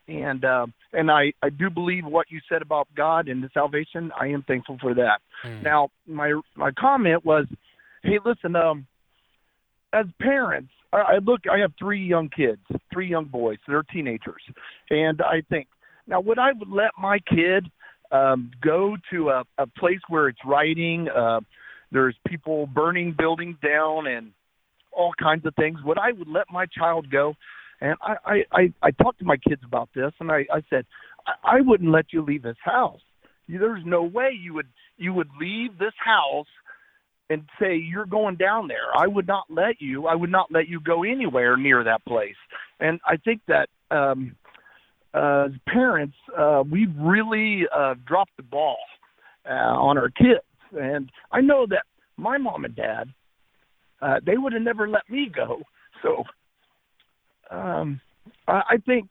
and 0.06 0.44
uh, 0.44 0.66
and 0.92 1.10
I 1.10 1.32
I 1.42 1.48
do 1.50 1.70
believe 1.70 2.04
what 2.04 2.26
you 2.30 2.40
said 2.48 2.62
about 2.62 2.88
God 2.96 3.28
and 3.28 3.42
the 3.42 3.48
salvation. 3.54 4.12
I 4.18 4.26
am 4.26 4.42
thankful 4.42 4.78
for 4.80 4.94
that. 4.94 5.20
Hmm. 5.42 5.62
Now 5.62 5.88
my 6.06 6.38
my 6.56 6.70
comment 6.72 7.24
was, 7.24 7.46
hey, 8.02 8.18
listen, 8.24 8.54
um, 8.54 8.86
as 9.92 10.06
parents, 10.20 10.70
I, 10.92 10.96
I 10.96 11.18
look. 11.24 11.40
I 11.50 11.58
have 11.58 11.72
three 11.78 12.04
young 12.04 12.28
kids, 12.28 12.60
three 12.92 13.08
young 13.08 13.26
boys. 13.26 13.58
They're 13.66 13.82
teenagers, 13.82 14.42
and 14.90 15.20
I 15.22 15.42
think 15.48 15.68
now 16.06 16.20
would 16.20 16.38
I 16.38 16.52
would 16.52 16.70
let 16.70 16.90
my 16.98 17.18
kid 17.18 17.70
um, 18.10 18.50
go 18.62 18.96
to 19.12 19.30
a, 19.30 19.44
a 19.58 19.66
place 19.66 20.00
where 20.08 20.28
it's 20.28 20.38
rioting? 20.44 21.08
Uh, 21.08 21.40
there's 21.90 22.16
people 22.26 22.66
burning 22.66 23.14
buildings 23.16 23.56
down 23.62 24.06
and 24.06 24.32
all 24.92 25.12
kinds 25.20 25.46
of 25.46 25.54
things. 25.54 25.78
Would 25.84 25.98
I 25.98 26.12
would 26.12 26.28
let 26.28 26.46
my 26.50 26.66
child 26.66 27.10
go? 27.10 27.34
And 27.80 27.94
I 28.02 28.16
I 28.24 28.44
I, 28.52 28.72
I 28.82 28.90
talked 28.90 29.20
to 29.20 29.24
my 29.24 29.36
kids 29.36 29.62
about 29.64 29.88
this, 29.94 30.12
and 30.20 30.30
I 30.30 30.46
I 30.52 30.62
said 30.70 30.84
I, 31.26 31.58
I 31.58 31.60
wouldn't 31.60 31.90
let 31.90 32.12
you 32.12 32.22
leave 32.22 32.42
this 32.42 32.56
house. 32.62 33.00
There's 33.48 33.84
no 33.84 34.02
way 34.02 34.30
you 34.38 34.54
would 34.54 34.68
you 34.96 35.12
would 35.14 35.30
leave 35.40 35.78
this 35.78 35.94
house 36.04 36.46
and 37.30 37.42
say 37.60 37.76
you're 37.76 38.06
going 38.06 38.36
down 38.36 38.68
there. 38.68 38.96
I 38.96 39.06
would 39.06 39.26
not 39.26 39.44
let 39.50 39.80
you. 39.80 40.06
I 40.06 40.14
would 40.14 40.30
not 40.30 40.50
let 40.50 40.68
you 40.68 40.80
go 40.80 41.04
anywhere 41.04 41.56
near 41.56 41.84
that 41.84 42.04
place. 42.04 42.36
And 42.80 43.00
I 43.06 43.16
think 43.16 43.42
that 43.48 43.68
um, 43.90 44.36
uh, 45.18 45.48
parents, 45.66 46.16
uh, 46.36 46.62
we've 46.70 46.94
really 46.96 47.64
uh, 47.74 47.94
dropped 48.06 48.36
the 48.36 48.42
ball 48.42 48.78
uh, 49.48 49.52
on 49.52 49.98
our 49.98 50.10
kids. 50.10 50.44
And 50.78 51.10
I 51.32 51.40
know 51.40 51.66
that 51.66 51.84
my 52.16 52.38
mom 52.38 52.64
and 52.64 52.76
dad, 52.76 53.12
uh, 54.00 54.20
they 54.24 54.36
would 54.36 54.52
have 54.52 54.62
never 54.62 54.88
let 54.88 55.08
me 55.10 55.30
go. 55.34 55.62
So 56.02 56.24
um, 57.50 58.00
I, 58.46 58.62
I 58.70 58.76
think, 58.86 59.08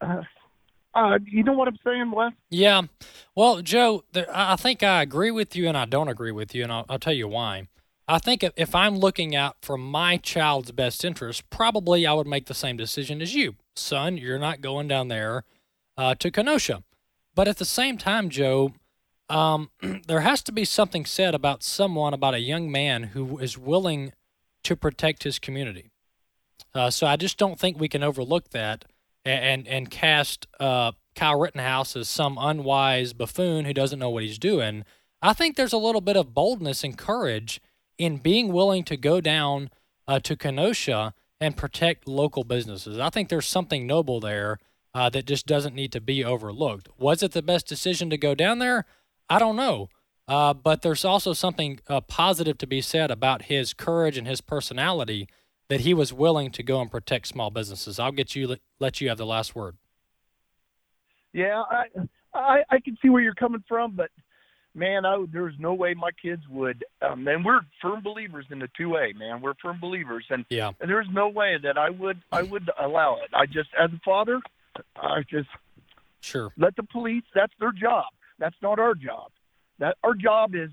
uh, 0.00 0.22
uh, 0.94 1.18
you 1.26 1.42
know 1.42 1.54
what 1.54 1.68
I'm 1.68 1.78
saying, 1.84 2.10
Wes? 2.10 2.32
Yeah. 2.50 2.82
Well, 3.34 3.62
Joe, 3.62 4.04
there, 4.12 4.26
I 4.30 4.56
think 4.56 4.82
I 4.82 5.00
agree 5.00 5.30
with 5.30 5.56
you 5.56 5.66
and 5.68 5.78
I 5.78 5.86
don't 5.86 6.08
agree 6.08 6.32
with 6.32 6.54
you, 6.54 6.64
and 6.64 6.72
I'll, 6.72 6.84
I'll 6.88 6.98
tell 6.98 7.14
you 7.14 7.28
why. 7.28 7.68
I 8.06 8.18
think 8.18 8.44
if 8.56 8.74
I'm 8.74 8.98
looking 8.98 9.34
out 9.34 9.56
for 9.62 9.78
my 9.78 10.18
child's 10.18 10.72
best 10.72 11.04
interest, 11.04 11.48
probably 11.48 12.06
I 12.06 12.12
would 12.12 12.26
make 12.26 12.46
the 12.46 12.54
same 12.54 12.76
decision 12.76 13.22
as 13.22 13.34
you. 13.34 13.54
Son, 13.76 14.16
you're 14.16 14.38
not 14.38 14.60
going 14.60 14.88
down 14.88 15.08
there 15.08 15.44
uh, 15.96 16.14
to 16.16 16.30
Kenosha. 16.30 16.82
But 17.34 17.48
at 17.48 17.58
the 17.58 17.64
same 17.64 17.96
time, 17.96 18.28
Joe, 18.28 18.72
um, 19.28 19.70
there 20.06 20.20
has 20.20 20.42
to 20.42 20.52
be 20.52 20.64
something 20.64 21.04
said 21.04 21.34
about 21.34 21.62
someone, 21.62 22.14
about 22.14 22.34
a 22.34 22.40
young 22.40 22.70
man 22.70 23.04
who 23.04 23.38
is 23.38 23.56
willing 23.56 24.12
to 24.64 24.76
protect 24.76 25.24
his 25.24 25.38
community. 25.38 25.90
Uh, 26.74 26.90
so 26.90 27.06
I 27.06 27.16
just 27.16 27.38
don't 27.38 27.58
think 27.58 27.78
we 27.78 27.88
can 27.88 28.02
overlook 28.02 28.50
that 28.50 28.84
and 29.24 29.44
and, 29.44 29.68
and 29.68 29.90
cast 29.90 30.46
uh, 30.58 30.92
Kyle 31.14 31.38
Rittenhouse 31.38 31.96
as 31.96 32.08
some 32.08 32.38
unwise 32.38 33.12
buffoon 33.12 33.64
who 33.64 33.72
doesn't 33.72 33.98
know 33.98 34.10
what 34.10 34.22
he's 34.22 34.38
doing. 34.38 34.84
I 35.20 35.32
think 35.32 35.56
there's 35.56 35.72
a 35.72 35.78
little 35.78 36.00
bit 36.00 36.16
of 36.16 36.34
boldness 36.34 36.82
and 36.82 36.96
courage 36.98 37.60
in 37.98 38.18
being 38.18 38.52
willing 38.52 38.84
to 38.84 38.96
go 38.96 39.20
down 39.20 39.70
uh, 40.08 40.18
to 40.20 40.36
Kenosha 40.36 41.14
and 41.42 41.56
protect 41.56 42.06
local 42.06 42.44
businesses. 42.44 43.00
I 43.00 43.10
think 43.10 43.28
there's 43.28 43.48
something 43.48 43.84
noble 43.84 44.20
there 44.20 44.58
uh, 44.94 45.10
that 45.10 45.26
just 45.26 45.44
doesn't 45.44 45.74
need 45.74 45.90
to 45.90 46.00
be 46.00 46.24
overlooked. 46.24 46.88
Was 46.96 47.20
it 47.20 47.32
the 47.32 47.42
best 47.42 47.66
decision 47.66 48.10
to 48.10 48.16
go 48.16 48.36
down 48.36 48.60
there? 48.60 48.86
I 49.28 49.40
don't 49.40 49.56
know. 49.56 49.88
Uh, 50.28 50.54
but 50.54 50.82
there's 50.82 51.04
also 51.04 51.32
something 51.32 51.80
uh, 51.88 52.00
positive 52.00 52.58
to 52.58 52.66
be 52.66 52.80
said 52.80 53.10
about 53.10 53.42
his 53.42 53.74
courage 53.74 54.16
and 54.16 54.24
his 54.24 54.40
personality 54.40 55.28
that 55.68 55.80
he 55.80 55.92
was 55.92 56.12
willing 56.12 56.52
to 56.52 56.62
go 56.62 56.80
and 56.80 56.92
protect 56.92 57.26
small 57.26 57.50
businesses. 57.50 57.98
I'll 57.98 58.12
get 58.12 58.36
you 58.36 58.56
let 58.78 59.00
you 59.00 59.08
have 59.08 59.18
the 59.18 59.26
last 59.26 59.56
word. 59.56 59.76
Yeah, 61.32 61.62
I 61.68 61.86
I, 62.32 62.62
I 62.70 62.78
can 62.78 62.96
see 63.02 63.08
where 63.08 63.20
you're 63.20 63.34
coming 63.34 63.64
from, 63.66 63.96
but 63.96 64.10
man, 64.74 65.04
I, 65.04 65.24
there's 65.32 65.54
no 65.58 65.74
way 65.74 65.94
my 65.94 66.10
kids 66.10 66.42
would. 66.48 66.84
Um, 67.00 67.26
and 67.28 67.44
we're 67.44 67.60
firm 67.80 68.02
believers 68.02 68.46
in 68.50 68.58
the 68.58 68.68
two 68.76 68.96
A, 68.96 69.12
man. 69.12 69.40
We're 69.40 69.54
firm 69.60 69.78
believers, 69.80 70.24
and, 70.30 70.44
yeah. 70.48 70.70
and 70.80 70.90
there's 70.90 71.08
no 71.12 71.28
way 71.28 71.58
that 71.62 71.78
I 71.78 71.90
would 71.90 72.20
I 72.30 72.42
would 72.42 72.70
allow 72.80 73.16
it. 73.16 73.30
I 73.34 73.46
just, 73.46 73.70
as 73.78 73.90
a 73.92 74.00
father, 74.04 74.40
I 74.96 75.22
just 75.28 75.48
sure 76.20 76.52
let 76.56 76.76
the 76.76 76.84
police. 76.84 77.24
That's 77.34 77.52
their 77.60 77.72
job. 77.72 78.06
That's 78.38 78.56
not 78.62 78.78
our 78.78 78.94
job. 78.94 79.30
That 79.78 79.96
our 80.02 80.14
job 80.14 80.54
is. 80.54 80.70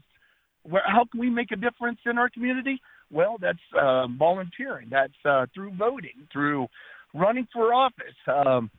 Where, 0.63 0.83
how 0.85 1.05
can 1.05 1.19
we 1.19 1.29
make 1.29 1.51
a 1.51 1.55
difference 1.55 1.99
in 2.05 2.17
our 2.17 2.29
community? 2.29 2.81
Well, 3.11 3.37
that's 3.39 3.59
uh, 3.79 4.07
volunteering. 4.07 4.87
That's 4.91 5.13
uh, 5.25 5.47
through 5.53 5.71
voting, 5.71 6.27
through 6.31 6.67
running 7.13 7.47
for 7.51 7.73
office. 7.73 8.15
Um, 8.27 8.69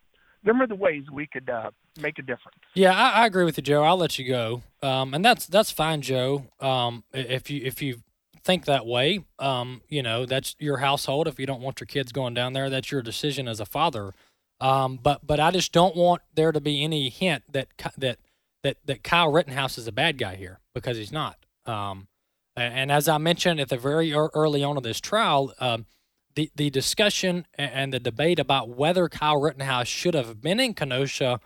them 0.42 0.62
are 0.62 0.66
the 0.66 0.74
ways 0.74 1.04
we 1.12 1.26
could 1.26 1.48
uh, 1.50 1.70
make 2.00 2.18
a 2.18 2.22
difference. 2.22 2.58
Yeah, 2.74 2.94
I, 2.94 3.22
I, 3.22 3.26
agree 3.26 3.44
with 3.44 3.56
you, 3.56 3.62
Joe. 3.62 3.82
I'll 3.82 3.96
let 3.96 4.18
you 4.18 4.26
go, 4.26 4.62
um, 4.82 5.14
and 5.14 5.24
that's 5.24 5.46
that's 5.46 5.70
fine, 5.70 6.00
Joe. 6.02 6.46
Um, 6.60 7.04
if 7.12 7.50
you 7.50 7.62
if 7.64 7.82
you 7.82 8.02
think 8.42 8.64
that 8.64 8.86
way, 8.86 9.24
um, 9.38 9.82
you 9.88 10.02
know 10.02 10.26
that's 10.26 10.56
your 10.58 10.78
household. 10.78 11.28
If 11.28 11.38
you 11.38 11.46
don't 11.46 11.60
want 11.60 11.80
your 11.80 11.86
kids 11.86 12.12
going 12.12 12.34
down 12.34 12.52
there, 12.52 12.70
that's 12.70 12.90
your 12.90 13.02
decision 13.02 13.48
as 13.48 13.60
a 13.60 13.66
father. 13.66 14.12
Um, 14.60 14.98
but 15.02 15.26
but 15.26 15.40
I 15.40 15.50
just 15.50 15.72
don't 15.72 15.96
want 15.96 16.22
there 16.34 16.52
to 16.52 16.60
be 16.60 16.82
any 16.84 17.08
hint 17.08 17.44
that 17.50 17.68
that 17.98 18.18
that 18.62 18.78
that 18.84 19.02
Kyle 19.02 19.30
Rittenhouse 19.30 19.78
is 19.78 19.86
a 19.86 19.92
bad 19.92 20.18
guy 20.18 20.36
here 20.36 20.60
because 20.74 20.96
he's 20.96 21.12
not. 21.12 21.36
Um, 21.66 22.08
and 22.56 22.90
as 22.90 23.08
I 23.08 23.18
mentioned 23.18 23.60
at 23.60 23.68
the 23.68 23.78
very 23.78 24.12
early 24.12 24.62
on 24.62 24.76
of 24.76 24.82
this 24.82 25.00
trial, 25.00 25.52
um, 25.60 25.86
the 26.34 26.50
the 26.54 26.70
discussion 26.70 27.46
and 27.54 27.92
the 27.92 28.00
debate 28.00 28.38
about 28.38 28.68
whether 28.68 29.08
Kyle 29.08 29.40
Rittenhouse 29.40 29.88
should 29.88 30.14
have 30.14 30.40
been 30.40 30.60
in 30.60 30.74
Kenosha, 30.74 31.40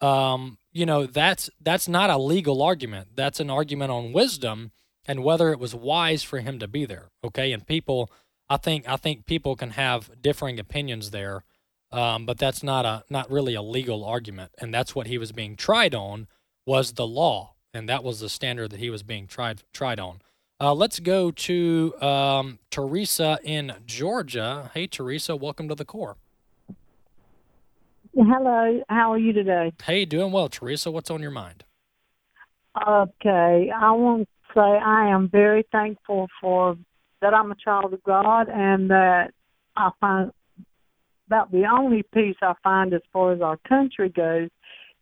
um, 0.00 0.58
you 0.72 0.86
know, 0.86 1.06
that's 1.06 1.50
that's 1.60 1.88
not 1.88 2.10
a 2.10 2.18
legal 2.18 2.62
argument. 2.62 3.08
That's 3.14 3.40
an 3.40 3.50
argument 3.50 3.90
on 3.90 4.12
wisdom 4.12 4.72
and 5.06 5.24
whether 5.24 5.50
it 5.50 5.58
was 5.58 5.74
wise 5.74 6.22
for 6.22 6.40
him 6.40 6.58
to 6.58 6.68
be 6.68 6.84
there. 6.84 7.10
Okay, 7.24 7.52
and 7.52 7.66
people, 7.66 8.10
I 8.48 8.56
think 8.56 8.88
I 8.88 8.96
think 8.96 9.26
people 9.26 9.56
can 9.56 9.70
have 9.70 10.10
differing 10.20 10.58
opinions 10.58 11.10
there, 11.10 11.44
um, 11.90 12.26
but 12.26 12.38
that's 12.38 12.62
not 12.62 12.84
a 12.84 13.04
not 13.10 13.30
really 13.30 13.54
a 13.54 13.62
legal 13.62 14.04
argument, 14.04 14.52
and 14.58 14.72
that's 14.72 14.94
what 14.94 15.06
he 15.06 15.18
was 15.18 15.32
being 15.32 15.56
tried 15.56 15.94
on 15.94 16.28
was 16.66 16.92
the 16.92 17.06
law, 17.06 17.54
and 17.74 17.88
that 17.88 18.04
was 18.04 18.20
the 18.20 18.28
standard 18.28 18.70
that 18.70 18.80
he 18.80 18.90
was 18.90 19.02
being 19.02 19.26
tried 19.26 19.62
tried 19.72 19.98
on. 19.98 20.20
Uh, 20.60 20.74
let's 20.74 21.00
go 21.00 21.30
to 21.30 21.94
um, 22.02 22.58
Teresa 22.70 23.38
in 23.42 23.72
Georgia. 23.86 24.70
Hey, 24.74 24.86
Teresa, 24.86 25.34
welcome 25.34 25.68
to 25.68 25.74
the 25.74 25.86
core. 25.86 26.16
Hello, 28.14 28.82
how 28.88 29.12
are 29.12 29.18
you 29.18 29.32
today? 29.32 29.72
Hey, 29.82 30.04
doing 30.04 30.32
well, 30.32 30.50
Teresa. 30.50 30.90
What's 30.90 31.10
on 31.10 31.22
your 31.22 31.30
mind? 31.30 31.64
Okay, 32.76 33.70
I 33.74 33.92
want 33.92 34.28
to 34.28 34.54
say 34.54 34.60
I 34.60 35.08
am 35.08 35.30
very 35.30 35.64
thankful 35.72 36.28
for 36.40 36.76
that 37.22 37.32
I'm 37.32 37.50
a 37.50 37.56
child 37.56 37.94
of 37.94 38.02
God 38.02 38.48
and 38.50 38.90
that 38.90 39.32
I 39.76 39.90
find 39.98 40.30
about 41.26 41.52
the 41.52 41.64
only 41.72 42.02
peace 42.12 42.36
I 42.42 42.52
find 42.62 42.92
as 42.92 43.02
far 43.12 43.32
as 43.32 43.40
our 43.40 43.56
country 43.66 44.10
goes 44.10 44.50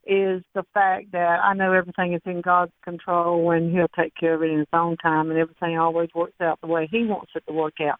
is 0.08 0.42
the 0.54 0.64
fact 0.72 1.12
that 1.12 1.40
I 1.44 1.52
know 1.52 1.74
everything 1.74 2.14
is 2.14 2.22
in 2.24 2.40
God's 2.40 2.72
control 2.82 3.50
and 3.50 3.70
He'll 3.70 3.88
take 3.88 4.14
care 4.18 4.34
of 4.34 4.42
it 4.42 4.50
in 4.50 4.58
His 4.58 4.66
own 4.72 4.96
time, 4.96 5.30
and 5.30 5.38
everything 5.38 5.78
always 5.78 6.08
works 6.14 6.40
out 6.40 6.58
the 6.62 6.66
way 6.66 6.88
He 6.90 7.04
wants 7.04 7.32
it 7.34 7.44
to 7.46 7.52
work 7.52 7.74
out. 7.82 7.98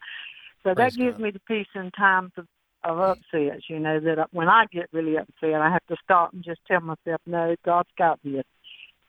So 0.63 0.75
Praise 0.75 0.93
that 0.93 0.99
gives 0.99 1.19
God. 1.19 1.23
me 1.23 1.31
the 1.31 1.41
peace 1.41 1.69
in 1.75 1.91
times 1.91 2.33
of, 2.39 2.47
of 2.83 2.99
upsets. 2.99 3.65
You 3.69 3.79
know 3.79 4.01
that 4.01 4.29
when 4.33 4.49
I 4.49 4.65
get 4.73 4.89
really 4.93 5.17
upset, 5.19 5.61
I 5.61 5.71
have 5.71 5.87
to 5.89 5.97
stop 6.03 6.33
and 6.33 6.43
just 6.43 6.61
tell 6.67 6.81
myself, 6.81 7.21
"No, 7.27 7.55
God's 7.65 7.91
got 7.99 8.19
this." 8.25 8.45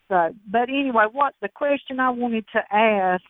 So, 0.10 0.34
but 0.52 0.70
anyway, 0.70 1.06
what 1.12 1.36
the 1.42 1.50
question 1.50 2.00
I 2.00 2.10
wanted 2.10 2.46
to 2.54 2.76
ask 2.76 3.24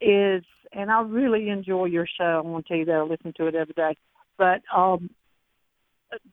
is, 0.00 0.44
and 0.72 0.90
I 0.90 1.02
really 1.02 1.48
enjoy 1.48 1.86
your 1.86 2.06
show. 2.06 2.24
I 2.24 2.40
want 2.40 2.66
to 2.66 2.68
tell 2.68 2.78
you 2.78 2.84
that 2.84 2.94
I 2.94 3.02
listen 3.02 3.32
to 3.36 3.46
it 3.46 3.54
every 3.54 3.74
day. 3.74 3.96
But 4.38 4.62
um, 4.74 5.10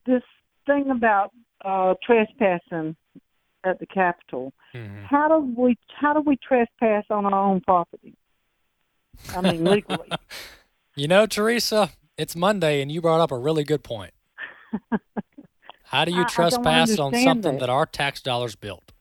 this 0.06 0.22
thing 0.66 0.90
about 0.90 1.32
uh, 1.64 1.94
trespassing 2.02 2.96
at 3.64 3.78
the 3.78 3.86
Capitol. 3.86 4.52
Mm-hmm. 4.74 5.04
How 5.04 5.28
do 5.28 5.54
we 5.60 5.76
how 5.98 6.12
do 6.14 6.20
we 6.20 6.36
trespass 6.36 7.04
on 7.10 7.26
our 7.26 7.34
own 7.34 7.60
property? 7.60 8.14
I 9.34 9.40
mean 9.40 9.64
legally. 9.64 10.08
You 10.96 11.06
know, 11.06 11.24
Teresa, 11.24 11.90
it's 12.18 12.34
Monday, 12.34 12.82
and 12.82 12.90
you 12.90 13.00
brought 13.00 13.20
up 13.20 13.30
a 13.30 13.38
really 13.38 13.62
good 13.64 13.84
point. 13.84 14.12
How 15.84 16.04
do 16.04 16.10
you 16.12 16.22
I- 16.22 16.24
I 16.24 16.28
trespass 16.28 16.98
on 16.98 17.14
something 17.14 17.54
that. 17.54 17.60
that 17.60 17.70
our 17.70 17.86
tax 17.86 18.20
dollars 18.20 18.54
built? 18.56 18.92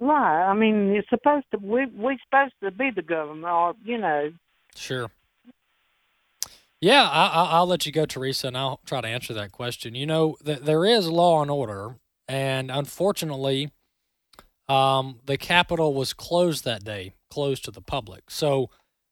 Right. 0.00 0.44
I 0.44 0.54
mean, 0.54 0.90
it's 0.94 1.08
supposed 1.08 1.46
to. 1.50 1.58
We 1.58 1.86
we 1.86 2.18
supposed 2.30 2.54
to 2.62 2.70
be 2.70 2.90
the 2.94 3.02
government, 3.02 3.46
or 3.50 3.74
you 3.84 3.98
know. 3.98 4.30
Sure. 4.76 5.10
Yeah, 6.80 7.08
I, 7.08 7.26
I, 7.26 7.44
I'll 7.52 7.66
let 7.66 7.86
you 7.86 7.92
go, 7.92 8.06
Teresa, 8.06 8.48
and 8.48 8.56
I'll 8.56 8.80
try 8.86 9.00
to 9.00 9.08
answer 9.08 9.34
that 9.34 9.52
question. 9.52 9.94
You 9.94 10.06
know, 10.06 10.36
th- 10.44 10.60
there 10.60 10.84
is 10.84 11.08
law 11.08 11.42
and 11.42 11.50
order, 11.50 11.96
and 12.28 12.70
unfortunately, 12.70 13.72
um, 14.68 15.20
the 15.26 15.36
Capitol 15.36 15.94
was 15.94 16.12
closed 16.12 16.64
that 16.64 16.84
day, 16.84 17.14
closed 17.30 17.64
to 17.64 17.70
the 17.72 17.80
public. 17.80 18.30
So, 18.30 18.70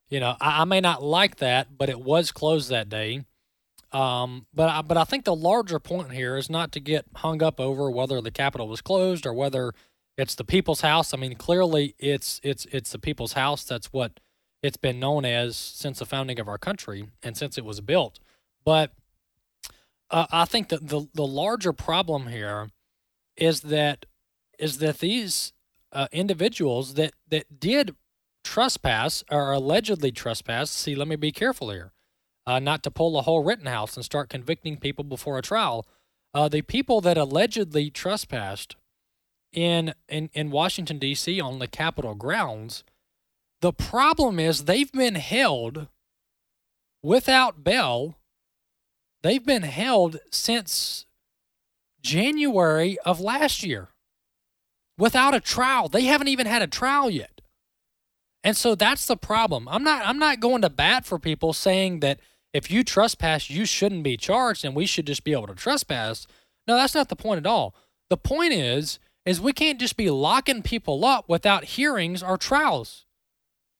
you 0.09 0.21
know, 0.21 0.37
I, 0.41 0.63
I 0.63 0.65
may 0.65 0.81
not 0.81 1.03
like 1.03 1.37
that, 1.37 1.77
but 1.77 1.89
it 1.89 2.01
was 2.01 2.31
closed 2.31 2.71
that 2.71 2.89
day. 2.89 3.25
Um, 3.93 4.47
but 4.55 4.69
I, 4.69 4.83
but 4.83 4.97
I 4.97 5.05
think 5.05 5.25
the 5.25 5.35
larger 5.35 5.79
point 5.79 6.13
here 6.13 6.37
is 6.37 6.51
not 6.51 6.71
to 6.73 6.81
get 6.81 7.07
hung 7.17 7.43
up 7.43 7.59
over 7.59 7.91
whether 7.91 8.21
the 8.21 8.31
Capitol 8.31 8.69
was 8.69 8.83
closed 8.83 9.27
or 9.27 9.33
whether 9.33 9.73
it's 10.17 10.35
the 10.35 10.45
people's 10.45 10.83
house. 10.83 11.15
I 11.15 11.17
mean, 11.17 11.35
clearly 11.35 11.95
it's 11.99 12.41
it's 12.43 12.67
it's 12.67 12.93
the 12.93 12.99
people's 12.99 13.33
house. 13.35 13.65
That's 13.65 13.93
what 13.93 14.21
it's 14.67 14.77
been 14.77 14.99
known 14.99 15.25
as 15.25 15.57
since 15.57 16.01
the 16.01 16.07
founding 16.07 16.41
of 16.41 16.49
our 16.49 16.59
country 16.59 17.09
and 17.23 17.37
since 17.37 17.57
it 17.57 17.65
was 17.65 17.81
built. 17.81 18.19
But 18.65 18.93
uh, 20.11 20.27
I 20.31 20.45
think 20.45 20.69
that 20.69 20.89
the 20.89 21.09
the 21.15 21.27
larger 21.27 21.73
problem 21.73 22.29
here 22.29 22.71
is 23.37 23.63
that 23.63 24.07
is 24.59 24.79
that 24.79 24.99
these 24.99 25.53
uh, 25.93 26.09
individuals 26.13 26.95
that 26.95 27.13
that 27.29 27.61
did 27.61 27.95
trespass 28.45 29.25
or 29.31 29.53
allegedly 29.53 30.13
trespass. 30.13 30.71
See, 30.71 30.95
let 30.95 31.09
me 31.09 31.17
be 31.17 31.33
careful 31.33 31.71
here, 31.71 31.93
uh, 32.47 32.59
not 32.59 32.83
to 32.85 32.91
pull 32.91 33.19
a 33.19 33.23
whole 33.23 33.43
Rittenhouse 33.43 33.97
and 33.97 34.05
start 34.05 34.29
convicting 34.29 34.77
people 34.77 35.05
before 35.05 35.39
a 35.39 35.43
trial. 35.43 35.87
Uh, 36.33 36.49
the 36.49 36.63
people 36.63 37.01
that 37.01 37.17
allegedly 37.17 37.91
trespassed 37.91 38.77
in 39.53 39.95
in 40.09 40.31
in 40.33 40.51
Washington 40.51 40.99
D.C. 40.99 41.41
on 41.41 41.59
the 41.59 41.69
Capitol 41.69 42.15
grounds. 42.15 42.85
The 43.61 43.73
problem 43.73 44.39
is 44.39 44.65
they've 44.65 44.93
been 44.93 45.15
held 45.15 45.89
without 47.03 47.65
bail. 47.65 48.19
They've 49.23 49.45
been 49.45 49.63
held 49.63 50.19
since 50.31 51.07
January 52.03 52.99
of 53.05 53.21
last 53.21 53.63
year 53.63 53.89
without 54.99 55.35
a 55.35 55.41
trial. 55.41 55.89
They 55.89 56.05
haven't 56.05 56.29
even 56.29 56.47
had 56.47 56.63
a 56.63 56.67
trial 56.67 57.11
yet. 57.11 57.41
And 58.45 58.57
so 58.57 58.75
that's 58.75 59.07
the 59.07 59.17
problem. 59.17 59.69
I'm 59.69 59.83
not 59.83 60.07
I'm 60.07 60.19
not 60.19 60.41
going 60.41 60.63
to 60.63 60.71
bat 60.71 61.05
for 61.05 61.19
people 61.19 61.53
saying 61.53 62.01
that 62.01 62.21
if 62.53 62.71
you 62.71 62.85
trespass 62.85 63.51
you 63.51 63.65
shouldn't 63.65 64.05
be 64.05 64.17
charged 64.17 64.65
and 64.65 64.77
we 64.77 64.87
should 64.87 65.07
just 65.07 65.25
be 65.25 65.33
able 65.33 65.49
to 65.49 65.55
trespass. 65.55 66.27
No, 66.69 66.77
that's 66.77 66.95
not 66.95 67.09
the 67.09 67.17
point 67.17 67.39
at 67.39 67.47
all. 67.47 67.75
The 68.11 68.17
point 68.17 68.53
is 68.53 68.99
is 69.25 69.41
we 69.41 69.53
can't 69.53 69.81
just 69.81 69.97
be 69.97 70.11
locking 70.11 70.63
people 70.63 71.05
up 71.05 71.29
without 71.29 71.65
hearings 71.65 72.23
or 72.23 72.37
trials. 72.37 73.06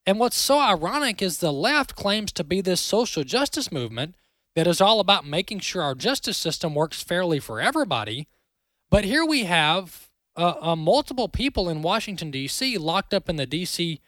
And 0.07 0.21
what's 0.21 0.37
so 0.37 0.61
ironic 0.61 1.21
is 1.21 1.39
the 1.39 1.53
left 1.53 1.97
claims 1.97 2.31
to 2.33 2.45
be 2.45 2.61
this 2.61 2.81
social 2.81 3.25
justice 3.25 3.73
movement 3.73 4.15
that 4.55 4.69
is 4.69 4.81
all 4.81 5.01
about 5.01 5.27
making 5.27 5.61
sure 5.61 5.83
our 5.83 5.97
justice 5.97 6.37
system 6.39 6.75
works 6.75 7.03
fairly 7.03 7.41
for 7.41 7.61
everybody. 7.61 8.29
But 8.89 9.05
here 9.05 9.25
we 9.25 9.45
have 9.45 10.09
uh, 10.37 10.55
uh, 10.61 10.77
multiple 10.77 11.29
people 11.29 11.69
in 11.69 11.83
Washington, 11.83 12.31
D.C., 12.31 12.79
locked 12.79 13.13
up 13.13 13.29
in 13.29 13.35
the 13.35 13.47
D.C. 13.47 14.01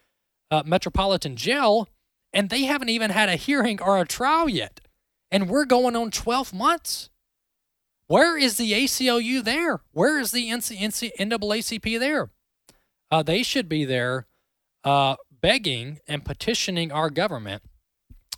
Uh, 0.50 0.62
Metropolitan 0.64 1.34
Jail, 1.36 1.88
and 2.32 2.48
they 2.48 2.62
haven't 2.62 2.90
even 2.90 3.10
had 3.10 3.28
a 3.28 3.36
hearing 3.36 3.82
or 3.82 3.98
a 3.98 4.06
trial 4.06 4.48
yet. 4.48 4.80
And 5.32 5.50
we're 5.50 5.64
going 5.64 5.96
on 5.96 6.12
12 6.12 6.54
months. 6.54 7.10
Where 8.06 8.38
is 8.38 8.56
the 8.56 8.72
ACLU 8.72 9.42
there? 9.42 9.80
Where 9.90 10.18
is 10.18 10.30
the 10.30 10.48
NAACP 10.48 11.98
there? 11.98 12.30
Uh, 13.10 13.22
they 13.22 13.42
should 13.42 13.68
be 13.68 13.84
there 13.84 14.26
uh, 14.84 15.16
begging 15.40 16.00
and 16.06 16.24
petitioning 16.24 16.92
our 16.92 17.10
government 17.10 17.62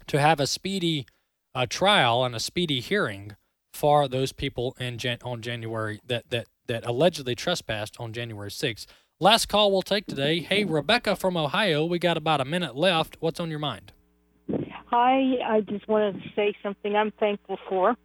to 0.06 0.20
have 0.20 0.40
a 0.40 0.46
speedy 0.46 1.06
uh, 1.54 1.66
trial 1.68 2.24
and 2.24 2.34
a 2.34 2.40
speedy 2.40 2.80
hearing 2.80 3.36
for 3.72 4.08
those 4.08 4.32
people 4.32 4.76
in 4.78 4.98
Jan- 4.98 5.18
on 5.24 5.42
January 5.42 6.00
that, 6.06 6.30
that 6.30 6.46
that 6.66 6.86
allegedly 6.86 7.34
trespassed 7.34 7.96
on 7.98 8.12
January 8.12 8.50
6th. 8.50 8.86
Last 9.18 9.46
call 9.46 9.72
we'll 9.72 9.82
take 9.82 10.06
today. 10.06 10.38
Hey, 10.38 10.64
Rebecca 10.64 11.16
from 11.16 11.36
Ohio, 11.36 11.84
we 11.84 11.98
got 11.98 12.16
about 12.16 12.40
a 12.40 12.44
minute 12.44 12.76
left. 12.76 13.16
What's 13.18 13.40
on 13.40 13.50
your 13.50 13.58
mind? 13.58 13.92
Hi, 14.86 15.34
I 15.44 15.60
just 15.62 15.88
wanted 15.88 16.22
to 16.22 16.28
say 16.36 16.54
something 16.62 16.94
I'm 16.94 17.10
thankful 17.12 17.58
for. 17.68 17.96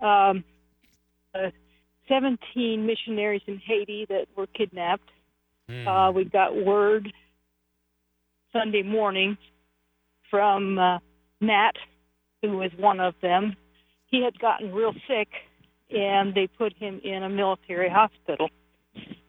Um, 0.00 0.44
uh, 1.34 1.50
17 2.08 2.84
missionaries 2.84 3.42
in 3.46 3.58
Haiti 3.58 4.06
that 4.08 4.26
were 4.36 4.48
kidnapped. 4.48 5.08
Uh, 5.86 6.10
we 6.12 6.24
got 6.24 6.56
word 6.56 7.12
Sunday 8.52 8.82
morning 8.82 9.36
from 10.30 10.78
uh, 10.78 10.98
Nat, 11.40 11.72
who 12.42 12.58
was 12.58 12.70
one 12.76 13.00
of 13.00 13.14
them. 13.22 13.56
He 14.06 14.22
had 14.22 14.38
gotten 14.38 14.72
real 14.72 14.92
sick, 15.06 15.28
and 15.90 16.34
they 16.34 16.46
put 16.46 16.72
him 16.74 17.00
in 17.04 17.22
a 17.22 17.28
military 17.28 17.88
hospital, 17.88 18.48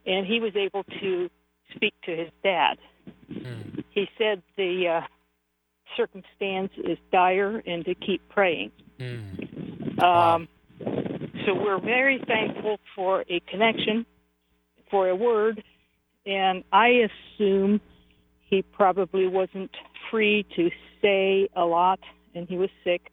and 0.05 0.25
he 0.25 0.39
was 0.39 0.55
able 0.55 0.83
to 1.01 1.29
speak 1.75 1.93
to 2.05 2.15
his 2.15 2.29
dad. 2.43 2.77
He 3.91 4.07
said 4.17 4.41
the 4.57 4.87
uh, 4.87 5.07
circumstance 5.95 6.71
is 6.77 6.97
dire 7.11 7.61
and 7.65 7.85
to 7.85 7.95
keep 7.95 8.27
praying. 8.29 8.71
Um, 10.01 10.47
so 11.45 11.53
we're 11.53 11.79
very 11.79 12.23
thankful 12.27 12.79
for 12.95 13.23
a 13.29 13.39
connection, 13.41 14.05
for 14.89 15.09
a 15.09 15.15
word, 15.15 15.63
and 16.25 16.63
I 16.71 17.07
assume 17.37 17.81
he 18.51 18.61
probably 18.61 19.27
wasn't 19.27 19.71
free 20.11 20.45
to 20.55 20.69
say 21.01 21.47
a 21.55 21.65
lot, 21.65 21.99
and 22.35 22.47
he 22.47 22.57
was 22.57 22.69
sick, 22.83 23.11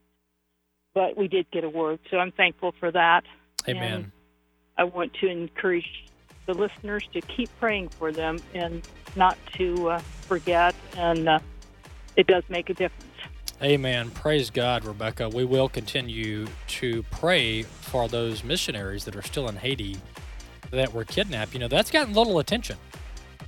but 0.94 1.16
we 1.16 1.28
did 1.28 1.50
get 1.50 1.64
a 1.64 1.70
word, 1.70 2.00
so 2.10 2.18
I'm 2.18 2.32
thankful 2.32 2.74
for 2.78 2.90
that. 2.90 3.22
Amen. 3.66 3.92
And 3.94 4.12
I 4.76 4.84
want 4.84 5.14
to 5.14 5.28
encourage 5.28 6.04
the 6.46 6.54
listeners 6.54 7.08
to 7.12 7.20
keep 7.20 7.48
praying 7.60 7.90
for 7.90 8.10
them 8.10 8.38
and 8.52 8.86
not 9.14 9.38
to 9.54 9.90
uh, 9.90 9.98
forget, 10.22 10.74
and 10.96 11.28
uh, 11.28 11.38
it 12.16 12.26
does 12.26 12.42
make 12.48 12.68
a 12.68 12.74
difference. 12.74 13.04
Amen. 13.62 14.10
Praise 14.10 14.50
God, 14.50 14.84
Rebecca. 14.84 15.28
We 15.28 15.44
will 15.44 15.68
continue 15.68 16.46
to 16.66 17.04
pray 17.10 17.62
for 17.62 18.08
those 18.08 18.42
missionaries 18.42 19.04
that 19.04 19.14
are 19.14 19.22
still 19.22 19.48
in 19.48 19.56
Haiti 19.56 19.96
that 20.70 20.92
were 20.92 21.04
kidnapped. 21.04 21.54
You 21.54 21.60
know, 21.60 21.68
that's 21.68 21.90
gotten 21.90 22.12
little 22.12 22.38
attention. 22.38 22.76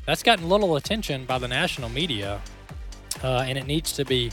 That's 0.07 0.22
gotten 0.22 0.49
little 0.49 0.76
attention 0.76 1.24
by 1.24 1.38
the 1.38 1.49
national 1.49 1.88
media, 1.88 2.41
uh, 3.22 3.45
and 3.47 3.57
it 3.57 3.66
needs 3.66 3.93
to 3.93 4.05
be 4.05 4.32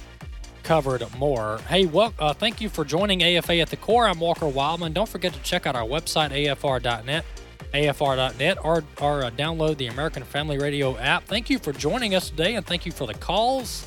covered 0.63 1.03
more. 1.17 1.59
Hey, 1.69 1.85
well, 1.85 2.13
uh, 2.19 2.33
thank 2.33 2.59
you 2.59 2.67
for 2.67 2.83
joining 2.83 3.23
AFA 3.23 3.59
at 3.59 3.69
the 3.69 3.77
Core. 3.77 4.07
I'm 4.07 4.19
Walker 4.19 4.45
Wildmon. 4.45 4.93
Don't 4.93 5.07
forget 5.07 5.33
to 5.33 5.39
check 5.41 5.65
out 5.65 5.75
our 5.75 5.85
website, 5.85 6.31
afr.net, 6.31 7.25
afr.net, 7.73 8.57
or, 8.65 8.83
or 9.01 9.23
uh, 9.23 9.31
download 9.31 9.77
the 9.77 9.87
American 9.87 10.23
Family 10.23 10.57
Radio 10.57 10.97
app. 10.97 11.23
Thank 11.25 11.49
you 11.49 11.57
for 11.57 11.71
joining 11.71 12.15
us 12.15 12.29
today, 12.29 12.55
and 12.55 12.65
thank 12.65 12.85
you 12.85 12.91
for 12.91 13.07
the 13.07 13.13
calls. 13.13 13.85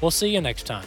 We'll 0.00 0.10
see 0.10 0.28
you 0.28 0.40
next 0.40 0.64
time. 0.64 0.86